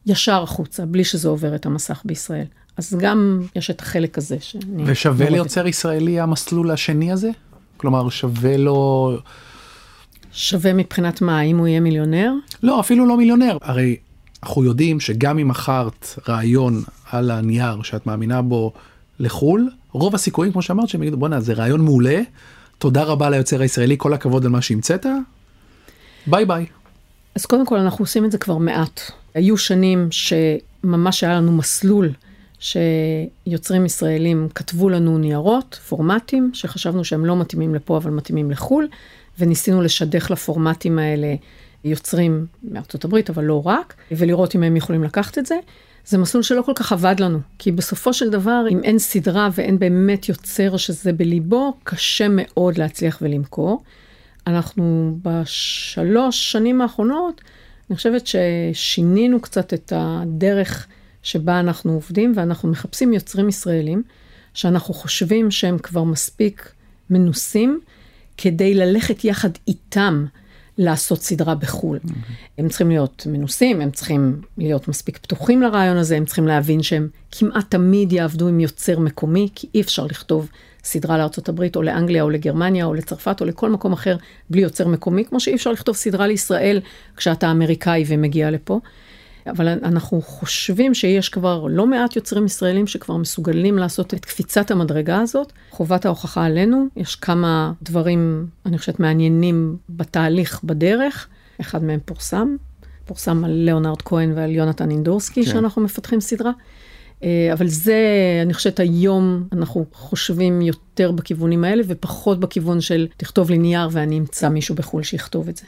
ישר 0.06 0.42
החוצה, 0.42 0.86
בלי 0.86 1.04
שזה 1.04 1.28
עובר 1.28 1.54
את 1.54 1.66
המסך 1.66 2.02
בישראל. 2.04 2.46
אז 2.76 2.96
גם 3.00 3.40
יש 3.56 3.70
את 3.70 3.80
החלק 3.80 4.18
הזה 4.18 4.36
שאני... 4.40 4.82
ושווה 4.86 5.30
ליוצר 5.30 5.66
ישראלי 5.66 6.20
המסלול 6.20 6.70
השני 6.70 7.12
הזה? 7.12 7.30
כלומר, 7.76 8.08
שווה 8.08 8.56
לו... 8.56 9.12
שווה 10.32 10.72
מבחינת 10.72 11.22
מה, 11.22 11.40
אם 11.40 11.58
הוא 11.58 11.66
יהיה 11.66 11.80
מיליונר? 11.80 12.32
לא, 12.62 12.80
אפילו 12.80 13.06
לא 13.06 13.16
מיליונר. 13.16 13.56
הרי 13.62 13.96
אנחנו 14.42 14.64
יודעים 14.64 15.00
שגם 15.00 15.38
אם 15.38 15.48
מכרת 15.48 16.08
רעיון 16.28 16.82
על 17.10 17.30
הנייר 17.30 17.82
שאת 17.82 18.06
מאמינה 18.06 18.42
בו 18.42 18.72
לחו"ל, 19.18 19.70
רוב 19.92 20.14
הסיכויים, 20.14 20.52
כמו 20.52 20.62
שאמרת, 20.62 20.88
שהם 20.88 21.02
יגידו, 21.02 21.16
בואנה, 21.16 21.40
זה 21.40 21.52
רעיון 21.52 21.80
מעולה, 21.80 22.20
תודה 22.78 23.02
רבה 23.02 23.30
ליוצר 23.30 23.60
הישראלי, 23.60 23.94
כל 23.98 24.14
הכבוד 24.14 24.44
על 24.44 24.50
מה 24.50 24.62
שהמצאת, 24.62 25.06
ביי 26.26 26.44
ביי. 26.44 26.66
אז 27.34 27.46
קודם 27.46 27.66
כל, 27.66 27.78
אנחנו 27.78 28.02
עושים 28.02 28.24
את 28.24 28.32
זה 28.32 28.38
כבר 28.38 28.58
מעט. 28.58 29.00
היו 29.34 29.56
שנים 29.56 30.08
שממש 30.10 31.24
היה 31.24 31.34
לנו 31.34 31.52
מסלול 31.52 32.12
שיוצרים 32.58 33.86
ישראלים 33.86 34.48
כתבו 34.54 34.88
לנו 34.88 35.18
ניירות, 35.18 35.80
פורמטים, 35.88 36.50
שחשבנו 36.54 37.04
שהם 37.04 37.26
לא 37.26 37.36
מתאימים 37.36 37.74
לפה, 37.74 37.96
אבל 37.96 38.10
מתאימים 38.10 38.50
לחו"ל, 38.50 38.88
וניסינו 39.38 39.82
לשדך 39.82 40.30
לפורמטים 40.30 40.98
האלה 40.98 41.34
יוצרים 41.84 42.46
מארצות 42.62 43.04
הברית, 43.04 43.30
אבל 43.30 43.44
לא 43.44 43.66
רק, 43.66 43.94
ולראות 44.10 44.56
אם 44.56 44.62
הם 44.62 44.76
יכולים 44.76 45.04
לקחת 45.04 45.38
את 45.38 45.46
זה. 45.46 45.54
זה 46.06 46.18
מסלול 46.18 46.42
שלא 46.42 46.62
כל 46.62 46.72
כך 46.74 46.92
עבד 46.92 47.20
לנו, 47.20 47.38
כי 47.58 47.72
בסופו 47.72 48.12
של 48.12 48.30
דבר, 48.30 48.64
אם 48.70 48.80
אין 48.84 48.98
סדרה 48.98 49.48
ואין 49.54 49.78
באמת 49.78 50.28
יוצר 50.28 50.76
שזה 50.76 51.12
בליבו, 51.12 51.76
קשה 51.84 52.26
מאוד 52.30 52.78
להצליח 52.78 53.18
ולמכור. 53.22 53.82
אנחנו 54.46 55.16
בשלוש 55.22 56.52
שנים 56.52 56.80
האחרונות, 56.80 57.40
אני 57.90 57.96
חושבת 57.96 58.22
ששינינו 58.26 59.40
קצת 59.40 59.74
את 59.74 59.92
הדרך 59.96 60.86
שבה 61.22 61.60
אנחנו 61.60 61.92
עובדים, 61.92 62.32
ואנחנו 62.36 62.68
מחפשים 62.68 63.12
יוצרים 63.12 63.48
ישראלים, 63.48 64.02
שאנחנו 64.54 64.94
חושבים 64.94 65.50
שהם 65.50 65.78
כבר 65.78 66.04
מספיק 66.04 66.72
מנוסים, 67.10 67.80
כדי 68.36 68.74
ללכת 68.74 69.24
יחד 69.24 69.50
איתם 69.68 70.26
לעשות 70.78 71.22
סדרה 71.22 71.54
בחו"ל. 71.54 71.98
Mm-hmm. 72.04 72.10
הם 72.58 72.68
צריכים 72.68 72.88
להיות 72.88 73.26
מנוסים, 73.30 73.80
הם 73.80 73.90
צריכים 73.90 74.40
להיות 74.58 74.88
מספיק 74.88 75.18
פתוחים 75.18 75.62
לרעיון 75.62 75.96
הזה, 75.96 76.16
הם 76.16 76.24
צריכים 76.24 76.46
להבין 76.46 76.82
שהם 76.82 77.08
כמעט 77.30 77.70
תמיד 77.70 78.12
יעבדו 78.12 78.48
עם 78.48 78.60
יוצר 78.60 78.98
מקומי, 78.98 79.48
כי 79.54 79.66
אי 79.74 79.80
אפשר 79.80 80.06
לכתוב 80.06 80.48
סדרה 80.84 81.18
לארצות 81.18 81.48
הברית 81.48 81.76
או 81.76 81.82
לאנגליה 81.82 82.22
או 82.22 82.30
לגרמניה 82.30 82.84
או 82.84 82.94
לצרפת 82.94 83.40
או 83.40 83.46
לכל 83.46 83.70
מקום 83.70 83.92
אחר 83.92 84.16
בלי 84.50 84.62
יוצר 84.62 84.88
מקומי, 84.88 85.24
כמו 85.24 85.40
שאי 85.40 85.54
אפשר 85.54 85.72
לכתוב 85.72 85.96
סדרה 85.96 86.26
לישראל 86.26 86.80
כשאתה 87.16 87.50
אמריקאי 87.50 88.04
ומגיע 88.06 88.50
לפה. 88.50 88.80
אבל 89.46 89.68
אנחנו 89.68 90.22
חושבים 90.22 90.94
שיש 90.94 91.28
כבר 91.28 91.66
לא 91.70 91.86
מעט 91.86 92.16
יוצרים 92.16 92.46
ישראלים 92.46 92.86
שכבר 92.86 93.16
מסוגלים 93.16 93.78
לעשות 93.78 94.14
את 94.14 94.24
קפיצת 94.24 94.70
המדרגה 94.70 95.20
הזאת. 95.20 95.52
חובת 95.70 96.06
ההוכחה 96.06 96.44
עלינו, 96.44 96.86
יש 96.96 97.16
כמה 97.16 97.72
דברים, 97.82 98.46
אני 98.66 98.78
חושבת, 98.78 99.00
מעניינים 99.00 99.76
בתהליך, 99.88 100.60
בדרך. 100.64 101.28
אחד 101.60 101.84
מהם 101.84 102.00
פורסם, 102.04 102.56
פורסם 103.04 103.44
על 103.44 103.50
ליאונרד 103.50 104.02
כהן 104.02 104.32
ועל 104.36 104.50
יונתן 104.50 104.90
אינדורסקי, 104.90 105.44
כן. 105.44 105.50
שאנחנו 105.50 105.82
מפתחים 105.82 106.20
סדרה. 106.20 106.52
אה, 107.22 107.50
אבל 107.52 107.68
זה, 107.68 107.98
אני 108.42 108.54
חושבת, 108.54 108.80
היום 108.80 109.48
אנחנו 109.52 109.84
חושבים 109.92 110.62
יותר 110.62 111.12
בכיוונים 111.12 111.64
האלה, 111.64 111.82
ופחות 111.86 112.40
בכיוון 112.40 112.80
של 112.80 113.06
תכתוב 113.16 113.50
לי 113.50 113.58
נייר 113.58 113.88
ואני 113.92 114.18
אמצא 114.18 114.48
מישהו 114.48 114.74
בחו"ל 114.74 115.02
שיכתוב 115.02 115.48
את 115.48 115.56
זה. 115.56 115.66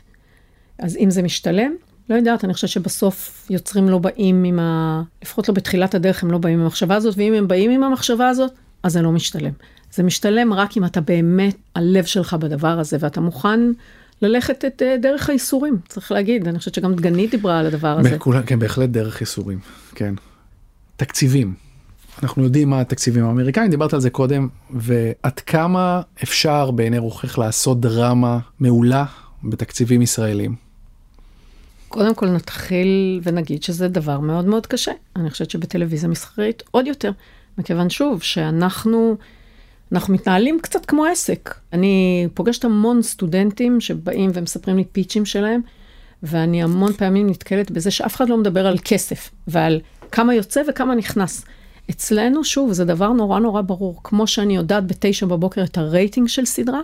אז 0.78 0.96
אם 0.96 1.10
זה 1.10 1.22
משתלם, 1.22 1.72
לא 2.10 2.14
יודעת, 2.14 2.44
אני 2.44 2.54
חושבת 2.54 2.70
שבסוף 2.70 3.46
יוצרים 3.50 3.88
לא 3.88 3.98
באים 3.98 4.44
עם 4.44 4.58
ה... 4.58 5.02
לפחות 5.22 5.48
לא 5.48 5.54
בתחילת 5.54 5.94
הדרך 5.94 6.22
הם 6.22 6.30
לא 6.30 6.38
באים 6.38 6.58
עם 6.58 6.64
המחשבה 6.64 6.94
הזאת, 6.94 7.14
ואם 7.18 7.32
הם 7.32 7.48
באים 7.48 7.70
עם 7.70 7.82
המחשבה 7.82 8.28
הזאת, 8.28 8.52
אז 8.82 8.92
זה 8.92 9.02
לא 9.02 9.12
משתלם. 9.12 9.52
זה 9.92 10.02
משתלם 10.02 10.52
רק 10.52 10.76
אם 10.76 10.84
אתה 10.84 11.00
באמת, 11.00 11.56
הלב 11.74 12.04
שלך 12.04 12.34
בדבר 12.34 12.78
הזה, 12.80 12.96
ואתה 13.00 13.20
מוכן 13.20 13.60
ללכת 14.22 14.64
את 14.64 14.82
uh, 14.82 15.02
דרך 15.02 15.28
הייסורים, 15.28 15.78
צריך 15.88 16.12
להגיד. 16.12 16.48
אני 16.48 16.58
חושבת 16.58 16.74
שגם 16.74 16.94
דגנית 16.94 17.30
דיברה 17.30 17.58
על 17.58 17.66
הדבר 17.66 17.98
הזה. 17.98 18.16
בכולה, 18.16 18.42
כן, 18.42 18.58
בהחלט 18.58 18.88
דרך 18.88 19.20
ייסורים, 19.20 19.58
כן. 19.94 20.14
תקציבים. 20.96 21.54
אנחנו 22.22 22.44
יודעים 22.44 22.70
מה 22.70 22.80
התקציבים 22.80 23.24
האמריקאים, 23.24 23.70
דיברת 23.70 23.94
על 23.94 24.00
זה 24.00 24.10
קודם, 24.10 24.48
ועד 24.70 25.40
כמה 25.40 26.00
אפשר 26.22 26.70
בעיני 26.70 26.98
רוחך 26.98 27.38
לעשות 27.38 27.80
דרמה 27.80 28.38
מעולה 28.60 29.04
בתקציבים 29.44 30.02
ישראלים. 30.02 30.65
קודם 31.88 32.14
כל 32.14 32.26
נתחיל 32.26 33.20
ונגיד 33.22 33.62
שזה 33.62 33.88
דבר 33.88 34.20
מאוד 34.20 34.44
מאוד 34.44 34.66
קשה. 34.66 34.92
אני 35.16 35.30
חושבת 35.30 35.50
שבטלוויזיה 35.50 36.08
מסחרית 36.08 36.62
עוד 36.70 36.86
יותר, 36.86 37.10
מכיוון 37.58 37.90
שוב 37.90 38.22
שאנחנו 38.22 39.16
אנחנו 39.92 40.14
מתנהלים 40.14 40.58
קצת 40.62 40.86
כמו 40.86 41.04
עסק. 41.04 41.54
אני 41.72 42.28
פוגשת 42.34 42.64
המון 42.64 43.02
סטודנטים 43.02 43.80
שבאים 43.80 44.30
ומספרים 44.34 44.76
לי 44.76 44.84
פיצ'ים 44.84 45.24
שלהם, 45.24 45.60
ואני 46.22 46.62
המון 46.62 46.92
פעמים 46.92 47.30
נתקלת 47.30 47.70
בזה 47.70 47.90
שאף 47.90 48.16
אחד 48.16 48.28
לא 48.28 48.36
מדבר 48.36 48.66
על 48.66 48.78
כסף 48.84 49.30
ועל 49.48 49.80
כמה 50.12 50.34
יוצא 50.34 50.62
וכמה 50.68 50.94
נכנס. 50.94 51.44
אצלנו, 51.90 52.44
שוב, 52.44 52.72
זה 52.72 52.84
דבר 52.84 53.08
נורא 53.08 53.38
נורא 53.40 53.62
ברור. 53.62 54.00
כמו 54.04 54.26
שאני 54.26 54.56
יודעת 54.56 54.86
בתשע 54.86 55.26
בבוקר 55.26 55.64
את 55.64 55.78
הרייטינג 55.78 56.28
של 56.28 56.44
סדרה, 56.44 56.80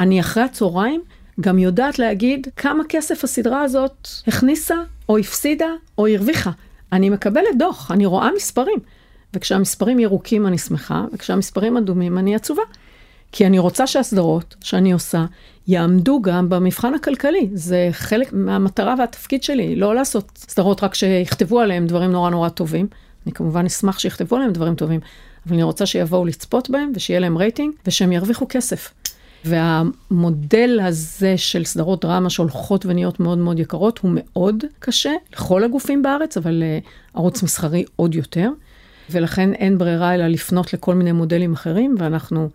אני 0.00 0.20
אחרי 0.20 0.42
הצהריים 0.42 1.02
גם 1.40 1.58
יודעת 1.58 1.98
להגיד 1.98 2.46
כמה 2.56 2.84
כסף 2.88 3.24
הסדרה 3.24 3.62
הזאת 3.62 4.08
הכניסה, 4.26 4.76
או 5.08 5.18
הפסידה, 5.18 5.68
או 5.98 6.06
הרוויחה. 6.06 6.50
אני 6.92 7.10
מקבלת 7.10 7.58
דוח, 7.58 7.90
אני 7.90 8.06
רואה 8.06 8.30
מספרים. 8.36 8.78
וכשהמספרים 9.34 9.98
ירוקים 9.98 10.46
אני 10.46 10.58
שמחה, 10.58 11.04
וכשהמספרים 11.12 11.76
אדומים 11.76 12.18
אני 12.18 12.34
עצובה. 12.34 12.62
כי 13.32 13.46
אני 13.46 13.58
רוצה 13.58 13.86
שהסדרות 13.86 14.56
שאני 14.60 14.92
עושה 14.92 15.24
יעמדו 15.66 16.22
גם 16.22 16.48
במבחן 16.48 16.94
הכלכלי. 16.94 17.50
זה 17.54 17.88
חלק 17.92 18.32
מהמטרה 18.32 18.94
והתפקיד 18.98 19.42
שלי, 19.42 19.76
לא 19.76 19.94
לעשות 19.94 20.30
סדרות 20.36 20.82
רק 20.82 20.94
שיכתבו 20.94 21.60
עליהם 21.60 21.86
דברים 21.86 22.12
נורא 22.12 22.30
נורא 22.30 22.48
טובים. 22.48 22.86
אני 23.26 23.34
כמובן 23.34 23.66
אשמח 23.66 23.98
שיכתבו 23.98 24.36
עליהם 24.36 24.52
דברים 24.52 24.74
טובים, 24.74 25.00
אבל 25.46 25.54
אני 25.54 25.62
רוצה 25.62 25.86
שיבואו 25.86 26.24
לצפות 26.24 26.70
בהם 26.70 26.92
ושיהיה 26.94 27.20
להם 27.20 27.38
רייטינג 27.38 27.74
ושהם 27.86 28.12
ירוויחו 28.12 28.46
כסף. 28.48 28.92
והמודל 29.44 30.80
הזה 30.82 31.38
של 31.38 31.64
סדרות 31.64 32.04
דרמה 32.04 32.30
שהולכות 32.30 32.86
ונהיות 32.86 33.20
מאוד 33.20 33.38
מאוד 33.38 33.58
יקרות 33.58 33.98
הוא 33.98 34.10
מאוד 34.14 34.64
קשה 34.78 35.12
לכל 35.32 35.64
הגופים 35.64 36.02
בארץ, 36.02 36.36
אבל 36.36 36.62
uh, 36.62 36.88
ערוץ 37.18 37.42
מסחרי 37.42 37.84
עוד 37.96 38.14
יותר. 38.14 38.50
ולכן 39.10 39.52
אין 39.52 39.78
ברירה 39.78 40.14
אלא 40.14 40.26
לפנות 40.26 40.72
לכל 40.72 40.94
מיני 40.94 41.12
מודלים 41.12 41.52
אחרים, 41.52 41.94
ואנחנו 41.98 42.48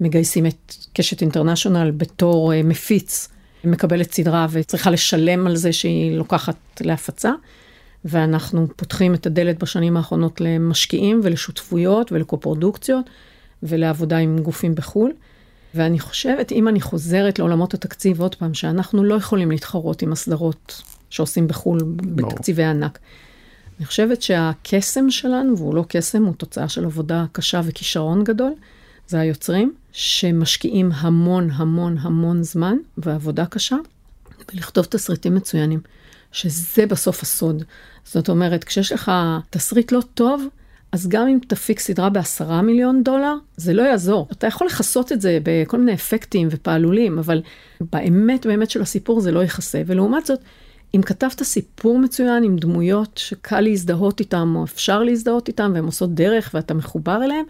מגייסים 0.00 0.46
את 0.46 0.74
קשת 0.92 1.22
אינטרנשיונל 1.22 1.90
בתור 1.90 2.52
uh, 2.52 2.66
מפיץ, 2.66 3.28
מקבלת 3.64 4.12
סדרה 4.12 4.46
וצריכה 4.50 4.90
לשלם 4.90 5.46
על 5.46 5.56
זה 5.56 5.72
שהיא 5.72 6.16
לוקחת 6.16 6.56
להפצה. 6.80 7.30
ואנחנו 8.04 8.66
פותחים 8.76 9.14
את 9.14 9.26
הדלת 9.26 9.62
בשנים 9.62 9.96
האחרונות 9.96 10.40
למשקיעים 10.40 11.20
ולשותפויות 11.22 12.12
ולקופרודוקציות 12.12 13.10
ולעבודה 13.62 14.16
עם 14.16 14.38
גופים 14.38 14.74
בחו"ל. 14.74 15.12
ואני 15.74 15.98
חושבת, 15.98 16.52
אם 16.52 16.68
אני 16.68 16.80
חוזרת 16.80 17.38
לעולמות 17.38 17.74
התקציב 17.74 18.20
עוד 18.20 18.34
פעם, 18.34 18.54
שאנחנו 18.54 19.04
לא 19.04 19.14
יכולים 19.14 19.50
להתחרות 19.50 20.02
עם 20.02 20.12
הסדרות 20.12 20.82
שעושים 21.10 21.48
בחו"ל 21.48 21.78
בתקציבי 21.96 22.64
ענק. 22.64 22.98
אני 23.78 23.86
חושבת 23.86 24.22
שהקסם 24.22 25.10
שלנו, 25.10 25.58
והוא 25.58 25.74
לא 25.74 25.84
קסם, 25.88 26.24
הוא 26.24 26.34
תוצאה 26.34 26.68
של 26.68 26.84
עבודה 26.84 27.24
קשה 27.32 27.60
וכישרון 27.64 28.24
גדול, 28.24 28.52
זה 29.08 29.20
היוצרים, 29.20 29.74
שמשקיעים 29.92 30.92
המון 30.94 31.50
המון 31.50 31.98
המון 31.98 32.42
זמן 32.42 32.76
ועבודה 32.98 33.46
קשה 33.46 33.76
בלכתוב 34.52 34.84
תסריטים 34.84 35.34
מצוינים, 35.34 35.80
שזה 36.32 36.86
בסוף 36.86 37.22
הסוד. 37.22 37.62
זאת 38.04 38.28
אומרת, 38.28 38.64
כשיש 38.64 38.92
לך 38.92 39.12
תסריט 39.50 39.92
לא 39.92 40.00
טוב, 40.14 40.44
אז 40.92 41.08
גם 41.08 41.28
אם 41.28 41.38
תפיק 41.46 41.80
סדרה 41.80 42.10
בעשרה 42.10 42.62
מיליון 42.62 43.02
דולר, 43.02 43.34
זה 43.56 43.72
לא 43.72 43.82
יעזור. 43.82 44.28
אתה 44.32 44.46
יכול 44.46 44.66
לכסות 44.66 45.12
את 45.12 45.20
זה 45.20 45.38
בכל 45.42 45.78
מיני 45.78 45.94
אפקטים 45.94 46.48
ופעלולים, 46.50 47.18
אבל 47.18 47.42
באמת 47.80 48.46
באמת 48.46 48.70
של 48.70 48.82
הסיפור 48.82 49.20
זה 49.20 49.32
לא 49.32 49.44
יכסה. 49.44 49.82
ולעומת 49.86 50.26
זאת, 50.26 50.40
אם 50.94 51.02
כתבת 51.02 51.42
סיפור 51.42 51.98
מצוין 51.98 52.44
עם 52.44 52.56
דמויות 52.56 53.18
שקל 53.18 53.60
להזדהות 53.60 54.20
איתם, 54.20 54.52
או 54.56 54.64
אפשר 54.64 55.02
להזדהות 55.02 55.48
איתם, 55.48 55.70
והן 55.74 55.84
עושות 55.84 56.14
דרך 56.14 56.50
ואתה 56.54 56.74
מחובר 56.74 57.24
אליהם, 57.24 57.44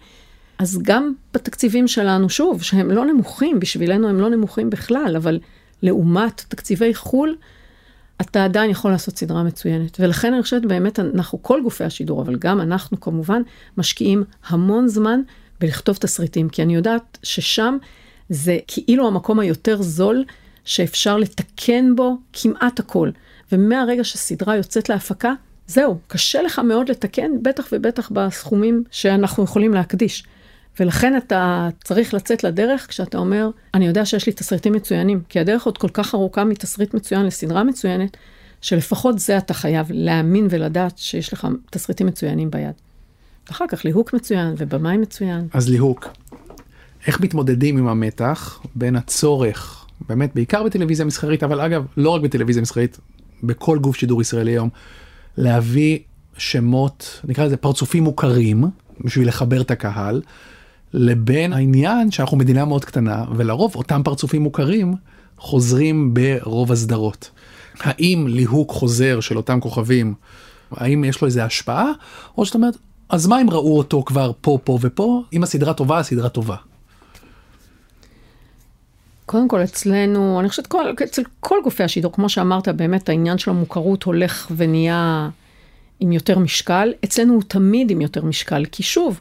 אז 0.59 0.79
גם 0.83 1.13
בתקציבים 1.35 1.89
שלנו, 1.89 2.29
שוב, 2.29 2.63
שהם 2.63 2.91
לא 2.91 3.05
נמוכים, 3.05 3.61
בשבילנו 3.61 4.09
הם 4.09 4.21
לא 4.21 4.31
נמוכים 4.31 4.71
בכלל, 4.71 5.15
אבל 5.17 5.39
לעומת 5.83 6.45
תקציבי 6.49 6.95
חו"ל, 6.95 7.37
אתה 8.21 8.45
עדיין 8.45 8.71
יכול 8.71 8.91
לעשות 8.91 9.19
סדרה 9.19 9.43
מצוינת. 9.43 9.97
ולכן 10.01 10.33
אני 10.35 10.43
חושבת 10.43 10.63
באמת, 10.63 10.99
אנחנו, 10.99 11.43
כל 11.43 11.61
גופי 11.63 11.85
השידור, 11.85 12.23
אבל 12.23 12.37
גם 12.37 12.61
אנחנו 12.61 13.01
כמובן, 13.01 13.43
משקיעים 13.79 14.25
המון 14.49 14.89
זמן 14.89 15.21
בלכתוב 15.61 15.97
תסריטים, 15.97 16.49
כי 16.49 16.63
אני 16.63 16.75
יודעת 16.75 17.19
ששם 17.23 17.77
זה 18.29 18.59
כאילו 18.67 19.07
המקום 19.07 19.41
היותר 19.41 19.83
זול 19.83 20.25
שאפשר 20.65 21.17
לתקן 21.17 21.97
בו 21.97 22.17
כמעט 22.33 22.81
הכל. 22.81 23.11
ומהרגע 23.53 24.05
שסדרה 24.05 24.57
יוצאת 24.57 24.89
להפקה, 24.89 25.33
זהו, 25.67 25.99
קשה 26.07 26.43
לך 26.43 26.59
מאוד 26.59 26.91
לתקן, 26.91 27.31
בטח 27.43 27.69
ובטח 27.73 28.11
בסכומים 28.11 28.85
שאנחנו 28.91 29.45
יכולים 29.45 29.75
להקדיש. 29.75 30.25
ולכן 30.81 31.17
אתה 31.17 31.69
צריך 31.85 32.15
לצאת 32.15 32.45
לדרך 32.45 32.87
כשאתה 32.89 33.19
אומר, 33.19 33.51
אני 33.75 33.87
יודע 33.87 34.05
שיש 34.05 34.27
לי 34.27 34.33
תסריטים 34.33 34.73
מצוינים, 34.73 35.21
כי 35.29 35.41
הדרך 35.41 35.67
עוד 35.67 35.79
כל 35.79 35.89
כך 35.89 36.15
ארוכה 36.15 36.45
מתסריט 36.45 36.95
מצוין 36.95 37.27
לסדרה 37.27 37.65
מצוינת, 37.65 38.17
שלפחות 38.61 39.19
זה 39.19 39.39
אתה 39.39 39.55
חייב 39.55 39.87
להאמין 39.91 40.47
ולדעת 40.51 40.99
שיש 40.99 41.33
לך 41.33 41.49
תסריטים 41.71 42.07
מצוינים 42.07 42.51
ביד. 42.51 42.75
אחר 43.51 43.65
כך 43.69 43.85
ליהוק 43.85 44.15
מצוין 44.15 44.55
ובמאי 44.59 44.97
מצוין. 44.97 45.49
אז 45.53 45.69
ליהוק, 45.69 46.09
איך 47.07 47.21
מתמודדים 47.21 47.79
עם 47.79 47.89
המתח 47.89 48.61
בין 48.75 48.97
הצורך, 48.97 49.87
באמת 50.09 50.35
בעיקר 50.35 50.63
בטלוויזיה 50.63 51.07
מסחרית, 51.07 51.43
אבל 51.43 51.61
אגב, 51.61 51.85
לא 51.97 52.11
רק 52.11 52.23
בטלוויזיה 52.23 52.63
מסחרית, 52.63 52.99
בכל 53.43 53.79
גוף 53.79 53.97
שידור 53.97 54.21
ישראלי 54.21 54.51
היום, 54.51 54.69
להביא 55.37 55.99
שמות, 56.37 57.21
נקרא 57.25 57.45
לזה 57.45 57.57
פרצופים 57.57 58.05
מוכרים, 58.05 58.65
בשביל 59.01 59.29
לחבר 59.29 59.61
את 59.61 59.71
הקהל, 59.71 60.23
לבין 60.93 61.53
העניין 61.53 62.11
שאנחנו 62.11 62.37
מדינה 62.37 62.65
מאוד 62.65 62.85
קטנה, 62.85 63.25
ולרוב 63.37 63.75
אותם 63.75 64.01
פרצופים 64.05 64.43
מוכרים 64.43 64.95
חוזרים 65.39 66.15
ברוב 66.15 66.73
הסדרות. 66.73 67.31
האם 67.81 68.27
ליהוק 68.29 68.71
חוזר 68.71 69.21
של 69.21 69.37
אותם 69.37 69.61
כוכבים, 69.61 70.15
האם 70.71 71.05
יש 71.05 71.21
לו 71.21 71.27
איזה 71.27 71.45
השפעה, 71.45 71.93
או 72.39 72.45
זאת 72.45 72.55
אומרת, 72.55 72.77
אז 73.09 73.27
מה 73.27 73.41
אם 73.41 73.51
ראו 73.51 73.79
אותו 73.79 74.03
כבר 74.03 74.33
פה, 74.41 74.59
פה 74.65 74.79
ופה, 74.81 75.23
אם 75.33 75.43
הסדרה 75.43 75.75
טובה, 75.75 75.99
הסדרה 75.99 76.29
טובה. 76.29 76.57
קודם 79.27 79.49
כל 79.49 79.63
אצלנו, 79.65 80.41
אני 80.41 80.49
חושבת 80.49 80.67
כל, 80.67 80.85
אצל 81.05 81.23
כל 81.41 81.57
גופי 81.65 81.85
השידור, 81.85 82.13
כמו 82.13 82.29
שאמרת, 82.29 82.69
באמת 82.69 83.09
העניין 83.09 83.39
של 83.39 83.51
המוכרות 83.51 84.03
הולך 84.03 84.53
ונהיה 84.57 85.29
עם 86.01 86.13
יותר 86.13 86.39
משקל. 86.39 86.93
אצלנו 87.05 87.35
הוא 87.35 87.43
תמיד 87.49 87.91
עם 87.91 88.01
יותר 88.01 88.25
משקל, 88.25 88.65
כי 88.73 88.83
שוב, 88.83 89.21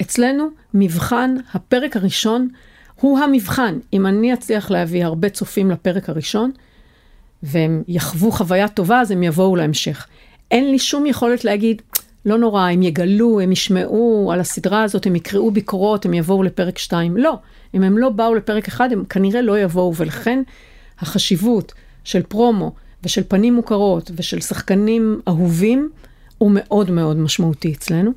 אצלנו 0.00 0.48
מבחן 0.74 1.36
הפרק 1.54 1.96
הראשון 1.96 2.48
הוא 3.00 3.18
המבחן. 3.18 3.78
אם 3.92 4.06
אני 4.06 4.34
אצליח 4.34 4.70
להביא 4.70 5.04
הרבה 5.04 5.28
צופים 5.28 5.70
לפרק 5.70 6.08
הראשון, 6.08 6.50
והם 7.42 7.82
יחוו 7.88 8.32
חוויה 8.32 8.68
טובה, 8.68 9.00
אז 9.00 9.10
הם 9.10 9.22
יבואו 9.22 9.56
להמשך. 9.56 10.06
אין 10.50 10.70
לי 10.70 10.78
שום 10.78 11.06
יכולת 11.06 11.44
להגיד, 11.44 11.82
לא 12.26 12.38
נורא, 12.38 12.68
הם 12.68 12.82
יגלו, 12.82 13.40
הם 13.40 13.52
ישמעו 13.52 14.30
על 14.32 14.40
הסדרה 14.40 14.82
הזאת, 14.82 15.06
הם 15.06 15.16
יקראו 15.16 15.50
ביקורות, 15.50 16.04
הם 16.04 16.14
יבואו 16.14 16.42
לפרק 16.42 16.78
2. 16.78 17.16
לא, 17.16 17.38
אם 17.74 17.82
הם 17.82 17.98
לא 17.98 18.08
באו 18.08 18.34
לפרק 18.34 18.68
1, 18.68 18.92
הם 18.92 19.04
כנראה 19.04 19.42
לא 19.42 19.58
יבואו, 19.58 19.94
ולכן 19.96 20.42
החשיבות 20.98 21.72
של 22.04 22.22
פרומו 22.22 22.72
ושל 23.04 23.22
פנים 23.28 23.54
מוכרות 23.54 24.10
ושל 24.16 24.40
שחקנים 24.40 25.20
אהובים 25.28 25.90
הוא 26.38 26.50
מאוד 26.54 26.90
מאוד 26.90 27.16
משמעותי 27.16 27.72
אצלנו. 27.72 28.10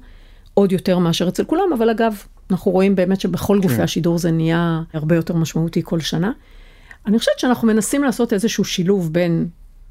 עוד 0.54 0.72
יותר 0.72 1.00
מאשר 1.00 1.28
אצל 1.28 1.44
כולם, 1.44 1.74
אבל 1.78 1.90
אגב, 1.90 2.24
אנחנו 2.52 2.72
רואים 2.72 2.96
באמת 2.96 3.22
שבכל 3.22 3.60
גופי 3.62 3.76
כן. 3.76 3.82
השידור 3.82 4.18
זה 4.18 4.32
נהיה 4.32 4.82
הרבה 4.94 5.16
יותר 5.16 5.36
משמעותי 5.36 5.82
כל 5.84 6.00
שנה. 6.00 6.32
אני 7.06 7.20
חושבת 7.20 7.40
שאנחנו 7.40 7.68
מנסים 7.68 8.04
לעשות 8.04 8.34
איזשהו 8.34 8.66
שילוב 8.66 9.14
בין, 9.14 9.48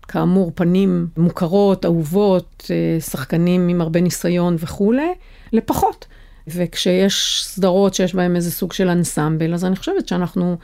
כאמור, 0.08 0.52
פנים 0.54 1.06
מוכרות, 1.16 1.84
אהובות, 1.84 2.70
אה, 2.70 3.00
שחקנים 3.00 3.68
עם 3.68 3.80
הרבה 3.80 4.00
ניסיון 4.00 4.56
וכולי, 4.58 5.12
לפחות. 5.52 6.06
וכשיש 6.48 7.44
סדרות 7.46 7.94
שיש 7.94 8.14
בהן 8.14 8.36
איזה 8.36 8.50
סוג 8.50 8.72
של 8.72 8.88
אנסמבל, 8.88 9.54
אז 9.54 9.64
אני 9.64 9.76
חושבת 9.76 10.08
שאנחנו 10.08 10.56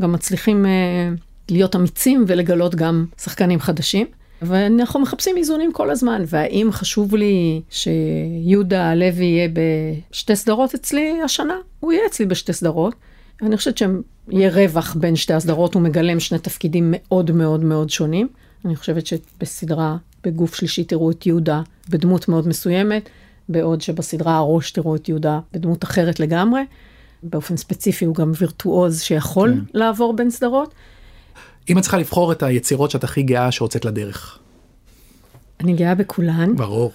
גם 0.00 0.12
מצליחים 0.12 0.66
אה, 0.66 0.70
להיות 1.50 1.76
אמיצים 1.76 2.24
ולגלות 2.26 2.74
גם 2.74 3.06
שחקנים 3.18 3.60
חדשים. 3.60 4.06
ואנחנו 4.42 5.00
מחפשים 5.00 5.36
איזונים 5.36 5.72
כל 5.72 5.90
הזמן, 5.90 6.22
והאם 6.26 6.68
חשוב 6.72 7.14
לי 7.14 7.62
שיהודה 7.70 8.90
הלוי 8.90 9.24
יהיה 9.24 9.48
בשתי 10.10 10.36
סדרות 10.36 10.74
אצלי 10.74 11.22
השנה? 11.24 11.56
הוא 11.80 11.92
יהיה 11.92 12.06
אצלי 12.06 12.26
בשתי 12.26 12.52
סדרות. 12.52 12.94
אני 13.42 13.56
חושבת 13.56 13.78
שיהיה 13.78 14.50
רווח 14.50 14.94
בין 14.94 15.16
שתי 15.16 15.34
הסדרות, 15.34 15.74
הוא 15.74 15.82
מגלם 15.82 16.20
שני 16.20 16.38
תפקידים 16.38 16.94
מאוד 16.96 17.30
מאוד 17.30 17.64
מאוד 17.64 17.90
שונים. 17.90 18.28
אני 18.64 18.76
חושבת 18.76 19.06
שבסדרה, 19.06 19.96
בגוף 20.24 20.54
שלישי 20.54 20.84
תראו 20.84 21.10
את 21.10 21.26
יהודה 21.26 21.62
בדמות 21.88 22.28
מאוד 22.28 22.48
מסוימת, 22.48 23.08
בעוד 23.48 23.80
שבסדרה 23.80 24.36
הראש 24.36 24.70
תראו 24.70 24.96
את 24.96 25.08
יהודה 25.08 25.40
בדמות 25.52 25.84
אחרת 25.84 26.20
לגמרי. 26.20 26.62
באופן 27.22 27.56
ספציפי 27.56 28.04
הוא 28.04 28.14
גם 28.14 28.32
וירטואוז 28.38 29.00
שיכול 29.00 29.54
כן. 29.54 29.78
לעבור 29.78 30.16
בין 30.16 30.30
סדרות. 30.30 30.74
אם 31.70 31.78
את 31.78 31.82
צריכה 31.82 31.98
לבחור 31.98 32.32
את 32.32 32.42
היצירות 32.42 32.90
שאת 32.90 33.04
הכי 33.04 33.22
גאה 33.22 33.52
שהוצאת 33.52 33.84
לדרך. 33.84 34.38
אני 35.60 35.72
גאה 35.72 35.94
בכולן. 35.94 36.56
ברור. 36.56 36.92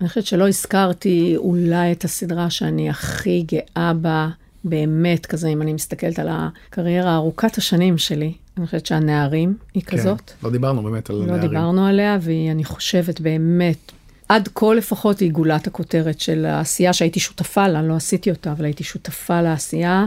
אני 0.00 0.08
חושבת 0.08 0.26
שלא 0.26 0.48
הזכרתי 0.48 1.34
אולי 1.36 1.92
את 1.92 2.04
הסדרה 2.04 2.50
שאני 2.50 2.90
הכי 2.90 3.44
גאה 3.52 3.92
בה, 3.94 4.28
באמת, 4.64 5.26
כזה, 5.26 5.48
אם 5.48 5.62
אני 5.62 5.72
מסתכלת 5.72 6.18
על 6.18 6.28
הקריירה 6.30 7.14
ארוכת 7.14 7.58
השנים 7.58 7.98
שלי. 7.98 8.32
אני 8.56 8.66
חושבת 8.66 8.86
שהנערים 8.86 9.56
היא 9.74 9.82
כן, 9.82 9.96
כזאת. 9.96 10.32
לא 10.42 10.50
דיברנו 10.50 10.82
באמת 10.82 11.10
על 11.10 11.16
לא 11.16 11.26
נערים. 11.26 11.42
לא 11.42 11.48
דיברנו 11.48 11.86
עליה, 11.86 12.18
והיא, 12.20 12.50
אני 12.50 12.64
חושבת, 12.64 13.20
באמת, 13.20 13.92
עד 14.28 14.48
כה 14.54 14.74
לפחות 14.74 15.20
היא 15.20 15.32
גולת 15.32 15.66
הכותרת 15.66 16.20
של 16.20 16.44
העשייה 16.46 16.92
שהייתי 16.92 17.20
שותפה 17.20 17.68
לה, 17.68 17.82
לא 17.82 17.94
עשיתי 17.94 18.30
אותה, 18.30 18.52
אבל 18.52 18.64
הייתי 18.64 18.84
שותפה 18.84 19.42
לעשייה. 19.42 20.06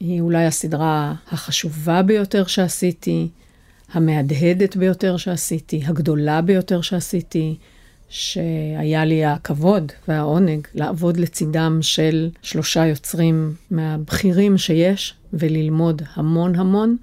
היא 0.00 0.20
אולי 0.20 0.46
הסדרה 0.46 1.14
החשובה 1.32 2.02
ביותר 2.02 2.46
שעשיתי, 2.46 3.28
המהדהדת 3.92 4.76
ביותר 4.76 5.16
שעשיתי, 5.16 5.82
הגדולה 5.86 6.40
ביותר 6.40 6.80
שעשיתי, 6.80 7.56
שהיה 8.08 9.04
לי 9.04 9.24
הכבוד 9.24 9.92
והעונג 10.08 10.66
לעבוד 10.74 11.16
לצידם 11.16 11.78
של 11.82 12.30
שלושה 12.42 12.86
יוצרים 12.86 13.54
מהבכירים 13.70 14.58
שיש, 14.58 15.14
וללמוד 15.32 16.02
המון 16.14 16.54
המון. 16.54 16.96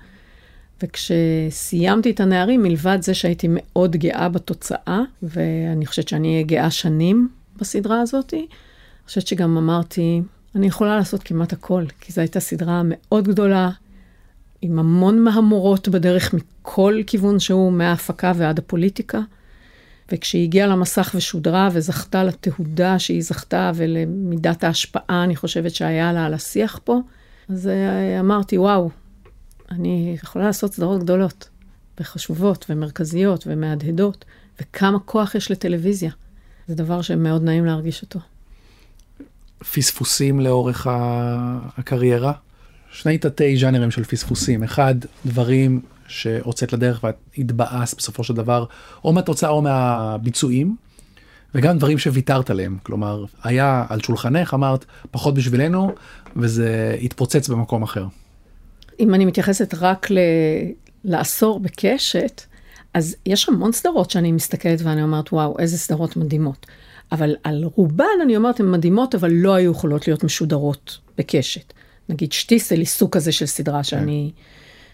וכשסיימתי 0.83 2.11
את 2.11 2.19
הנערים, 2.19 2.63
מלבד 2.63 2.97
זה 3.01 3.13
שהייתי 3.13 3.47
מאוד 3.49 3.95
גאה 3.95 4.29
בתוצאה, 4.29 5.01
ואני 5.23 5.85
חושבת 5.85 6.07
שאני 6.07 6.33
אהיה 6.33 6.43
גאה 6.43 6.71
שנים 6.71 7.29
בסדרה 7.57 8.01
הזאת, 8.01 8.33
אני 8.33 8.45
חושבת 9.05 9.27
שגם 9.27 9.57
אמרתי, 9.57 10.21
אני 10.55 10.67
יכולה 10.67 10.95
לעשות 10.97 11.23
כמעט 11.23 11.53
הכל, 11.53 11.85
כי 11.99 12.11
זו 12.11 12.21
הייתה 12.21 12.39
סדרה 12.39 12.81
מאוד 12.85 13.27
גדולה, 13.27 13.69
עם 14.61 14.79
המון 14.79 15.23
מהמורות 15.23 15.89
בדרך 15.89 16.33
מכל 16.33 16.99
כיוון 17.07 17.39
שהוא, 17.39 17.71
מההפקה 17.71 18.31
ועד 18.35 18.59
הפוליטיקה. 18.59 19.21
וכשהיא 20.11 20.43
הגיעה 20.43 20.67
למסך 20.67 21.11
ושודרה 21.15 21.69
וזכתה 21.73 22.23
לתהודה 22.23 22.99
שהיא 22.99 23.23
זכתה 23.23 23.71
ולמידת 23.75 24.63
ההשפעה, 24.63 25.23
אני 25.23 25.35
חושבת 25.35 25.75
שהיה 25.75 26.13
לה 26.13 26.25
על 26.25 26.33
השיח 26.33 26.79
פה, 26.83 26.99
אז 27.49 27.67
אה, 27.67 28.19
אמרתי, 28.19 28.57
וואו, 28.57 28.89
אני 29.71 30.17
יכולה 30.23 30.45
לעשות 30.45 30.73
סדרות 30.73 31.03
גדולות, 31.03 31.49
וחשובות, 31.99 32.65
ומרכזיות, 32.69 33.43
ומהדהדות, 33.47 34.25
וכמה 34.61 34.99
כוח 34.99 35.35
יש 35.35 35.51
לטלוויזיה. 35.51 36.11
זה 36.67 36.75
דבר 36.75 37.01
שמאוד 37.01 37.43
נעים 37.43 37.65
להרגיש 37.65 38.01
אותו. 38.01 38.19
פספוסים 39.73 40.39
לאורך 40.39 40.87
הקריירה? 41.77 42.33
שני 42.91 43.17
תתי 43.17 43.57
ז'אנרים 43.57 43.91
של 43.91 44.03
פספוסים. 44.03 44.63
אחד, 44.63 44.95
דברים 45.25 45.81
שהוצאת 46.07 46.73
לדרך 46.73 47.03
ואת 47.03 47.15
התבאסת 47.37 47.97
בסופו 47.97 48.23
של 48.23 48.33
דבר, 48.33 48.65
או 49.03 49.13
מהתוצאה 49.13 49.49
או 49.49 49.61
מהביצועים, 49.61 50.75
וגם 51.55 51.77
דברים 51.77 51.97
שוויתרת 51.97 52.49
עליהם. 52.49 52.77
כלומר, 52.83 53.25
היה 53.43 53.85
על 53.89 54.01
שולחנך, 54.01 54.53
אמרת, 54.53 54.85
פחות 55.11 55.33
בשבילנו, 55.33 55.91
וזה 56.35 56.97
התפוצץ 57.01 57.49
במקום 57.49 57.83
אחר. 57.83 58.05
אם 58.99 59.13
אני 59.13 59.25
מתייחסת 59.25 59.73
רק 59.77 60.11
ל... 60.11 60.17
לעשור 61.03 61.59
בקשת, 61.59 62.41
אז 62.93 63.15
יש 63.25 63.49
המון 63.49 63.71
סדרות 63.71 64.11
שאני 64.11 64.31
מסתכלת 64.31 64.81
ואני 64.81 65.03
אומרת, 65.03 65.33
וואו, 65.33 65.55
איזה 65.59 65.77
סדרות 65.77 66.17
מדהימות. 66.17 66.65
אבל 67.11 67.35
על 67.43 67.63
רובן 67.75 68.05
אני 68.23 68.37
אומרת, 68.37 68.59
הן 68.59 68.71
מדהימות, 68.71 69.15
אבל 69.15 69.31
לא 69.31 69.53
היו 69.53 69.71
יכולות 69.71 70.07
להיות 70.07 70.23
משודרות 70.23 70.97
בקשת. 71.17 71.73
נגיד 72.09 72.31
שטיסל 72.31 72.75
היא 72.77 72.85
סוג 72.85 73.11
כזה 73.11 73.31
של 73.31 73.45
סדרה 73.45 73.83
שאני 73.83 74.31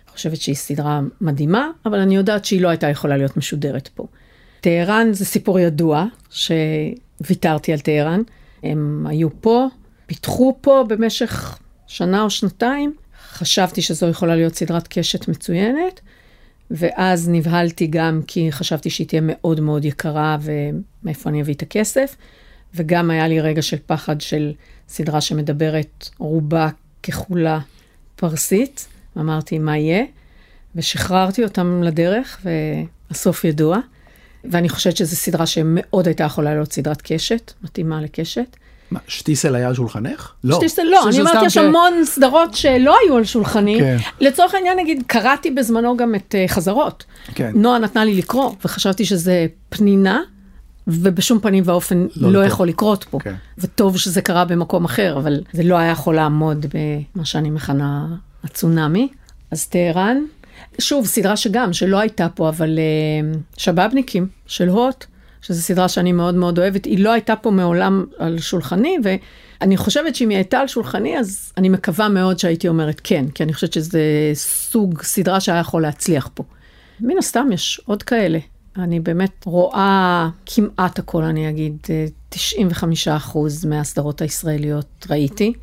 חושבת 0.07 0.41
שהיא 0.41 0.55
סדרה 0.55 1.01
מדהימה, 1.22 1.70
אבל 1.86 1.99
אני 1.99 2.15
יודעת 2.15 2.45
שהיא 2.45 2.61
לא 2.61 2.70
הייתה 2.70 2.88
יכולה 2.89 3.18
להיות 3.18 3.38
משודרת 3.38 3.88
פה. 3.88 4.07
טהרן 4.61 5.13
זה 5.13 5.26
סיפור 5.26 5.59
ידוע, 5.59 6.05
שוויתרתי 6.30 7.74
על 7.74 7.80
טהרן. 7.80 8.22
הם 8.63 9.05
היו 9.09 9.30
פה, 9.41 9.68
פיתחו 10.05 10.57
פה 10.61 10.86
במשך 10.88 11.59
שנה 11.88 12.22
או 12.22 12.30
שנתיים, 12.30 12.93
חשבתי 13.30 13.82
שזו 13.82 14.07
יכולה 14.07 14.36
להיות 14.36 14.55
סדרת 14.55 14.88
קשת 14.88 15.28
מצוינת, 15.28 16.01
ואז 16.72 17.30
נבהלתי 17.30 17.88
גם 17.88 18.22
כי 18.28 18.51
חשבתי 18.51 18.89
שהיא 18.89 19.07
תהיה 19.07 19.22
מאוד 19.24 19.59
מאוד 19.59 19.86
יקרה 19.86 20.38
ומאיפה 20.41 21.30
אני 21.30 21.41
אביא 21.41 21.53
את 21.53 21.61
הכסף, 21.61 22.15
וגם 22.76 23.11
היה 23.11 23.28
לי 23.28 23.41
רגע 23.41 23.61
של 23.61 23.78
פחד 23.86 24.22
של 24.22 24.53
סדרה 24.89 25.22
שמדברת 25.22 26.09
רובה 26.18 26.70
ככולה 27.03 27.59
פרסית, 28.15 28.88
אמרתי 29.18 29.59
מה 29.59 29.78
יהיה, 29.78 30.03
ושחררתי 30.76 31.43
אותם 31.43 31.84
לדרך, 31.84 32.45
והסוף 33.11 33.43
ידוע. 33.43 33.80
ואני 34.51 34.70
חושבת 34.70 34.97
שזו 34.97 35.15
סדרה 35.15 35.45
שמאוד 35.45 36.07
הייתה 36.07 36.24
יכולה 36.24 36.53
להיות 36.53 36.74
סדרת 36.74 37.01
קשת, 37.01 37.53
מתאימה 37.63 38.01
לקשת. 38.01 38.57
מה, 38.92 39.00
שטיסל 39.08 39.56
היה 39.56 39.68
על 39.68 39.74
שולחנך? 39.74 40.32
לא. 40.44 40.56
שטיסל 40.56 40.84
לא, 40.84 41.10
אני 41.10 41.20
אומרת, 41.20 41.44
יש 41.46 41.58
המון 41.58 41.94
סדרות 42.06 42.54
שלא 42.54 42.96
היו 43.04 43.18
על 43.18 43.24
שולחני. 43.24 43.80
כן. 43.80 43.98
לצורך 44.20 44.54
העניין, 44.54 44.80
נגיד, 44.80 45.04
קראתי 45.08 45.52
בזמנו 45.52 45.98
גם 45.98 46.16
את 46.16 46.36
uh, 46.36 46.52
חזרות. 46.52 47.04
כן. 47.36 47.52
נועה 47.56 47.80
נתנה 47.80 48.06
לי 48.06 48.16
לקרוא, 48.16 48.52
וחשבתי 48.66 49.06
שזה 49.06 49.46
פנינה, 49.70 50.22
ובשום 50.88 51.40
פנים 51.40 51.64
ואופן 51.68 52.08
לא, 52.16 52.32
לא 52.32 52.46
יכול 52.46 52.68
לקרות 52.68 53.04
פה. 53.04 53.20
כן. 53.20 53.36
וטוב 53.58 53.98
שזה 53.98 54.22
קרה 54.22 54.46
במקום 54.46 54.86
אחר, 54.86 55.18
אבל 55.18 55.42
זה 55.54 55.64
לא 55.64 55.76
היה 55.76 55.92
יכול 55.92 56.16
לעמוד 56.16 56.66
במה 56.74 57.26
שאני 57.26 57.50
מכנה 57.50 58.08
הצונאמי. 58.44 59.08
אז 59.52 59.68
טהרן, 59.68 60.18
שוב, 60.80 61.06
סדרה 61.06 61.38
שגם, 61.38 61.74
שלא 61.74 62.00
הייתה 62.00 62.28
פה, 62.36 62.50
אבל 62.50 62.80
uh, 62.80 63.38
שבאבניקים 63.58 64.28
של 64.48 64.70
הוט. 64.70 65.06
שזו 65.48 65.62
סדרה 65.62 65.89
שאני 65.89 66.12
מאוד 66.12 66.36
מאוד 66.36 66.60
אוהבת, 66.60 66.86
היא 66.86 67.00
לא 67.00 67.12
הייתה 67.12 67.36
פה 67.36 67.52
מעולם 67.52 68.06
על 68.18 68.39
שולחני, 68.39 68.98
ואני 69.04 69.78
חושבת 69.78 70.16
שאם 70.16 70.30
היא 70.30 70.38
הייתה 70.38 70.60
על 70.60 70.68
שולחני, 70.68 71.20
אז 71.20 71.54
אני 71.58 71.70
מקווה 71.70 72.10
מאוד 72.10 72.39
שהייתי 72.39 72.68
אומרת 72.68 73.02
כן, 73.04 73.26
כי 73.34 73.43
אני 73.43 73.54
חושבת 73.54 73.74
שזה 73.74 74.02
סוג 74.34 75.02
סדרה 75.02 75.39
שהיה 75.39 75.60
יכול 75.60 75.82
להצליח 75.82 76.30
פה. 76.34 76.43
מן 77.00 77.18
הסתם 77.18 77.50
יש 77.54 77.82
עוד 77.86 78.04
כאלה. 78.04 78.39
אני 78.78 79.00
באמת 79.00 79.45
רואה 79.45 80.30
כמעט 80.45 81.00
הכל, 81.00 81.24
אני 81.24 81.50
אגיד, 81.50 81.78
95 82.30 83.08
אחוז 83.08 83.66
מהסדרות 83.66 84.22
הישראליות 84.22 85.06
ראיתי. 85.10 85.54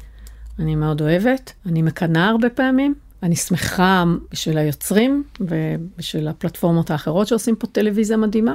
אני 0.59 0.75
מאוד 0.75 1.01
אוהבת, 1.01 1.53
אני 1.67 1.83
מקנאה 1.83 2.29
הרבה 2.29 2.51
פעמים. 2.51 2.95
אני 3.23 3.37
שמחה 3.37 4.05
בשביל 4.33 4.59
היוצרים 4.59 5.25
ובשביל 5.41 6.29
הפלטפורמות 6.29 6.91
האחרות 6.91 7.27
שעושים 7.27 7.57
פה 7.57 7.67
טלוויזיה 7.67 8.17
מדהימה. 8.17 8.55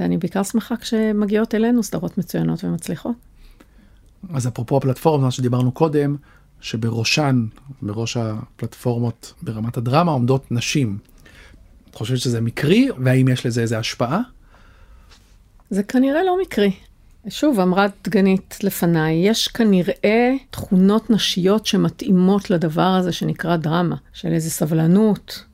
ואני 0.00 0.18
בעיקר 0.18 0.42
שמחה 0.42 0.76
כשמגיעות 0.76 1.54
אלינו 1.54 1.82
סדרות 1.82 2.18
מצוינות 2.18 2.64
ומצליחות. 2.64 3.16
אז 4.34 4.48
אפרופו 4.48 4.76
הפלטפורמה 4.76 5.30
שדיברנו 5.30 5.72
קודם, 5.72 6.16
שבראשן, 6.60 7.46
בראש 7.82 8.16
הפלטפורמות 8.16 9.34
ברמת 9.42 9.76
הדרמה 9.76 10.12
עומדות 10.12 10.52
נשים. 10.52 10.98
את 11.90 11.94
חושבת 11.94 12.18
שזה 12.18 12.40
מקרי, 12.40 12.88
והאם 13.04 13.28
יש 13.28 13.46
לזה 13.46 13.60
איזה 13.62 13.78
השפעה? 13.78 14.20
זה 15.70 15.82
כנראה 15.82 16.24
לא 16.24 16.36
מקרי. 16.42 16.72
שוב, 17.28 17.60
אמרה 17.60 17.86
דגנית 18.04 18.58
לפניי, 18.62 19.28
יש 19.28 19.48
כנראה 19.48 20.34
תכונות 20.50 21.10
נשיות 21.10 21.66
שמתאימות 21.66 22.50
לדבר 22.50 22.82
הזה 22.82 23.12
שנקרא 23.12 23.56
דרמה, 23.56 23.96
של 24.12 24.28
איזה 24.32 24.50
סבלנות, 24.50 25.44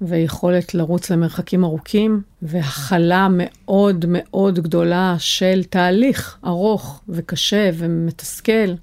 ויכולת 0.00 0.74
לרוץ 0.74 1.10
למרחקים 1.10 1.64
ארוכים, 1.64 2.22
והכלה 2.42 3.28
מאוד 3.30 4.04
מאוד 4.08 4.58
גדולה 4.58 5.16
של 5.18 5.64
תהליך 5.64 6.38
ארוך 6.44 7.02
וקשה 7.08 7.70
ומתסכל, 7.74 8.74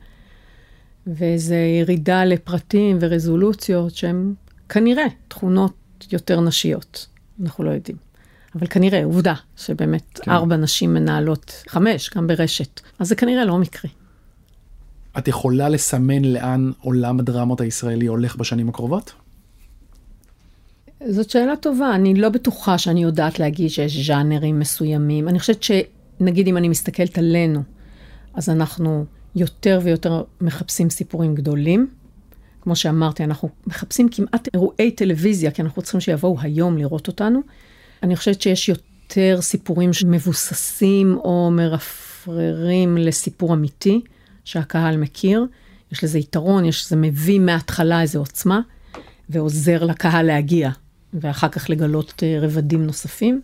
ואיזו 1.08 1.56
ירידה 1.56 2.26
לפרטים 2.26 2.98
ורזולוציות 3.02 3.96
שהן 3.96 4.34
כנראה 4.70 5.06
תכונות 5.28 6.08
יותר 6.12 6.42
נשיות, 6.42 7.08
אנחנו 7.42 7.64
לא 7.64 7.72
יודעים. 7.72 7.98
אבל 8.56 8.68
כנראה, 8.68 9.04
עובדה, 9.04 9.34
שבאמת 9.58 10.20
כן. 10.24 10.32
ארבע 10.32 10.58
נשים 10.58 10.94
מנהלות, 10.94 11.64
חמש, 11.68 12.10
גם 12.16 12.28
ברשת, 12.28 12.82
אז 13.00 13.08
זה 13.08 13.16
כנראה 13.16 13.46
לא 13.46 13.58
מקרי. 13.58 13.90
את 15.18 15.28
יכולה 15.28 15.70
לסמן 15.70 16.26
לאן 16.26 16.72
עולם 16.80 17.20
הדרמות 17.20 17.62
הישראלי 17.62 18.06
הולך 18.06 18.36
בשנים 18.36 18.70
הקרובות? 18.70 19.14
זאת 21.08 21.30
שאלה 21.30 21.56
טובה, 21.56 21.96
אני 21.96 22.14
לא 22.14 22.30
בטוחה 22.30 22.78
שאני 22.78 23.04
יודעת 23.04 23.40
להגיד 23.40 23.70
שיש 23.70 24.08
ז'אנרים 24.08 24.60
מסוימים. 24.60 25.30
אני 25.30 25.40
חושבת 25.40 25.64
שנגיד 25.64 26.48
אם 26.48 26.58
אני 26.58 26.70
מסתכלת 26.70 27.18
עלינו, 27.18 27.64
אז 28.34 28.50
אנחנו 28.50 29.06
יותר 29.36 29.80
ויותר 29.84 30.24
מחפשים 30.42 30.90
סיפורים 30.90 31.36
גדולים. 31.36 31.88
כמו 32.62 32.76
שאמרתי, 32.76 33.24
אנחנו 33.24 33.50
מחפשים 33.68 34.10
כמעט 34.10 34.48
אירועי 34.54 34.92
טלוויזיה, 34.92 35.52
כי 35.52 35.62
אנחנו 35.62 35.82
צריכים 35.82 36.02
שיבואו 36.02 36.38
היום 36.42 36.78
לראות 36.78 37.08
אותנו. 37.08 37.40
אני 38.04 38.16
חושבת 38.16 38.42
שיש 38.42 38.70
יותר 38.70 39.42
סיפורים 39.42 39.94
שמבוססים 39.94 41.18
או 41.18 41.52
מרפררים 41.52 42.98
לסיפור 42.98 43.54
אמיתי, 43.54 44.02
שהקהל 44.46 44.98
מכיר. 44.98 45.46
יש 45.92 46.04
לזה 46.04 46.20
יתרון, 46.20 46.66
יש, 46.66 46.90
זה 46.90 46.96
מביא 46.96 47.40
מההתחלה 47.40 48.02
איזו 48.02 48.20
עוצמה, 48.20 48.62
ועוזר 49.30 49.84
לקהל 49.84 50.26
להגיע 50.26 50.70
ואחר 51.14 51.50
כך 51.50 51.70
לגלות 51.70 52.24
אה, 52.24 52.38
רבדים 52.42 52.86
נוספים. 52.86 53.42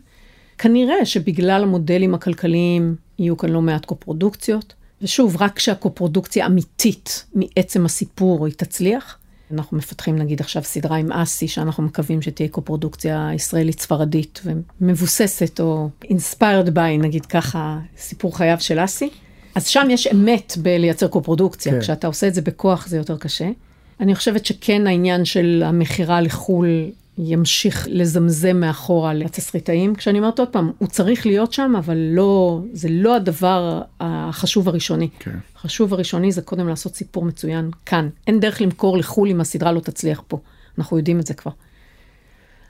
כנראה 0.57 1.05
שבגלל 1.05 1.63
המודלים 1.63 2.13
הכלכליים 2.13 2.95
יהיו 3.19 3.37
כאן 3.37 3.49
לא 3.49 3.61
מעט 3.61 3.85
קופרודוקציות, 3.85 4.73
ושוב, 5.01 5.41
רק 5.41 5.55
כשהקופרודוקציה 5.55 6.45
אמיתית 6.45 7.25
מעצם 7.35 7.85
הסיפור 7.85 8.45
היא 8.45 8.53
תצליח. 8.57 9.17
אנחנו 9.53 9.77
מפתחים 9.77 10.15
נגיד 10.15 10.41
עכשיו 10.41 10.63
סדרה 10.63 10.97
עם 10.97 11.11
אסי, 11.11 11.47
שאנחנו 11.47 11.83
מקווים 11.83 12.21
שתהיה 12.21 12.49
קופרודוקציה 12.49 13.29
ישראלית 13.35 13.79
ספרדית 13.79 14.41
ומבוססת 14.81 15.59
או 15.59 15.89
inspired 16.03 16.69
by, 16.75 17.01
נגיד 17.01 17.25
ככה, 17.25 17.79
סיפור 17.97 18.37
חייו 18.37 18.57
של 18.59 18.83
אסי. 18.83 19.09
אז 19.55 19.67
שם 19.67 19.87
יש 19.89 20.07
אמת 20.07 20.53
בלייצר 20.61 21.07
קופרודוקציה, 21.07 21.73
כן. 21.73 21.79
כשאתה 21.79 22.07
עושה 22.07 22.27
את 22.27 22.33
זה 22.33 22.41
בכוח 22.41 22.87
זה 22.87 22.97
יותר 22.97 23.17
קשה. 23.17 23.49
אני 23.99 24.15
חושבת 24.15 24.45
שכן 24.45 24.87
העניין 24.87 25.25
של 25.25 25.63
המכירה 25.65 26.21
לחו"ל 26.21 26.67
ימשיך 27.21 27.87
לזמזם 27.91 28.57
מאחורה 28.59 29.13
לתסריטאים. 29.13 29.95
כשאני 29.95 30.19
אומרת 30.19 30.39
עוד 30.39 30.47
פעם, 30.47 30.71
הוא 30.77 30.87
צריך 30.87 31.25
להיות 31.25 31.53
שם, 31.53 31.73
אבל 31.77 31.97
לא, 31.97 32.61
זה 32.73 32.87
לא 32.91 33.15
הדבר 33.15 33.81
החשוב 33.99 34.67
הראשוני. 34.67 35.09
כן. 35.19 35.37
החשוב 35.55 35.93
הראשוני 35.93 36.31
זה 36.31 36.41
קודם 36.41 36.67
לעשות 36.67 36.95
סיפור 36.95 37.25
מצוין 37.25 37.71
כאן. 37.85 38.09
אין 38.27 38.39
דרך 38.39 38.61
למכור 38.61 38.97
לחו"ל 38.97 39.29
אם 39.29 39.41
הסדרה 39.41 39.71
לא 39.71 39.79
תצליח 39.79 40.21
פה. 40.27 40.39
אנחנו 40.77 40.97
יודעים 40.97 41.19
את 41.19 41.27
זה 41.27 41.33
כבר. 41.33 41.51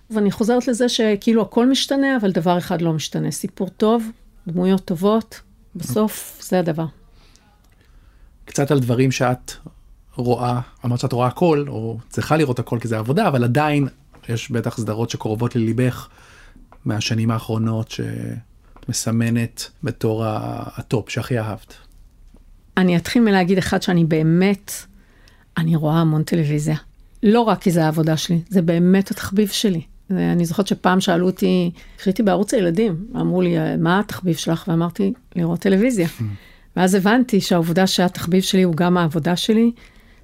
ואני 0.09 0.31
חוזרת 0.31 0.67
לזה 0.67 0.89
שכאילו 0.89 1.41
הכל 1.41 1.69
משתנה, 1.69 2.17
אבל 2.17 2.31
דבר 2.31 2.57
אחד 2.57 2.81
לא 2.81 2.93
משתנה. 2.93 3.31
סיפור 3.31 3.69
טוב, 3.69 4.11
דמויות 4.47 4.85
טובות, 4.85 5.41
בסוף 5.75 6.39
זה 6.41 6.59
הדבר. 6.59 6.85
קצת 8.45 8.71
על 8.71 8.79
דברים 8.79 9.11
שאת 9.11 9.51
רואה, 10.15 10.59
אמרת 10.85 10.99
שאת 10.99 11.13
רואה 11.13 11.27
הכל, 11.27 11.65
או 11.67 11.97
צריכה 12.09 12.37
לראות 12.37 12.59
הכל 12.59 12.79
כי 12.81 12.87
זה 12.87 12.97
עבודה, 12.97 13.27
אבל 13.27 13.43
עדיין 13.43 13.87
יש 14.29 14.51
בטח 14.51 14.77
סדרות 14.77 15.09
שקרובות 15.09 15.55
לליבך 15.55 16.07
מהשנים 16.85 17.31
האחרונות 17.31 17.91
שאת 17.91 18.89
מסמנת 18.89 19.69
בתור 19.83 20.23
הטופ 20.25 21.09
שהכי 21.09 21.39
אהבת. 21.39 21.73
אני 22.77 22.97
אתחיל 22.97 23.21
מלהגיד 23.21 23.57
אחד 23.57 23.81
שאני 23.81 24.05
באמת, 24.05 24.71
אני 25.57 25.75
רואה 25.75 25.95
המון 25.95 26.23
טלוויזיה. 26.23 26.75
לא 27.23 27.41
רק 27.41 27.61
כי 27.61 27.71
זה 27.71 27.85
העבודה 27.85 28.17
שלי, 28.17 28.41
זה 28.49 28.61
באמת 28.61 29.11
התחביב 29.11 29.47
שלי. 29.47 29.81
ואני 30.09 30.45
זוכרת 30.45 30.67
שפעם 30.67 31.01
שאלו 31.01 31.25
אותי, 31.25 31.71
כשהייתי 31.97 32.23
בערוץ 32.23 32.53
הילדים, 32.53 33.05
אמרו 33.15 33.41
לי, 33.41 33.55
מה 33.79 33.99
התחביב 33.99 34.35
שלך? 34.35 34.65
ואמרתי, 34.67 35.13
לראות 35.35 35.59
טלוויזיה. 35.59 36.07
ואז 36.75 36.95
הבנתי 36.95 37.41
שהעובדה 37.41 37.87
שהתחביב 37.87 38.43
שלי 38.43 38.63
הוא 38.63 38.75
גם 38.75 38.97
העבודה 38.97 39.35
שלי, 39.35 39.71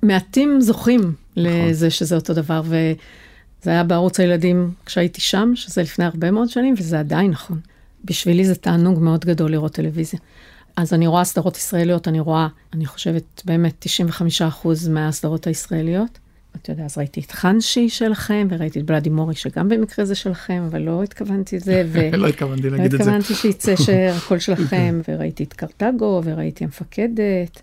מעטים 0.03 0.61
זוכים 0.61 1.01
נכון. 1.01 1.13
לזה 1.35 1.89
שזה 1.89 2.15
אותו 2.15 2.33
דבר, 2.33 2.61
וזה 3.65 3.71
היה 3.71 3.83
בערוץ 3.83 4.19
הילדים 4.19 4.71
כשהייתי 4.85 5.21
שם, 5.21 5.51
שזה 5.55 5.81
לפני 5.81 6.05
הרבה 6.05 6.31
מאוד 6.31 6.49
שנים, 6.49 6.73
וזה 6.77 6.99
עדיין 6.99 7.31
נכון. 7.31 7.59
בשבילי 8.03 8.45
זה 8.45 8.55
תענוג 8.55 8.99
מאוד 8.99 9.25
גדול 9.25 9.51
לראות 9.51 9.71
טלוויזיה. 9.73 10.19
אז 10.75 10.93
אני 10.93 11.07
רואה 11.07 11.23
סדרות 11.23 11.57
ישראליות, 11.57 12.07
אני 12.07 12.19
רואה, 12.19 12.47
אני 12.73 12.85
חושבת, 12.85 13.41
באמת 13.45 13.85
95% 14.63 14.67
מהסדרות 14.89 15.47
הישראליות. 15.47 16.19
אתה 16.55 16.71
יודע, 16.71 16.85
אז 16.85 16.97
ראיתי 16.97 17.21
את 17.21 17.31
חנשי 17.31 17.89
שלכם, 17.89 18.47
וראיתי 18.49 18.79
את 18.79 18.85
בלאדי 18.85 19.09
מורי, 19.09 19.35
שגם 19.35 19.69
במקרה 19.69 20.05
זה 20.05 20.15
שלכם, 20.15 20.63
אבל 20.69 20.81
לא 20.81 21.03
התכוונתי 21.03 21.55
לזה, 21.55 21.83
ו... 21.87 21.99
לא 22.17 22.27
התכוונתי 22.27 22.69
להגיד 22.69 22.85
את 22.85 22.91
זה. 22.91 22.97
לא 22.97 23.03
התכוונתי 23.03 23.35
שיצא 23.35 23.75
שהכל 23.85 24.39
שלכם, 24.39 25.01
וראיתי 25.09 25.43
את 25.43 25.53
קרטגו, 25.53 26.21
וראיתי 26.25 26.63
המפקדת, 26.63 27.61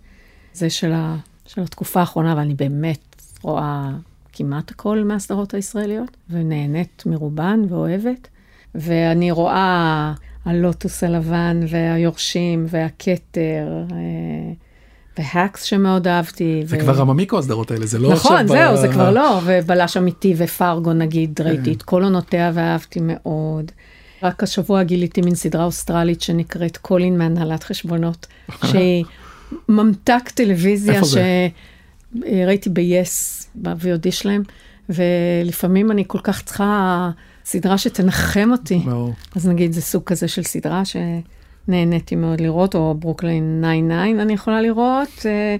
זה 0.54 0.70
של, 0.70 0.92
ה... 0.92 1.16
של 1.46 1.60
התקופה 1.62 2.00
האחרונה, 2.00 2.34
ואני 2.36 2.54
באמת 2.54 3.16
רואה 3.42 3.90
כמעט 4.32 4.70
הכל 4.70 5.04
מהסדרות 5.04 5.54
הישראליות, 5.54 6.16
ונהנית 6.30 7.02
מרובן 7.06 7.60
ואוהבת. 7.68 8.28
ואני 8.74 9.30
רואה 9.30 10.12
הלוטוס 10.44 11.04
הלבן, 11.04 11.60
והיורשים, 11.68 12.66
והכתר, 12.68 13.66
אה, 13.92 14.52
והאקס 15.18 15.62
שמאוד 15.62 16.08
אהבתי. 16.08 16.62
זה 16.66 16.76
ו... 16.76 16.80
כבר 16.80 17.00
עממיקו 17.00 17.38
הסדרות 17.38 17.70
האלה, 17.70 17.86
זה 17.86 17.98
לא 17.98 18.12
נכון, 18.12 18.36
עכשיו... 18.36 18.44
נכון, 18.44 18.56
זהו, 18.56 18.76
ב... 18.76 18.80
זה 18.80 18.88
כבר 18.92 19.10
לא, 19.10 19.40
ובלש 19.44 19.96
אמיתי 19.96 20.34
ופרגו 20.36 20.92
נגיד, 20.92 21.32
כן. 21.36 21.44
ראיתי 21.44 21.72
את 21.72 21.82
כל 21.82 22.02
עונותיה 22.02 22.50
ואהבתי 22.54 23.00
מאוד. 23.02 23.72
רק 24.22 24.42
השבוע 24.42 24.82
גיליתי 24.82 25.20
מין 25.20 25.34
סדרה 25.34 25.64
אוסטרלית 25.64 26.22
שנקראת 26.22 26.76
קולין 26.76 27.18
מהנהלת 27.18 27.62
חשבונות, 27.62 28.26
שהיא 28.70 29.04
ממתק 29.68 30.28
טלוויזיה 30.34 31.00
שראיתי 32.14 32.70
ב-yes, 32.70 33.46
ב-VOD 33.54 34.10
שלהם, 34.10 34.42
ולפעמים 34.88 35.90
אני 35.90 36.04
כל 36.06 36.18
כך 36.22 36.42
צריכה 36.42 37.10
סדרה 37.44 37.78
שתנחם 37.78 38.48
אותי. 38.52 38.78
ברור. 38.78 39.12
אז 39.36 39.48
נגיד 39.48 39.72
זה 39.72 39.80
סוג 39.80 40.02
כזה 40.04 40.28
של 40.28 40.42
סדרה 40.42 40.84
ש... 40.84 40.96
נהניתי 41.68 42.16
מאוד 42.16 42.40
לראות, 42.40 42.74
או 42.74 42.94
Brooklyn 42.94 43.62
99 43.62 44.22
אני 44.22 44.32
יכולה 44.32 44.60
לראות, 44.60 45.26
אה, 45.26 45.56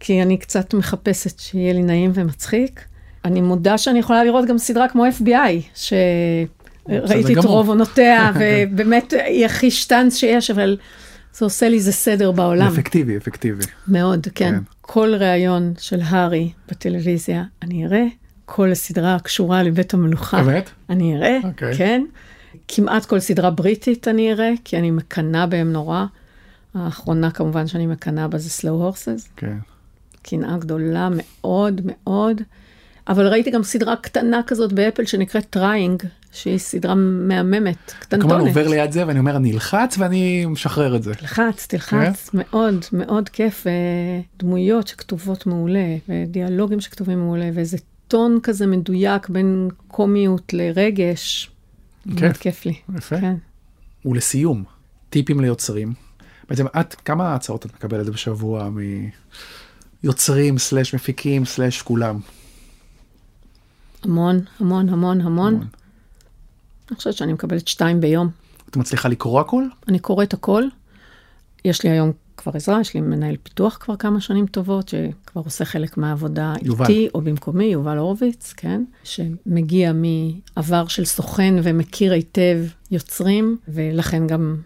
כי 0.00 0.22
אני 0.22 0.36
קצת 0.36 0.74
מחפשת 0.74 1.38
שיהיה 1.38 1.72
לי 1.72 1.82
נעים 1.82 2.10
ומצחיק. 2.14 2.84
אני 3.24 3.40
מודה 3.40 3.78
שאני 3.78 3.98
יכולה 3.98 4.24
לראות 4.24 4.48
גם 4.48 4.58
סדרה 4.58 4.88
כמו 4.88 5.04
FBI, 5.06 5.80
שראיתי 6.88 7.38
את 7.38 7.44
רוב 7.44 7.68
עונותיה, 7.68 8.32
ובאמת 8.38 9.12
היא 9.26 9.46
הכי 9.46 9.70
שטאנץ 9.70 10.16
שיש, 10.16 10.50
אבל 10.50 10.76
זה 11.34 11.44
עושה 11.44 11.68
לי 11.68 11.76
איזה 11.76 11.92
סדר 11.92 12.32
בעולם. 12.32 12.66
אפקטיבי, 12.66 13.16
אפקטיבי. 13.16 13.64
מאוד, 13.88 14.26
כן. 14.34 14.54
כל 14.86 15.14
ראיון 15.14 15.72
של 15.78 16.00
הארי 16.04 16.52
בטלוויזיה, 16.68 17.44
אני 17.62 17.86
אראה. 17.86 18.04
כל 18.44 18.72
הסדרה 18.72 19.14
הקשורה 19.14 19.62
לבית 19.62 19.94
המלוכה. 19.94 20.42
באמת? 20.42 20.70
אני 20.90 21.16
אראה, 21.16 21.38
okay. 21.42 21.46
אוקיי. 21.46 21.76
כן. 21.76 22.04
כמעט 22.68 23.04
כל 23.06 23.20
סדרה 23.20 23.50
בריטית 23.50 24.08
אני 24.08 24.32
אראה, 24.32 24.50
כי 24.64 24.78
אני 24.78 24.90
מקנאה 24.90 25.46
בהם 25.46 25.72
נורא. 25.72 26.04
האחרונה 26.74 27.30
כמובן 27.30 27.66
שאני 27.66 27.86
מקנאה 27.86 28.28
בה 28.28 28.38
זה 28.38 28.62
Slow 28.62 28.94
Horses. 28.94 29.28
כן. 29.36 29.56
קנאה 30.22 30.58
גדולה 30.58 31.08
מאוד 31.10 31.80
מאוד. 31.84 32.42
אבל 33.08 33.26
ראיתי 33.26 33.50
גם 33.50 33.62
סדרה 33.62 33.96
קטנה 33.96 34.40
כזאת 34.46 34.72
באפל 34.72 35.04
שנקראת 35.04 35.46
Trying, 35.50 36.02
שהיא 36.34 36.58
סדרה 36.58 36.94
מהממת, 36.94 37.92
קטנטונת. 37.98 38.32
כלומר, 38.32 38.48
עובר 38.48 38.68
ליד 38.68 38.92
זה 38.92 39.06
ואני 39.06 39.18
אומר, 39.18 39.36
אני 39.36 39.52
אלחץ 39.52 39.98
ואני 39.98 40.46
משחרר 40.46 40.96
את 40.96 41.02
זה. 41.02 41.14
תלחץ, 41.14 41.66
תלחץ, 41.66 42.28
כן? 42.28 42.38
מאוד, 42.38 42.84
מאוד 42.92 43.28
כיף. 43.28 43.66
דמויות 44.38 44.88
שכתובות 44.88 45.46
מעולה, 45.46 45.96
ודיאלוגים 46.08 46.80
שכתובים 46.80 47.18
מעולה, 47.18 47.50
ואיזה 47.54 47.76
טון 48.08 48.38
כזה 48.42 48.66
מדויק 48.66 49.28
בין 49.28 49.68
קומיות 49.88 50.52
לרגש. 50.54 51.50
כיף. 52.04 52.22
מאוד 52.22 52.36
כיף 52.36 52.66
לי. 52.66 52.74
יפה. 52.96 53.20
כן. 53.20 53.34
ולסיום, 54.04 54.64
טיפים 55.10 55.40
ליוצרים. 55.40 55.92
בעצם 56.48 56.66
את, 56.80 56.94
כמה 56.94 57.34
הצעות 57.34 57.66
את 57.66 57.74
מקבלת 57.74 58.06
בשבוע 58.08 58.70
מיוצרים, 60.02 60.58
סלאש 60.58 60.94
מפיקים, 60.94 61.44
סלאש 61.44 61.82
כולם? 61.82 62.20
המון, 64.04 64.40
המון, 64.60 64.88
המון, 64.88 65.20
המון. 65.20 65.66
אני 66.90 66.96
חושבת 66.96 67.14
שאני 67.14 67.32
מקבלת 67.32 67.68
שתיים 67.68 68.00
ביום. 68.00 68.28
את 68.70 68.76
מצליחה 68.76 69.08
לקרוא 69.08 69.40
הכל? 69.40 69.64
אני 69.88 69.98
קוראת 69.98 70.34
הכל. 70.34 70.64
יש 71.64 71.84
לי 71.84 71.90
היום 71.90 72.12
כבר 72.36 72.52
עזרה, 72.54 72.80
יש 72.80 72.94
לי 72.94 73.00
מנהל 73.00 73.36
פיתוח 73.42 73.76
כבר 73.80 73.96
כמה 73.96 74.20
שנים 74.20 74.46
טובות, 74.46 74.88
שכבר 74.88 75.42
עושה 75.44 75.64
חלק 75.64 75.96
מהעבודה 75.96 76.54
יובל. 76.62 76.86
איתי 76.86 77.08
או 77.14 77.20
במקומי, 77.20 77.64
יובל 77.64 77.98
הורוביץ, 77.98 78.52
כן? 78.56 78.84
שמגיע 79.04 79.92
מעבר 79.92 80.86
של 80.86 81.04
סוכן 81.04 81.54
ומכיר 81.62 82.12
היטב 82.12 82.58
יוצרים, 82.90 83.56
ולכן 83.68 84.26
גם, 84.26 84.56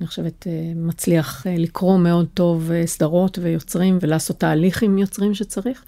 אני 0.00 0.06
חושבת, 0.06 0.46
אה, 0.46 0.72
מצליח 0.76 1.46
אה, 1.46 1.54
לקרוא 1.58 1.98
מאוד 1.98 2.26
טוב 2.34 2.70
אה, 2.70 2.86
סדרות 2.86 3.38
ויוצרים 3.42 3.98
ולעשות 4.00 4.38
תהליך 4.38 4.82
עם 4.82 4.98
יוצרים 4.98 5.34
שצריך. 5.34 5.84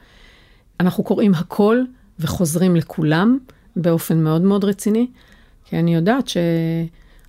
אנחנו 0.80 1.04
קוראים 1.04 1.34
הכל 1.34 1.82
וחוזרים 2.20 2.76
לכולם 2.76 3.38
באופן 3.76 4.24
מאוד 4.24 4.42
מאוד 4.42 4.64
רציני, 4.64 5.06
כי 5.70 5.78
אני 5.78 5.94
יודעת 5.94 6.28
ש... 6.28 6.36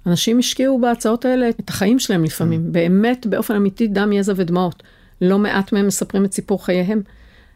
אנשים 0.06 0.40
השקיעו 0.40 0.82
בהצעות 0.82 1.26
האלה 1.26 1.50
את 1.50 1.70
החיים 1.70 2.00
שלהם 2.00 2.24
לפעמים, 2.24 2.66
mm. 2.68 2.74
באמת, 2.74 3.28
באופן 3.28 3.56
אמיתי, 3.56 3.88
דם, 3.88 4.12
יזע 4.12 4.34
ודמעות. 4.36 4.84
לא 5.22 5.40
מעט 5.40 5.74
מהם 5.74 5.88
מספרים 5.88 6.26
את 6.26 6.34
סיפור 6.34 6.66
חייהם. 6.66 7.02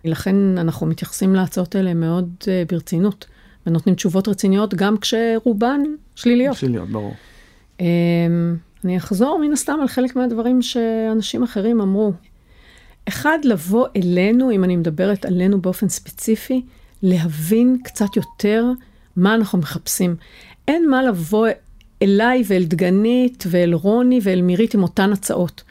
לכן 0.06 0.58
אנחנו 0.58 0.88
מתייחסים 0.88 1.36
להצעות 1.36 1.76
האלה 1.76 1.94
מאוד 1.94 2.34
uh, 2.42 2.46
ברצינות, 2.72 3.26
ונותנים 3.68 3.96
תשובות 3.96 4.28
רציניות 4.28 4.74
גם 4.74 4.98
כשרובן 4.98 5.82
שליליות. 6.16 6.58
שליליות, 6.58 6.90
ברור. 6.90 7.14
Um, 7.80 7.82
אני 8.84 8.98
אחזור 8.98 9.40
מן 9.42 9.54
הסתם 9.54 9.78
על 9.82 9.88
חלק 9.88 10.16
מהדברים 10.16 10.62
שאנשים 10.62 11.44
אחרים 11.44 11.82
אמרו. 11.82 12.14
אחד, 13.08 13.40
לבוא 13.44 13.88
אלינו, 13.96 14.52
אם 14.52 14.64
אני 14.64 14.76
מדברת 14.76 15.26
עלינו 15.26 15.62
באופן 15.62 15.90
ספציפי, 15.90 16.62
להבין 17.04 17.78
קצת 17.84 18.16
יותר 18.16 18.66
מה 19.16 19.36
אנחנו 19.36 19.60
מחפשים. 19.60 20.16
אין 20.68 20.90
מה 20.90 21.04
לבוא 21.04 21.48
אליי 22.02 22.44
ואל 22.48 22.64
דגנית 22.64 23.44
ואל 23.48 23.74
רוני 23.74 24.20
ואל 24.24 24.42
מירית 24.42 24.74
עם 24.74 24.84
אותן 24.84 25.14
הצעות. 25.14 25.64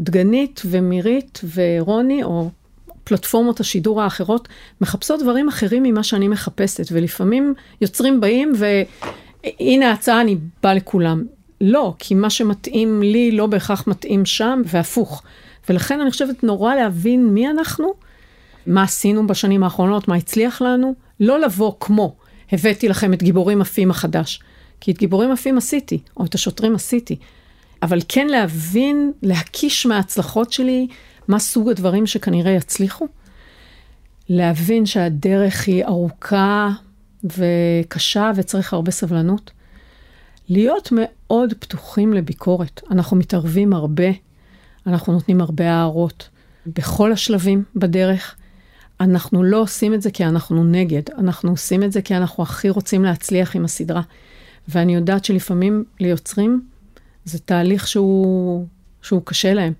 דגנית 0.00 0.62
ומירית 0.66 1.40
ורוני, 1.54 2.22
או 2.22 2.50
פלטפורמות 3.04 3.60
השידור 3.60 4.02
האחרות, 4.02 4.48
מחפשות 4.80 5.22
דברים 5.22 5.48
אחרים 5.48 5.82
ממה 5.82 6.02
שאני 6.02 6.28
מחפשת, 6.28 6.84
ולפעמים 6.92 7.54
יוצרים 7.80 8.20
באים 8.20 8.52
והנה 8.56 9.90
ההצעה, 9.90 10.20
אני 10.20 10.36
באה 10.62 10.74
לכולם. 10.74 11.24
לא, 11.60 11.94
כי 11.98 12.14
מה 12.14 12.30
שמתאים 12.30 13.02
לי 13.02 13.32
לא 13.32 13.46
בהכרח 13.46 13.86
מתאים 13.86 14.24
שם, 14.24 14.62
והפוך. 14.66 15.22
ולכן 15.68 16.00
אני 16.00 16.10
חושבת 16.10 16.44
נורא 16.44 16.74
להבין 16.74 17.26
מי 17.26 17.50
אנחנו, 17.50 17.92
מה 18.66 18.82
עשינו 18.82 19.26
בשנים 19.26 19.62
האחרונות, 19.62 20.08
מה 20.08 20.16
הצליח 20.16 20.62
לנו, 20.62 20.94
לא 21.20 21.40
לבוא 21.40 21.72
כמו, 21.80 22.14
הבאתי 22.52 22.88
לכם 22.88 23.12
את 23.12 23.22
גיבורים 23.22 23.60
עפים 23.60 23.90
החדש. 23.90 24.40
כי 24.80 24.90
את 24.90 24.98
גיבורים 24.98 25.32
עפים 25.32 25.58
עשיתי, 25.58 25.98
או 26.16 26.24
את 26.24 26.34
השוטרים 26.34 26.74
עשיתי. 26.74 27.16
אבל 27.82 27.98
כן 28.08 28.26
להבין, 28.26 29.12
להקיש 29.22 29.86
מההצלחות 29.86 30.52
שלי, 30.52 30.86
מה 31.28 31.38
סוג 31.38 31.68
הדברים 31.68 32.06
שכנראה 32.06 32.52
יצליחו. 32.52 33.08
להבין 34.28 34.86
שהדרך 34.86 35.66
היא 35.66 35.84
ארוכה 35.84 36.70
וקשה 37.24 38.30
וצריך 38.36 38.72
הרבה 38.72 38.90
סבלנות. 38.90 39.50
להיות 40.48 40.88
מאוד 40.92 41.54
פתוחים 41.58 42.12
לביקורת. 42.12 42.80
אנחנו 42.90 43.16
מתערבים 43.16 43.72
הרבה, 43.72 44.08
אנחנו 44.86 45.12
נותנים 45.12 45.40
הרבה 45.40 45.70
הערות 45.70 46.28
בכל 46.66 47.12
השלבים 47.12 47.64
בדרך. 47.76 48.36
אנחנו 49.00 49.42
לא 49.42 49.60
עושים 49.60 49.94
את 49.94 50.02
זה 50.02 50.10
כי 50.10 50.24
אנחנו 50.24 50.64
נגד, 50.64 51.02
אנחנו 51.18 51.50
עושים 51.50 51.82
את 51.82 51.92
זה 51.92 52.02
כי 52.02 52.16
אנחנו 52.16 52.42
הכי 52.42 52.70
רוצים 52.70 53.04
להצליח 53.04 53.56
עם 53.56 53.64
הסדרה. 53.64 54.02
ואני 54.68 54.94
יודעת 54.94 55.24
שלפעמים 55.24 55.84
ליוצרים 56.00 56.62
זה 57.24 57.38
תהליך 57.38 57.88
שהוא, 57.88 58.66
שהוא 59.02 59.22
קשה 59.24 59.54
להם. 59.54 59.72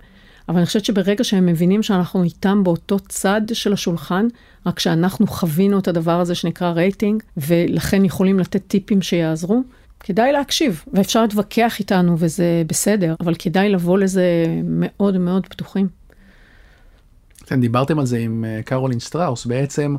אבל 0.49 0.59
אני 0.59 0.67
חושבת 0.67 0.85
שברגע 0.85 1.25
שהם 1.25 1.47
מבינים 1.47 1.83
שאנחנו 1.83 2.23
איתם 2.25 2.65
באותו 2.65 2.99
צד 2.99 3.41
של 3.53 3.73
השולחן, 3.73 4.29
רק 4.67 4.79
שאנחנו 4.79 5.27
חווינו 5.27 5.79
את 5.79 5.89
הדבר 5.89 6.21
הזה 6.21 6.35
שנקרא 6.35 6.71
רייטינג, 6.71 7.23
ולכן 7.37 8.05
יכולים 8.05 8.39
לתת 8.39 8.63
טיפים 8.67 9.03
שיעזרו, 9.03 9.63
כדאי 10.01 10.33
להקשיב, 10.33 10.85
ואפשר 10.93 11.23
להתווכח 11.23 11.79
איתנו 11.79 12.15
וזה 12.19 12.63
בסדר, 12.67 13.15
אבל 13.21 13.35
כדאי 13.39 13.69
לבוא 13.69 13.99
לזה 13.99 14.47
מאוד 14.65 15.19
מאוד 15.19 15.47
פתוחים. 15.47 16.00
כן, 17.51 17.61
דיברתם 17.61 17.99
על 17.99 18.07
זה 18.07 18.19
עם 18.19 18.45
אה, 18.45 18.61
קרולין 18.65 19.01
סטראוס, 19.01 19.47
בעצם 19.47 19.97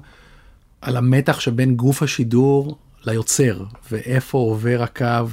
על 0.82 0.98
המתח 0.98 1.40
שבין 1.40 1.76
גוף 1.76 2.04
השידור 2.04 2.78
ליוצר, 3.06 3.64
ואיפה 3.92 4.38
עובר 4.38 4.84
הקו 4.84 5.28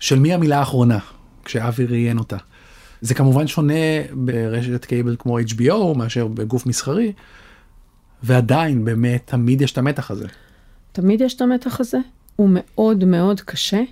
של 0.00 0.18
מי 0.18 0.34
המילה 0.34 0.58
האחרונה, 0.58 0.98
כשאבי 1.44 1.86
ראיין 1.86 2.18
אותה. 2.18 2.36
זה 3.00 3.14
כמובן 3.14 3.46
שונה 3.46 3.74
ברשת 4.12 4.84
cable 4.84 5.16
כמו 5.18 5.40
HBO 5.40 5.96
מאשר 5.96 6.26
בגוף 6.26 6.66
מסחרי, 6.66 7.12
ועדיין 8.22 8.84
באמת 8.84 9.22
תמיד 9.24 9.60
יש 9.60 9.72
את 9.72 9.78
המתח 9.78 10.10
הזה. 10.10 10.26
תמיד 10.92 11.20
יש 11.20 11.34
את 11.34 11.40
המתח 11.40 11.80
הזה, 11.80 11.98
הוא 12.36 12.48
מאוד 12.52 13.04
מאוד 13.04 13.40
קשה. 13.40 13.82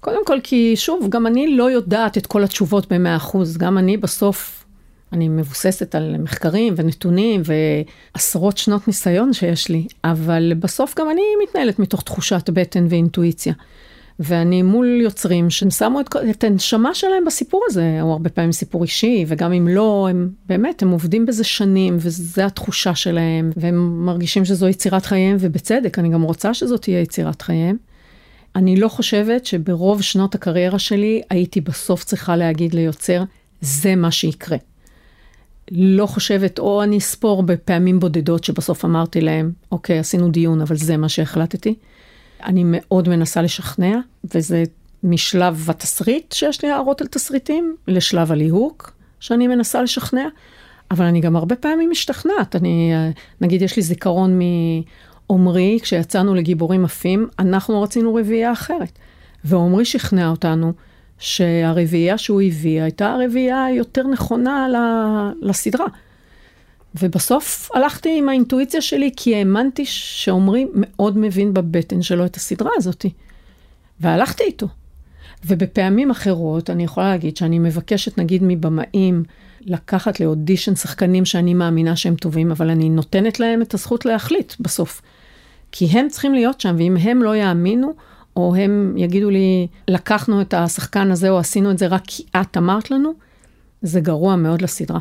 קודם 0.00 0.26
כל 0.26 0.38
כי 0.42 0.76
שוב, 0.76 1.08
גם 1.08 1.26
אני 1.26 1.56
לא 1.56 1.70
יודעת 1.70 2.18
את 2.18 2.26
כל 2.26 2.44
התשובות 2.44 2.92
ב-100%, 2.92 3.36
גם 3.58 3.78
אני 3.78 3.96
בסוף, 3.96 4.65
אני 5.12 5.28
מבוססת 5.28 5.94
על 5.94 6.16
מחקרים 6.18 6.74
ונתונים 6.76 7.42
ועשרות 7.44 8.58
שנות 8.58 8.86
ניסיון 8.86 9.32
שיש 9.32 9.68
לי, 9.68 9.86
אבל 10.04 10.52
בסוף 10.58 10.94
גם 10.98 11.10
אני 11.10 11.22
מתנהלת 11.42 11.78
מתוך 11.78 12.02
תחושת 12.02 12.50
בטן 12.50 12.86
ואינטואיציה. 12.90 13.52
ואני 14.20 14.62
מול 14.62 15.00
יוצרים 15.02 15.50
ששמו 15.50 16.00
את, 16.00 16.16
את 16.30 16.44
הנשמה 16.44 16.94
שלהם 16.94 17.24
בסיפור 17.24 17.64
הזה, 17.68 17.98
או 18.02 18.12
הרבה 18.12 18.30
פעמים 18.30 18.52
סיפור 18.52 18.82
אישי, 18.82 19.24
וגם 19.28 19.52
אם 19.52 19.68
לא, 19.68 20.06
הם 20.10 20.30
באמת, 20.46 20.82
הם 20.82 20.90
עובדים 20.90 21.26
בזה 21.26 21.44
שנים, 21.44 21.96
וזו 22.00 22.42
התחושה 22.42 22.94
שלהם, 22.94 23.50
והם 23.56 24.06
מרגישים 24.06 24.44
שזו 24.44 24.68
יצירת 24.68 25.06
חייהם, 25.06 25.36
ובצדק, 25.40 25.98
אני 25.98 26.08
גם 26.08 26.22
רוצה 26.22 26.54
שזו 26.54 26.76
תהיה 26.76 27.00
יצירת 27.00 27.42
חייהם. 27.42 27.76
אני 28.56 28.76
לא 28.76 28.88
חושבת 28.88 29.46
שברוב 29.46 30.02
שנות 30.02 30.34
הקריירה 30.34 30.78
שלי 30.78 31.22
הייתי 31.30 31.60
בסוף 31.60 32.04
צריכה 32.04 32.36
להגיד 32.36 32.74
ליוצר, 32.74 33.22
זה 33.60 33.96
מה 33.96 34.10
שיקרה. 34.10 34.56
לא 35.70 36.06
חושבת, 36.06 36.58
או 36.58 36.82
אני 36.82 36.98
אספור 36.98 37.42
בפעמים 37.42 38.00
בודדות 38.00 38.44
שבסוף 38.44 38.84
אמרתי 38.84 39.20
להם, 39.20 39.52
אוקיי, 39.72 39.98
עשינו 39.98 40.30
דיון, 40.30 40.60
אבל 40.60 40.76
זה 40.76 40.96
מה 40.96 41.08
שהחלטתי. 41.08 41.74
אני 42.44 42.62
מאוד 42.66 43.08
מנסה 43.08 43.42
לשכנע, 43.42 43.98
וזה 44.34 44.64
משלב 45.02 45.66
התסריט, 45.68 46.32
שיש 46.32 46.64
לי 46.64 46.70
הערות 46.70 47.00
על 47.00 47.06
תסריטים, 47.06 47.76
לשלב 47.88 48.32
הליהוק, 48.32 48.92
שאני 49.20 49.46
מנסה 49.46 49.82
לשכנע, 49.82 50.28
אבל 50.90 51.04
אני 51.04 51.20
גם 51.20 51.36
הרבה 51.36 51.56
פעמים 51.56 51.90
משתכנעת. 51.90 52.56
אני, 52.56 52.92
נגיד, 53.40 53.62
יש 53.62 53.76
לי 53.76 53.82
זיכרון 53.82 54.38
מעומרי, 55.28 55.78
כשיצאנו 55.82 56.34
לגיבורים 56.34 56.84
עפים, 56.84 57.28
אנחנו 57.38 57.82
רצינו 57.82 58.14
רביעייה 58.14 58.52
אחרת. 58.52 58.98
ועומרי 59.44 59.84
שכנע 59.84 60.28
אותנו 60.28 60.72
שהרביעייה 61.18 62.18
שהוא 62.18 62.42
הביא 62.42 62.82
הייתה 62.82 63.12
הרביעייה 63.12 63.64
היותר 63.64 64.06
נכונה 64.06 64.68
לסדרה. 65.42 65.86
ובסוף 67.00 67.70
הלכתי 67.74 68.18
עם 68.18 68.28
האינטואיציה 68.28 68.80
שלי, 68.80 69.10
כי 69.16 69.36
האמנתי 69.36 69.84
שעומרי 69.84 70.66
מאוד 70.74 71.18
מבין 71.18 71.54
בבטן 71.54 72.02
שלו 72.02 72.26
את 72.26 72.36
הסדרה 72.36 72.70
הזאתי. 72.76 73.10
והלכתי 74.00 74.44
איתו. 74.44 74.66
ובפעמים 75.46 76.10
אחרות, 76.10 76.70
אני 76.70 76.84
יכולה 76.84 77.08
להגיד 77.08 77.36
שאני 77.36 77.58
מבקשת, 77.58 78.18
נגיד, 78.18 78.42
מבמאים, 78.44 79.22
לקחת 79.60 80.20
לאודישן 80.20 80.74
שחקנים 80.74 81.24
שאני 81.24 81.54
מאמינה 81.54 81.96
שהם 81.96 82.14
טובים, 82.14 82.50
אבל 82.50 82.70
אני 82.70 82.88
נותנת 82.88 83.40
להם 83.40 83.62
את 83.62 83.74
הזכות 83.74 84.06
להחליט 84.06 84.52
בסוף. 84.60 85.02
כי 85.72 85.86
הם 85.86 86.08
צריכים 86.08 86.34
להיות 86.34 86.60
שם, 86.60 86.74
ואם 86.78 86.96
הם 86.96 87.22
לא 87.22 87.36
יאמינו, 87.36 87.94
או 88.36 88.54
הם 88.54 88.94
יגידו 88.96 89.30
לי, 89.30 89.66
לקחנו 89.88 90.40
את 90.40 90.54
השחקן 90.54 91.10
הזה, 91.10 91.30
או 91.30 91.38
עשינו 91.38 91.70
את 91.70 91.78
זה 91.78 91.86
רק 91.86 92.02
כי 92.06 92.22
את 92.40 92.56
אמרת 92.56 92.90
לנו, 92.90 93.12
זה 93.82 94.00
גרוע 94.00 94.36
מאוד 94.36 94.62
לסדרה. 94.62 95.00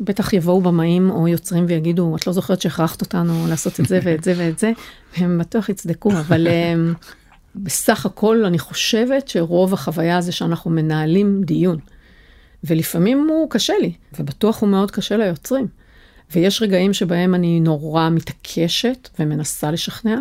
בטח 0.00 0.32
יבואו 0.32 0.60
במאים 0.60 1.10
או 1.10 1.28
יוצרים 1.28 1.64
ויגידו, 1.68 2.16
את 2.16 2.26
לא 2.26 2.32
זוכרת 2.32 2.60
שהכרחת 2.60 3.00
אותנו 3.00 3.46
לעשות 3.48 3.80
את 3.80 3.86
זה 3.86 4.00
ואת 4.02 4.24
זה 4.24 4.34
ואת 4.36 4.58
זה, 4.58 4.72
והם 5.16 5.38
בטוח 5.38 5.68
יצדקו, 5.68 6.10
אבל 6.10 6.46
um, 6.46 7.06
בסך 7.54 8.06
הכל 8.06 8.44
אני 8.44 8.58
חושבת 8.58 9.28
שרוב 9.28 9.74
החוויה 9.74 10.20
זה 10.20 10.32
שאנחנו 10.32 10.70
מנהלים 10.70 11.42
דיון. 11.44 11.78
ולפעמים 12.64 13.28
הוא 13.28 13.50
קשה 13.50 13.74
לי, 13.80 13.92
ובטוח 14.18 14.60
הוא 14.60 14.68
מאוד 14.68 14.90
קשה 14.90 15.16
ליוצרים. 15.16 15.66
ויש 16.34 16.62
רגעים 16.62 16.92
שבהם 16.92 17.34
אני 17.34 17.60
נורא 17.60 18.08
מתעקשת 18.10 19.08
ומנסה 19.18 19.70
לשכנע, 19.70 20.18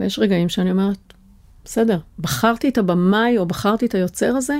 ויש 0.00 0.18
רגעים 0.18 0.48
שאני 0.48 0.70
אומרת, 0.70 1.07
בסדר, 1.70 1.98
בחרתי 2.18 2.68
את 2.68 2.78
הבמאי 2.78 3.38
או 3.38 3.46
בחרתי 3.46 3.86
את 3.86 3.94
היוצר 3.94 4.36
הזה, 4.36 4.58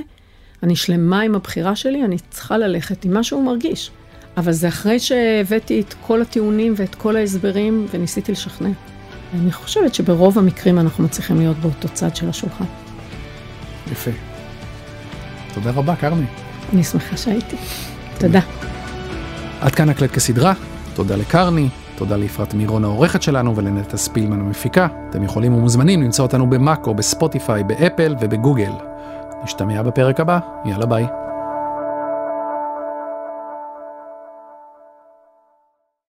אני 0.63 0.75
שלמה 0.75 1.21
עם 1.21 1.35
הבחירה 1.35 1.75
שלי, 1.75 2.03
אני 2.05 2.17
צריכה 2.29 2.57
ללכת 2.57 3.05
עם 3.05 3.13
מה 3.13 3.23
שהוא 3.23 3.45
מרגיש. 3.45 3.91
אבל 4.37 4.51
זה 4.51 4.67
אחרי 4.67 4.99
שהבאתי 4.99 5.81
את 5.81 5.93
כל 6.01 6.21
הטיעונים 6.21 6.73
ואת 6.77 6.95
כל 6.95 7.15
ההסברים 7.15 7.87
וניסיתי 7.91 8.31
לשכנע. 8.31 8.69
אני 9.33 9.51
חושבת 9.51 9.95
שברוב 9.95 10.37
המקרים 10.39 10.79
אנחנו 10.79 11.03
מצליחים 11.03 11.37
להיות 11.37 11.57
באותו 11.57 11.87
צד 11.93 12.15
של 12.15 12.29
השולחן. 12.29 12.65
יפה. 13.91 14.11
תודה 15.53 15.71
רבה, 15.71 15.95
קרני. 15.95 16.25
אני 16.73 16.83
שמחה 16.83 17.17
שהייתי. 17.17 17.55
תודה. 18.19 18.41
עד 19.61 19.75
כאן 19.75 19.89
הקלט 19.89 20.11
כסדרה, 20.11 20.53
תודה 20.95 21.15
לקרני, 21.15 21.69
תודה 21.99 22.15
ליפרת 22.15 22.53
מירון 22.53 22.83
העורכת 22.83 23.21
שלנו 23.21 23.55
ולנטע 23.55 23.97
ספילמן 23.97 24.39
המפיקה. 24.39 24.87
אתם 25.09 25.23
יכולים 25.23 25.53
ומוזמנים 25.53 26.01
למצוא 26.01 26.25
אותנו 26.25 26.49
במאקו, 26.49 26.93
בספוטיפיי, 26.93 27.63
באפל 27.63 28.15
ובגוגל. 28.19 28.71
נשתמע 29.43 29.81
בפרק 29.83 30.19
הבא, 30.19 30.39
יאללה 30.65 30.85
ביי. 30.85 31.28